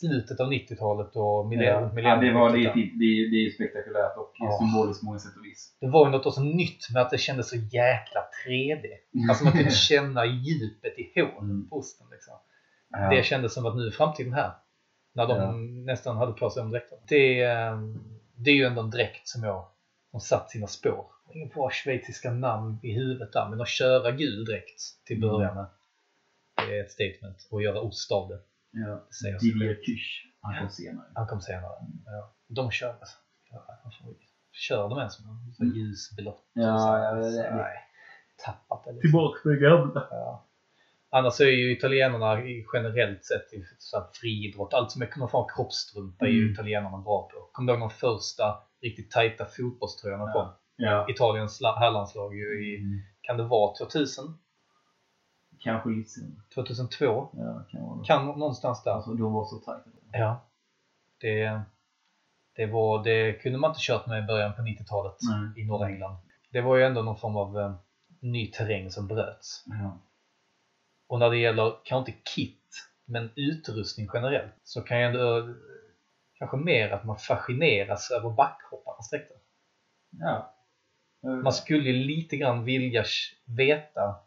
slutet 0.00 0.40
av 0.40 0.48
90-talet 0.52 1.06
och 1.16 1.22
Ja. 1.22 1.48
millennium. 1.48 1.98
Ja, 1.98 2.16
det, 2.16 2.32
var, 2.32 2.50
det, 2.50 2.58
det, 2.58 3.04
är, 3.04 3.30
det 3.30 3.36
är 3.46 3.50
spektakulärt 3.50 4.16
och 4.16 4.32
Ja. 4.38 4.58
symboliskt 4.60 5.00
på 5.00 5.06
många 5.06 5.18
sätt 5.18 5.36
och 5.38 5.44
vis. 5.44 5.76
Det 5.80 5.88
var 5.88 6.06
ju 6.06 6.12
något 6.12 6.34
så 6.34 6.42
nytt 6.42 6.90
med 6.94 7.02
att 7.02 7.10
det 7.10 7.18
kändes 7.18 7.48
så 7.48 7.56
jäkla 7.56 8.20
3D. 8.46 8.84
Alltså 9.30 9.44
man 9.44 9.52
kunde 9.52 9.70
känna 9.90 10.26
djupet 10.26 10.98
i 10.98 11.12
hålen 11.20 11.50
Mm. 11.50 11.68
på 11.68 11.76
osten. 11.76 12.06
Liksom. 12.10 12.34
Ja. 12.90 13.10
Det 13.10 13.22
kändes 13.22 13.54
som 13.54 13.66
att 13.66 13.76
nu 13.76 13.86
är 13.86 13.90
framtiden 13.90 14.32
här. 14.32 14.50
När 15.14 15.26
de 15.26 15.36
Ja. 15.36 15.52
nästan 15.92 16.16
hade 16.16 16.32
på 16.32 16.50
sig 16.50 16.62
de 16.62 16.70
dräkterna. 16.70 17.00
Det, 17.08 17.40
eh, 17.42 17.76
det 18.36 18.50
är 18.50 18.54
ju 18.54 18.64
ändå 18.64 18.80
en 18.82 18.90
dräkt 18.90 19.28
som 19.28 19.42
jag 19.44 19.66
som 20.10 20.20
satt 20.20 20.50
sina 20.50 20.66
spår. 20.66 21.06
Ingen 21.34 21.48
bra 21.48 21.70
schweiziska 21.70 22.30
namn 22.30 22.78
i 22.82 22.92
huvudet 22.92 23.32
där, 23.32 23.48
men 23.48 23.60
att 23.60 23.68
köra 23.68 24.10
gul 24.10 24.44
dräkt 24.44 24.80
till 25.06 25.16
Mm. 25.16 25.28
början 25.28 25.54
med. 25.54 25.66
Det 26.56 26.78
är 26.78 26.84
ett 26.84 26.90
statement. 26.90 27.48
Och 27.50 27.62
göra 27.62 27.80
ost 27.80 28.12
av 28.12 28.28
det. 28.28 28.40
Ja. 28.70 29.06
det 29.22 29.38
Didier. 29.38 29.78
Kysch. 29.86 30.26
Han 30.40 30.58
kom 30.60 30.70
senare. 30.70 31.06
Han 31.14 31.26
kom 31.26 31.40
senare. 31.40 31.72
Ja. 32.06 32.34
De 32.48 32.70
kör, 32.70 32.88
alltså, 32.90 33.16
ja, 33.50 33.66
kör 34.52 34.88
de 34.88 34.98
ens 34.98 35.18
med 35.20 35.54
så 35.56 35.62
Mm. 35.62 35.76
ljusblått? 35.76 36.42
Ja, 36.52 36.78
så. 36.78 36.88
ja, 36.88 37.14
det- 37.14 37.42
det- 37.42 37.56
Nej, 37.56 37.76
tappat 38.44 38.84
det. 38.84 38.92
Liksom. 38.92 39.10
med 39.44 39.60
gamla. 39.60 40.08
Ja. 40.10 40.46
Annars 41.10 41.40
är 41.40 41.44
ju 41.44 41.72
italienarna 41.72 42.40
generellt 42.74 43.24
sett 43.24 43.52
i 43.52 43.64
så 43.78 43.98
här 43.98 44.06
friidrott, 44.12 44.74
allt 44.74 44.90
som 44.90 45.02
är 45.02 45.06
form 45.28 45.42
av 45.44 45.48
kroppstrumpa 45.56 46.24
är 46.26 46.30
ju 46.30 46.42
Mm. 46.42 46.52
italienarna 46.52 46.98
bra 46.98 47.28
på. 47.32 47.48
Kommer 47.52 47.72
du 47.72 47.78
ihåg 47.78 47.88
de 47.90 47.94
första 47.94 48.62
riktigt 48.82 49.10
tajta 49.10 49.44
fotbollströjorna 49.46 50.24
Ja. 50.26 50.32
kom? 50.32 50.52
Ja. 50.76 51.06
Italiens 51.10 51.60
la- 51.60 51.78
herrlandslag 51.78 52.34
ju 52.34 52.74
i, 52.74 52.78
Mm. 52.80 52.98
kan 53.20 53.36
det 53.36 53.44
vara 53.44 53.74
2000? 53.76 54.24
Kanske 55.58 55.88
lite 55.88 56.10
senare. 56.10 56.40
2002? 56.54 57.04
Ja, 57.32 57.64
kan 57.70 57.82
vara 57.82 57.98
det. 57.98 58.06
Kan 58.06 58.26
någonstans 58.26 58.82
där. 58.82 58.90
Alltså, 58.90 59.14
de 59.14 59.32
var 59.32 59.44
så 59.44 59.56
tajta. 59.56 59.90
Ja. 60.12 60.46
Det, 61.20 61.60
det, 62.56 62.66
var, 62.66 63.04
det 63.04 63.32
kunde 63.32 63.58
man 63.58 63.70
inte 63.70 63.80
kört 63.82 64.06
med 64.06 64.24
i 64.24 64.26
början 64.26 64.52
på 64.54 64.62
90-talet 64.62 65.16
Nej. 65.20 65.62
i 65.62 65.66
norra 65.66 65.88
England. 65.88 66.16
Det 66.52 66.60
var 66.60 66.76
ju 66.76 66.84
ändå 66.84 67.02
någon 67.02 67.18
form 67.18 67.36
av 67.36 67.58
eh, 67.58 67.74
ny 68.20 68.46
terräng 68.46 68.90
som 68.90 69.06
bröts. 69.06 69.64
Ja. 69.66 69.98
Och 71.06 71.18
när 71.18 71.30
det 71.30 71.36
gäller, 71.36 71.72
kanske 71.84 72.10
inte 72.10 72.22
kit, 72.34 72.88
men 73.04 73.30
utrustning 73.36 74.08
generellt, 74.14 74.54
så 74.64 74.80
kan 74.80 75.00
jag 75.00 75.14
ändå 75.14 75.38
eh, 75.38 75.54
kanske 76.38 76.56
mer 76.56 76.90
att 76.90 77.04
man 77.04 77.16
fascineras 77.16 78.10
över 78.10 78.30
backhopparnas 78.30 79.10
dräkter. 79.10 79.36
ja. 80.10 80.50
Man 81.42 81.52
skulle 81.52 81.90
ju 81.90 82.04
lite 82.04 82.36
grann 82.36 82.64
vilja 82.64 83.04
veta 83.44 84.23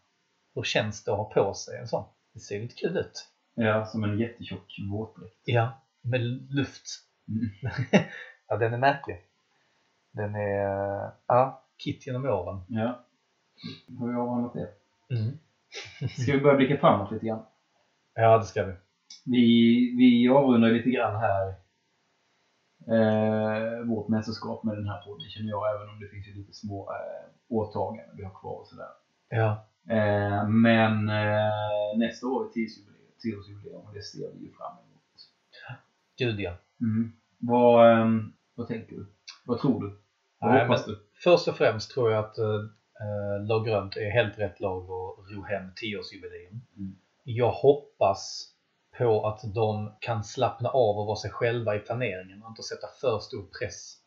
hur 0.58 0.64
känns 0.64 1.04
det 1.04 1.12
att 1.12 1.18
ha 1.18 1.30
på 1.30 1.54
sig 1.54 1.80
en 1.80 1.88
sån. 1.88 2.04
Det 2.34 2.40
ser 2.40 2.60
lite 2.60 2.76
kul 2.76 2.98
ut. 2.98 3.28
ja, 3.56 3.86
som 3.86 4.04
en 4.04 4.20
jättetjock 4.20 4.76
våtdräkt. 4.92 5.42
Ja, 5.46 5.82
med 6.02 6.22
luft. 6.52 6.84
Mm. 7.28 7.74
ja, 8.48 8.58
den 8.58 8.74
är 8.74 8.78
märklig. 8.78 9.22
Den 10.12 10.36
är, 10.36 11.12
ja, 11.28 11.64
kit 11.78 12.08
genom 12.08 12.26
åren. 12.26 12.62
Ja. 12.68 13.06
Har 14.00 14.08
vi 14.08 14.16
avhandlat 14.16 14.54
det? 14.54 14.70
Mm. 15.16 15.38
Ska 16.10 16.32
vi 16.32 16.42
börja 16.42 16.58
blicka 16.58 16.78
framåt 16.78 17.12
lite 17.12 17.26
grann? 17.26 17.46
Ja, 18.14 18.38
det 18.38 18.44
ska 18.44 18.64
vi. 18.64 18.74
Vi, 19.26 19.96
vi 19.98 20.30
avrundar 20.30 20.72
lite 20.72 20.90
grann 20.90 21.16
här 21.16 21.48
eh, 22.88 23.86
vårt 23.86 24.08
mästerskap 24.08 24.64
med 24.64 24.78
den 24.78 24.88
här 24.88 25.02
podden 25.02 25.30
känner 25.30 25.50
jag, 25.50 25.76
även 25.76 25.90
om 25.90 26.00
det 26.00 26.08
finns 26.08 26.28
ju 26.28 26.34
lite 26.34 26.54
små 26.54 26.92
eh, 26.92 27.30
åtaganden 27.50 28.18
vi 28.18 28.24
har 28.24 28.40
kvar 28.40 28.60
och 28.60 28.68
sådär. 28.68 28.90
Ja, 29.30 29.68
Eh, 29.90 30.48
men 30.48 31.10
eh, 31.10 31.98
nästa 31.98 32.28
år 32.28 32.46
är 32.46 32.50
tioårsjubileum, 32.50 33.12
tioårsjubileum 33.20 33.82
och 33.82 33.94
det 33.94 34.02
ser 34.02 34.32
vi 34.34 34.46
ju 34.46 34.52
fram 34.52 34.72
emot. 34.72 35.02
gud 36.18 36.40
ja. 36.40 36.58
Mm. 36.82 37.12
Vad, 37.38 38.02
ehm, 38.02 38.34
vad 38.56 38.68
tänker 38.68 38.96
du? 38.96 39.06
Vad 39.46 39.60
tror 39.60 39.82
du? 39.82 40.00
Vad 40.40 40.52
Nej, 40.52 40.62
hoppas 40.62 40.86
du? 40.86 41.00
Först 41.24 41.48
och 41.48 41.56
främst 41.56 41.92
tror 41.92 42.12
jag 42.12 42.26
att 42.26 42.38
äh, 42.38 43.46
lag 43.48 43.66
grönt 43.66 43.96
är 43.96 44.10
helt 44.10 44.40
rätt 44.40 44.60
lag 44.60 44.84
att 44.84 45.32
ro 45.32 45.44
hem 45.44 45.64
10-årsjubileum. 45.64 46.60
Mm. 46.78 46.96
Jag 47.24 47.52
hoppas 47.52 48.54
på 48.98 49.28
att 49.28 49.42
de 49.56 49.92
kan 50.00 50.24
slappna 50.24 50.70
av 50.70 51.00
och 51.00 51.06
vara 51.06 51.16
sig 51.16 51.32
själva 51.32 51.76
i 51.76 51.80
planeringen 51.80 52.44
och 52.44 52.50
inte 52.50 52.64
sätta 52.64 52.88
för 53.02 53.20
stor 53.20 53.44
press 53.60 53.98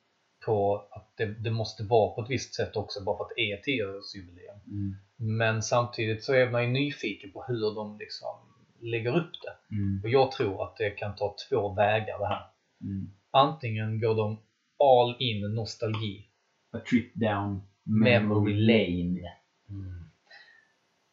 på 0.45 0.89
att 0.91 1.13
det, 1.17 1.27
det 1.27 1.51
måste 1.51 1.83
vara 1.83 2.15
på 2.15 2.23
ett 2.23 2.31
visst 2.31 2.55
sätt 2.55 2.77
också 2.77 3.05
bara 3.05 3.17
för 3.17 3.25
att 3.25 3.33
det 3.37 3.53
är 3.53 3.57
10-årsjubileum. 3.57 4.67
Mm. 4.67 4.97
Men 5.17 5.63
samtidigt 5.63 6.25
så 6.25 6.35
är 6.35 6.51
man 6.51 6.63
ju 6.63 6.69
nyfiken 6.69 7.33
på 7.33 7.45
hur 7.49 7.75
de 7.75 7.99
liksom 7.99 8.29
lägger 8.81 9.17
upp 9.17 9.33
det. 9.43 9.75
Mm. 9.77 10.01
Och 10.05 10.11
jag 10.11 10.33
tror 10.33 10.65
att 10.65 10.77
det 10.77 10.91
kan 10.91 11.17
ta 11.17 11.35
två 11.49 11.73
vägar 11.75 12.19
det 12.19 12.27
här. 12.27 12.47
Mm. 12.83 13.11
Antingen 13.31 14.01
går 14.01 14.15
de 14.15 14.41
all 14.85 15.17
in 15.19 15.55
nostalgi 15.55 16.27
A 16.73 16.81
trip 16.91 17.15
down 17.15 17.63
Memory 17.85 18.55
lane. 18.55 19.33
Mm. 19.69 20.05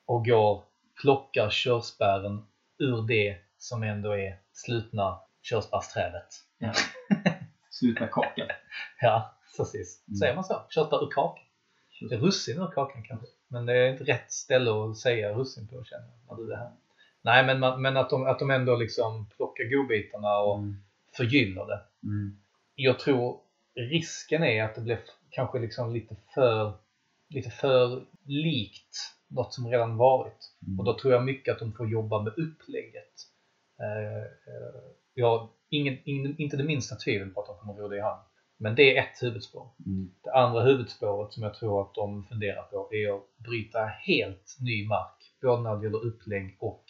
och 0.05 0.25
går, 0.25 0.63
plockar 1.01 1.49
körsbären 1.49 2.45
ur 2.79 3.07
det 3.07 3.37
som 3.57 3.83
ändå 3.83 4.11
är 4.11 4.39
slutna 4.51 5.19
körsbärsträdet. 5.41 6.27
Ja. 6.57 6.73
Sluta 7.79 8.07
kakan. 8.07 8.47
Ja, 9.01 9.35
precis. 9.57 10.03
Mm. 10.07 10.15
Säger 10.15 10.35
man 10.35 10.43
så? 10.43 10.61
Körsbär 10.69 11.03
ur? 11.03 11.09
Det 12.09 12.15
är 12.15 12.19
russin 12.19 12.57
ur 12.61 12.71
kakan 12.71 13.03
kanske. 13.03 13.27
Men 13.47 13.65
det 13.65 13.73
är 13.73 13.91
inte 13.91 14.03
rätt 14.03 14.31
ställe 14.31 14.71
att 14.71 14.97
säga 14.97 15.33
russin 15.33 15.67
på 15.67 15.83
känner 15.83 16.05
jag. 16.27 16.37
När 16.37 16.45
du 16.45 16.53
är 16.53 16.57
här. 16.57 16.71
Nej, 17.21 17.45
men, 17.45 17.59
man, 17.59 17.81
men 17.81 17.97
att, 17.97 18.09
de, 18.09 18.25
att 18.25 18.39
de 18.39 18.51
ändå 18.51 18.75
liksom 18.75 19.29
plockar 19.35 19.63
godbitarna 19.63 20.39
och 20.39 20.57
Mm. 20.57 20.75
förgyller 21.17 21.65
det. 21.65 21.79
Mm. 22.03 22.39
Jag 22.75 22.99
tror 22.99 23.39
risken 23.75 24.43
är 24.43 24.63
att 24.63 24.75
det 24.75 24.81
blir 24.81 24.99
kanske 25.29 25.59
liksom 25.59 25.93
lite 25.93 26.15
för, 26.33 26.73
lite 27.29 27.49
för 27.49 28.05
likt 28.25 28.97
något 29.27 29.53
som 29.53 29.67
redan 29.67 29.97
varit. 29.97 30.51
Mm. 30.67 30.79
Och 30.79 30.85
då 30.85 30.99
tror 30.99 31.13
jag 31.13 31.23
mycket 31.23 31.53
att 31.53 31.59
de 31.59 31.73
får 31.73 31.89
jobba 31.89 32.21
med 32.21 32.33
upplägget. 32.37 33.13
Eh, 33.79 34.17
eh, 34.17 34.81
jag 35.13 35.49
ingen, 35.69 35.97
ingen, 36.05 36.35
inte 36.37 36.57
det 36.57 36.63
minsta 36.63 36.95
tvivel 36.95 37.29
på 37.29 37.41
att 37.41 37.47
de 37.47 37.57
kommer 37.57 37.73
ro 37.73 37.87
det 37.87 37.97
i 37.97 38.01
hamn. 38.01 38.21
Men 38.59 38.75
det 38.75 38.97
är 38.97 39.03
ett 39.03 39.23
huvudspår. 39.23 39.69
Mm. 39.85 40.11
Det 40.23 40.33
andra 40.33 40.63
huvudspåret 40.63 41.33
som 41.33 41.43
jag 41.43 41.53
tror 41.53 41.81
att 41.81 41.93
de 41.93 42.25
funderar 42.25 42.63
på 42.63 42.89
är 42.93 43.15
att 43.15 43.37
bryta 43.37 43.85
helt 43.85 44.57
ny 44.59 44.87
mark. 44.87 45.33
Både 45.41 45.61
när 45.61 45.75
det 45.75 45.83
gäller 45.83 46.05
upplägg 46.05 46.57
och 46.59 46.83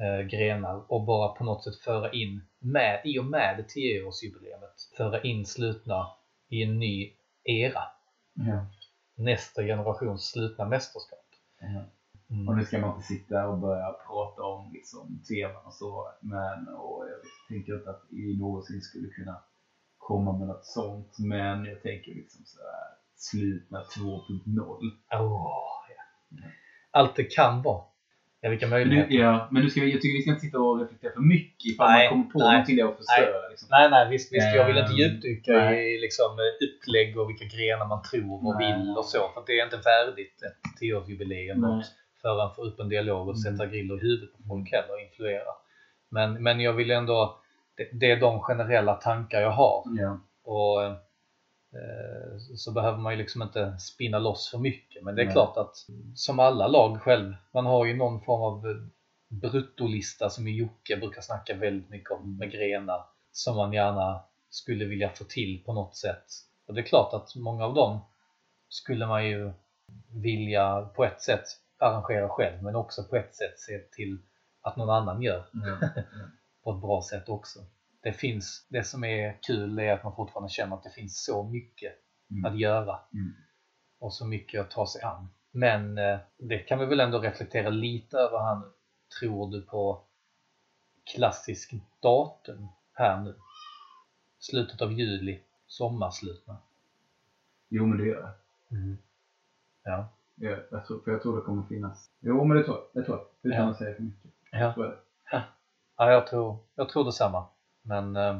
eh, 0.00 0.26
grenar 0.26 0.92
och 0.92 1.04
bara 1.04 1.28
på 1.28 1.44
något 1.44 1.64
sätt 1.64 1.76
föra 1.76 2.12
in, 2.12 2.42
med, 2.58 3.00
i 3.04 3.18
och 3.18 3.24
med 3.24 3.56
det 3.56 3.80
10-årsjubileumet, 3.80 4.96
föra 4.96 5.22
in 5.22 5.46
slutna 5.46 6.06
i 6.48 6.62
en 6.62 6.78
ny 6.78 7.12
era. 7.44 7.82
Ja. 8.34 8.66
Nästa 9.16 9.62
generations 9.62 10.30
slutna 10.30 10.64
mästerskap. 10.64 11.26
Ja. 11.60 11.84
Mm. 12.30 12.48
Och 12.48 12.56
nu 12.56 12.64
ska 12.64 12.78
man 12.78 12.94
inte 12.94 13.06
sitta 13.06 13.46
och 13.48 13.58
börja 13.58 13.92
prata 14.06 14.42
om 14.42 14.70
liksom, 14.72 15.22
teman 15.28 15.66
och 15.66 15.74
så. 15.74 16.08
Men 16.20 16.68
och 16.68 17.04
jag 17.08 17.18
tänker 17.48 17.74
inte 17.74 17.90
att 17.90 18.02
vi 18.10 18.38
någonsin 18.38 18.80
skulle 18.80 19.08
kunna 19.08 19.36
komma 19.98 20.38
med 20.38 20.48
något 20.48 20.64
sånt. 20.64 21.16
Men 21.18 21.64
jag 21.64 21.82
tänker 21.82 22.14
liksom 22.14 22.42
så 22.44 22.58
här 22.58 22.88
slutna 23.16 23.82
2.0. 23.82 24.78
Åh, 25.12 25.72
ja. 25.96 26.44
Allt 26.90 27.16
det 27.16 27.24
kan 27.24 27.62
vara. 27.62 27.82
Ja, 28.40 28.50
vilka 28.50 28.66
Men 28.66 28.70
möjligheter. 28.78 29.10
nu, 29.10 29.16
ja, 29.16 29.48
men 29.50 29.62
nu 29.62 29.70
ska 29.70 29.80
vi, 29.80 29.92
jag 29.92 30.00
tycker 30.02 30.16
vi 30.18 30.22
ska 30.22 30.30
inte 30.30 30.40
sitta 30.46 30.58
och 30.60 30.80
reflektera 30.80 31.12
för 31.12 31.20
mycket 31.20 31.66
ifall 31.72 31.90
Nej, 31.90 32.04
man 32.04 32.10
kommer 32.12 32.32
på 32.32 32.38
nej, 32.38 32.48
någonting 32.52 32.84
och 32.84 32.96
förstöra. 32.96 33.48
Liksom. 33.50 33.68
Nej, 33.70 33.90
nej, 33.90 34.08
visst, 34.10 34.32
visst. 34.34 34.54
Jag 34.56 34.66
vill 34.66 34.78
inte 34.78 34.92
Ehm, 34.92 34.98
djupdyka 34.98 35.52
nej. 35.52 35.94
i 35.94 36.00
liksom, 36.00 36.30
eh, 36.44 36.52
upplägg 36.66 37.18
och 37.18 37.28
vilka 37.30 37.44
grenar 37.56 37.86
man 37.94 38.02
tror 38.10 38.46
och 38.46 38.54
Nej. 38.60 38.60
vill 38.78 38.96
och 38.98 39.04
så. 39.04 39.18
För 39.32 39.40
att 39.40 39.46
det 39.46 39.60
är 39.60 39.64
inte 39.64 39.80
värdigt 39.92 40.42
ett 40.48 40.78
tioårsjubileum. 40.80 41.60
Att 42.18 42.22
föra 42.22 42.54
få 42.54 42.62
upp 42.64 42.80
en 42.80 42.88
dialog 42.88 43.28
och 43.28 43.34
Mm. 43.36 43.56
sätta 43.58 43.66
griller 43.66 43.94
i 43.96 44.00
huvudet 44.00 44.32
på 44.32 44.42
folk 44.48 44.72
heller 44.72 44.92
och 44.92 45.00
influera. 45.00 45.52
Men, 46.08 46.42
men 46.42 46.60
jag 46.60 46.72
vill 46.72 46.90
ändå, 46.90 47.38
det, 47.76 47.88
det 47.92 48.10
är 48.10 48.20
de 48.20 48.40
generella 48.40 48.94
tankar 48.94 49.40
jag 49.40 49.50
har. 49.50 49.82
Ja. 49.98 50.20
Och 50.44 50.82
eh, 50.82 52.38
så 52.56 52.72
behöver 52.72 52.98
man 52.98 53.12
ju 53.12 53.18
liksom 53.18 53.42
inte 53.42 53.78
spinna 53.78 54.18
loss 54.18 54.50
för 54.50 54.58
mycket. 54.58 55.02
Men 55.04 55.14
det 55.14 55.22
är 55.22 55.26
Nej. 55.26 55.32
klart 55.32 55.56
att 55.56 55.76
som 56.14 56.38
alla 56.38 56.66
lag 56.66 57.00
själv, 57.00 57.34
man 57.54 57.66
har 57.66 57.84
ju 57.84 57.96
någon 57.96 58.20
form 58.20 58.42
av 58.42 58.66
eh, 58.70 58.76
bruttolista 59.28 60.30
som 60.30 60.48
Jocke 60.48 60.96
brukar 60.96 61.20
snacka 61.20 61.54
väldigt 61.54 61.90
mycket 61.90 62.10
om 62.10 62.36
med 62.36 62.50
grenar 62.52 63.04
som 63.32 63.56
man 63.56 63.72
gärna 63.72 64.20
skulle 64.50 64.84
vilja 64.84 65.10
få 65.10 65.24
till 65.24 65.62
på 65.64 65.72
något 65.72 65.96
sätt. 65.96 66.24
Och 66.66 66.74
det 66.74 66.80
är 66.80 66.84
klart 66.84 67.14
att 67.14 67.36
många 67.36 67.64
av 67.64 67.74
dem 67.74 68.00
skulle 68.68 69.06
man 69.06 69.26
ju 69.26 69.52
vilja 70.22 70.80
på 70.96 71.04
ett 71.04 71.22
sätt 71.22 71.44
arrangera 71.78 72.28
själv 72.28 72.62
men 72.62 72.74
också 72.76 73.04
på 73.04 73.16
ett 73.16 73.34
sätt 73.34 73.58
se 73.58 73.78
till 73.78 74.18
att 74.60 74.76
någon 74.76 74.90
annan 74.90 75.22
gör 75.22 75.44
Ja. 75.52 75.88
på 76.64 76.70
ett 76.70 76.80
bra 76.80 77.02
sätt 77.10 77.28
också. 77.28 77.58
Det, 78.02 78.12
finns, 78.12 78.66
det 78.68 78.84
som 78.84 79.04
är 79.04 79.38
kul 79.42 79.78
är 79.78 79.92
att 79.92 80.02
man 80.04 80.14
fortfarande 80.14 80.48
känner 80.50 80.76
att 80.76 80.82
det 80.82 80.90
finns 80.90 81.24
så 81.24 81.42
mycket 81.42 81.92
Mm. 82.30 82.44
att 82.44 82.58
göra 82.58 82.98
Mm. 83.12 83.34
och 83.98 84.12
så 84.14 84.24
mycket 84.26 84.60
att 84.60 84.70
ta 84.70 84.86
sig 84.86 85.02
an. 85.02 85.28
Men 85.50 85.98
eh, 85.98 86.18
det 86.36 86.58
kan 86.58 86.78
vi 86.78 86.86
väl 86.86 87.00
ändå 87.00 87.18
reflektera 87.18 87.68
lite 87.68 88.16
över 88.18 88.38
här 88.38 88.54
nu. 88.56 88.72
Tror 89.20 89.50
du 89.50 89.60
på 89.62 90.02
klassisk 91.14 91.74
datum 92.00 92.68
här 92.92 93.20
nu? 93.20 93.34
Slutet 94.38 94.82
av 94.82 94.92
juli, 94.92 95.40
sommarslutna. 95.66 96.56
Jo, 97.68 97.86
men 97.86 97.98
det 97.98 98.04
gör 98.06 98.20
jag. 98.20 98.96
Ja. 99.82 100.08
Ja, 100.40 100.56
jag 100.70 100.86
tror, 100.86 101.00
för 101.04 101.10
jag 101.10 101.22
tror 101.22 101.36
det 101.36 101.42
kommer 101.42 101.62
finnas. 101.62 102.10
Jo, 102.20 102.44
men 102.44 102.56
det 102.56 102.64
tror 102.64 102.76
jag. 102.76 103.02
Det 103.02 103.06
tror 103.06 103.18
jag. 103.18 103.50
Utan 103.52 103.64
Ja. 103.64 103.70
att 103.70 103.76
säga 103.78 103.94
för 103.94 104.02
mycket. 104.02 104.30
Ja. 104.52 104.72
Tror 104.74 104.86
jag 104.86 104.94
det. 104.94 105.00
Ja, 105.96 106.10
jag 106.12 106.26
tror, 106.26 106.58
jag 106.74 106.88
tror 106.88 107.04
detsamma. 107.04 107.46
Men 107.82 108.16
eh, 108.16 108.38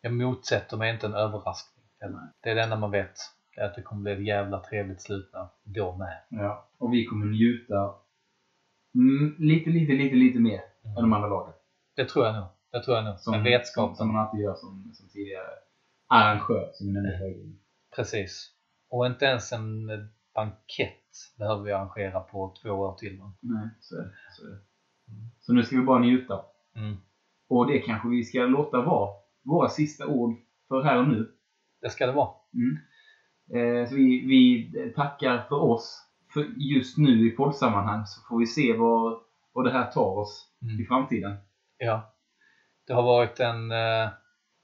jag 0.00 0.12
motsätter 0.12 0.76
mig 0.76 0.90
inte 0.94 1.06
en 1.06 1.14
överraskning. 1.14 1.84
Nej. 2.00 2.10
Det 2.42 2.50
är 2.50 2.54
det 2.54 2.62
enda 2.62 2.76
man 2.76 2.90
vet. 2.90 3.14
Är 3.56 3.64
att 3.64 3.74
det 3.74 3.82
kommer 3.82 4.02
bli 4.02 4.12
ett 4.12 4.26
jävla 4.26 4.60
trevligt 4.60 5.02
slutna 5.02 5.50
då 5.64 5.96
med. 5.96 6.22
Ja. 6.28 6.68
Och 6.78 6.92
vi 6.92 7.06
kommer 7.06 7.26
njuta 7.26 7.94
mm, 8.94 9.34
lite, 9.38 9.70
lite, 9.70 9.92
lite, 9.92 10.16
lite 10.16 10.38
mer 10.40 10.60
än 10.84 10.94
de 10.94 11.12
andra 11.12 11.28
lagen. 11.28 11.54
Det 11.96 12.04
tror 12.08 12.26
jag 12.26 12.34
nog. 12.34 12.46
Det 12.72 12.82
tror 12.82 12.96
jag 12.96 13.04
nog. 13.04 13.18
Som, 13.20 13.30
Med 13.32 13.38
som, 13.40 13.44
vetskapen. 13.44 13.96
som 13.96 14.08
man 14.12 14.16
alltid 14.26 14.40
gör 14.40 14.54
som, 14.54 14.90
som 14.94 15.08
tidigare 15.08 15.46
arrangör, 16.08 16.70
som 16.72 16.86
vi 16.86 16.92
nämnde 16.92 17.18
gången. 17.18 17.58
Precis. 17.96 18.50
Och 18.90 19.06
inte 19.06 19.24
ens 19.24 19.52
en 19.52 19.86
bankett 20.40 21.36
behöver 21.38 21.62
vi 21.62 21.72
arrangera 21.72 22.20
på 22.20 22.54
två 22.62 22.70
år 22.70 22.94
till. 22.94 23.18
va? 23.18 23.32
Nej, 23.40 23.68
så 23.80 23.96
är 23.96 24.02
det. 24.02 24.12
Så, 24.36 24.46
är 24.46 24.50
det. 24.50 24.60
Mm. 25.08 25.30
så 25.40 25.52
nu 25.52 25.62
ska 25.62 25.76
vi 25.76 25.82
bara 25.82 25.98
njuta. 25.98 26.40
Mm. 26.76 26.96
Och 27.48 27.66
det 27.66 27.78
kanske 27.78 28.08
vi 28.08 28.24
ska 28.24 28.38
låta 28.38 28.82
vara 28.82 29.10
våra 29.42 29.68
sista 29.68 30.06
ord 30.06 30.34
för 30.68 30.82
här 30.82 30.98
och 30.98 31.08
nu. 31.08 31.30
Det 31.80 31.90
ska 31.90 32.06
det 32.06 32.12
vara. 32.12 32.30
Mm. 32.54 32.76
Eh, 33.54 33.88
så 33.88 33.94
vi, 33.94 34.26
vi 34.26 34.72
tackar 34.96 35.44
för 35.48 35.56
oss 35.56 36.06
för 36.32 36.40
just 36.56 36.98
nu 36.98 37.26
i 37.26 37.30
poddsammanhang 37.30 38.06
så 38.06 38.20
får 38.28 38.38
vi 38.38 38.46
se 38.46 38.72
vad, 38.76 39.20
vad 39.52 39.64
det 39.64 39.72
här 39.72 39.90
tar 39.90 40.18
oss 40.18 40.46
Mm. 40.62 40.80
i 40.80 40.84
framtiden. 40.84 41.36
Ja. 41.78 42.14
Det 42.86 42.92
har 42.92 43.02
varit 43.02 43.40
en 43.40 43.70
eh, 43.70 44.08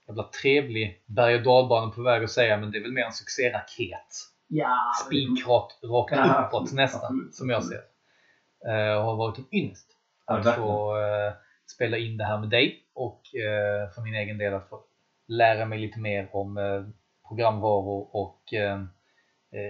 jävla 0.07 0.23
trevlig 0.41 1.03
berg 1.07 1.35
och 1.35 1.43
dalbana 1.43 1.91
på 1.91 2.01
väg 2.01 2.23
att 2.23 2.31
säga, 2.31 2.57
men 2.57 2.71
det 2.71 2.77
är 2.77 2.81
väl 2.81 2.91
mer 2.93 3.05
en 3.05 3.11
succéraket. 3.11 4.07
Ja, 4.47 4.91
Spikrakt 5.05 5.83
rakt 5.83 6.11
Ja, 6.11 6.45
uppåt 6.47 6.71
nästan, 6.73 7.01
absolut, 7.03 7.35
som 7.35 7.49
jag 7.49 7.63
ser 7.63 7.75
det. 7.75 8.71
Eh, 8.71 9.03
har 9.03 9.15
varit 9.15 9.37
en 9.37 9.45
ynnest 9.51 9.87
Ja, 10.27 10.37
att 10.39 10.55
få 10.55 10.97
eh, 10.97 11.33
spela 11.75 11.97
in 11.97 12.17
det 12.17 12.23
här 12.25 12.37
med 12.37 12.49
dig 12.49 12.83
och 12.93 13.21
eh, 13.35 13.89
för 13.89 14.01
min 14.01 14.15
egen 14.15 14.37
del 14.37 14.53
att 14.53 14.69
få 14.69 14.83
lära 15.27 15.65
mig 15.65 15.79
lite 15.79 15.99
mer 15.99 16.35
om 16.35 16.57
eh, 16.57 16.83
programvaror 17.27 18.15
och 18.15 18.41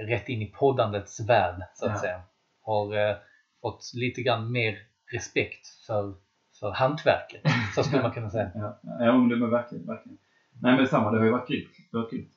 rätt 0.08 0.30
in 0.30 0.42
i 0.42 0.46
poddandets 0.46 1.20
värld 1.30 1.62
så 1.74 1.86
att 1.86 1.92
Ja. 1.92 1.98
säga. 1.98 2.22
Har 2.62 3.16
fått 3.62 3.92
lite 3.94 4.22
grann 4.22 4.52
mer 4.52 4.78
respekt 5.14 5.68
för, 5.88 6.16
för 6.60 6.72
hantverket, 6.72 7.42
så 7.76 7.84
skulle 7.84 8.02
man 8.08 8.12
kunna 8.12 8.30
säga. 8.30 8.52
Ja, 8.56 8.80
ja 8.84 9.18
men 9.18 9.30
det 9.30 9.36
var 9.40 9.48
verkligen, 9.48 9.86
verkligen. 9.86 10.18
Nej 10.62 10.72
men 10.72 10.78
detsamma, 10.84 11.12
det 11.12 11.18
har 11.18 11.26
ju 11.26 11.32
varit 11.32 11.48
grymt. 11.48 11.70
Det 11.92 11.98
har 11.98 12.04
varit 12.04 12.12
grymt. 12.12 12.32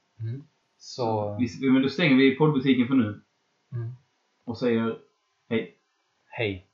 Så, 0.83 1.37
Vi, 1.39 1.71
men 1.71 1.83
då 1.83 1.89
stänger 1.89 2.17
vi 2.17 2.37
poddbutiken 2.37 2.87
för 2.87 2.95
nu 2.95 3.21
mm, 3.73 3.91
och 4.45 4.59
säger 4.59 4.99
hej. 5.49 5.77
hej! 6.27 6.67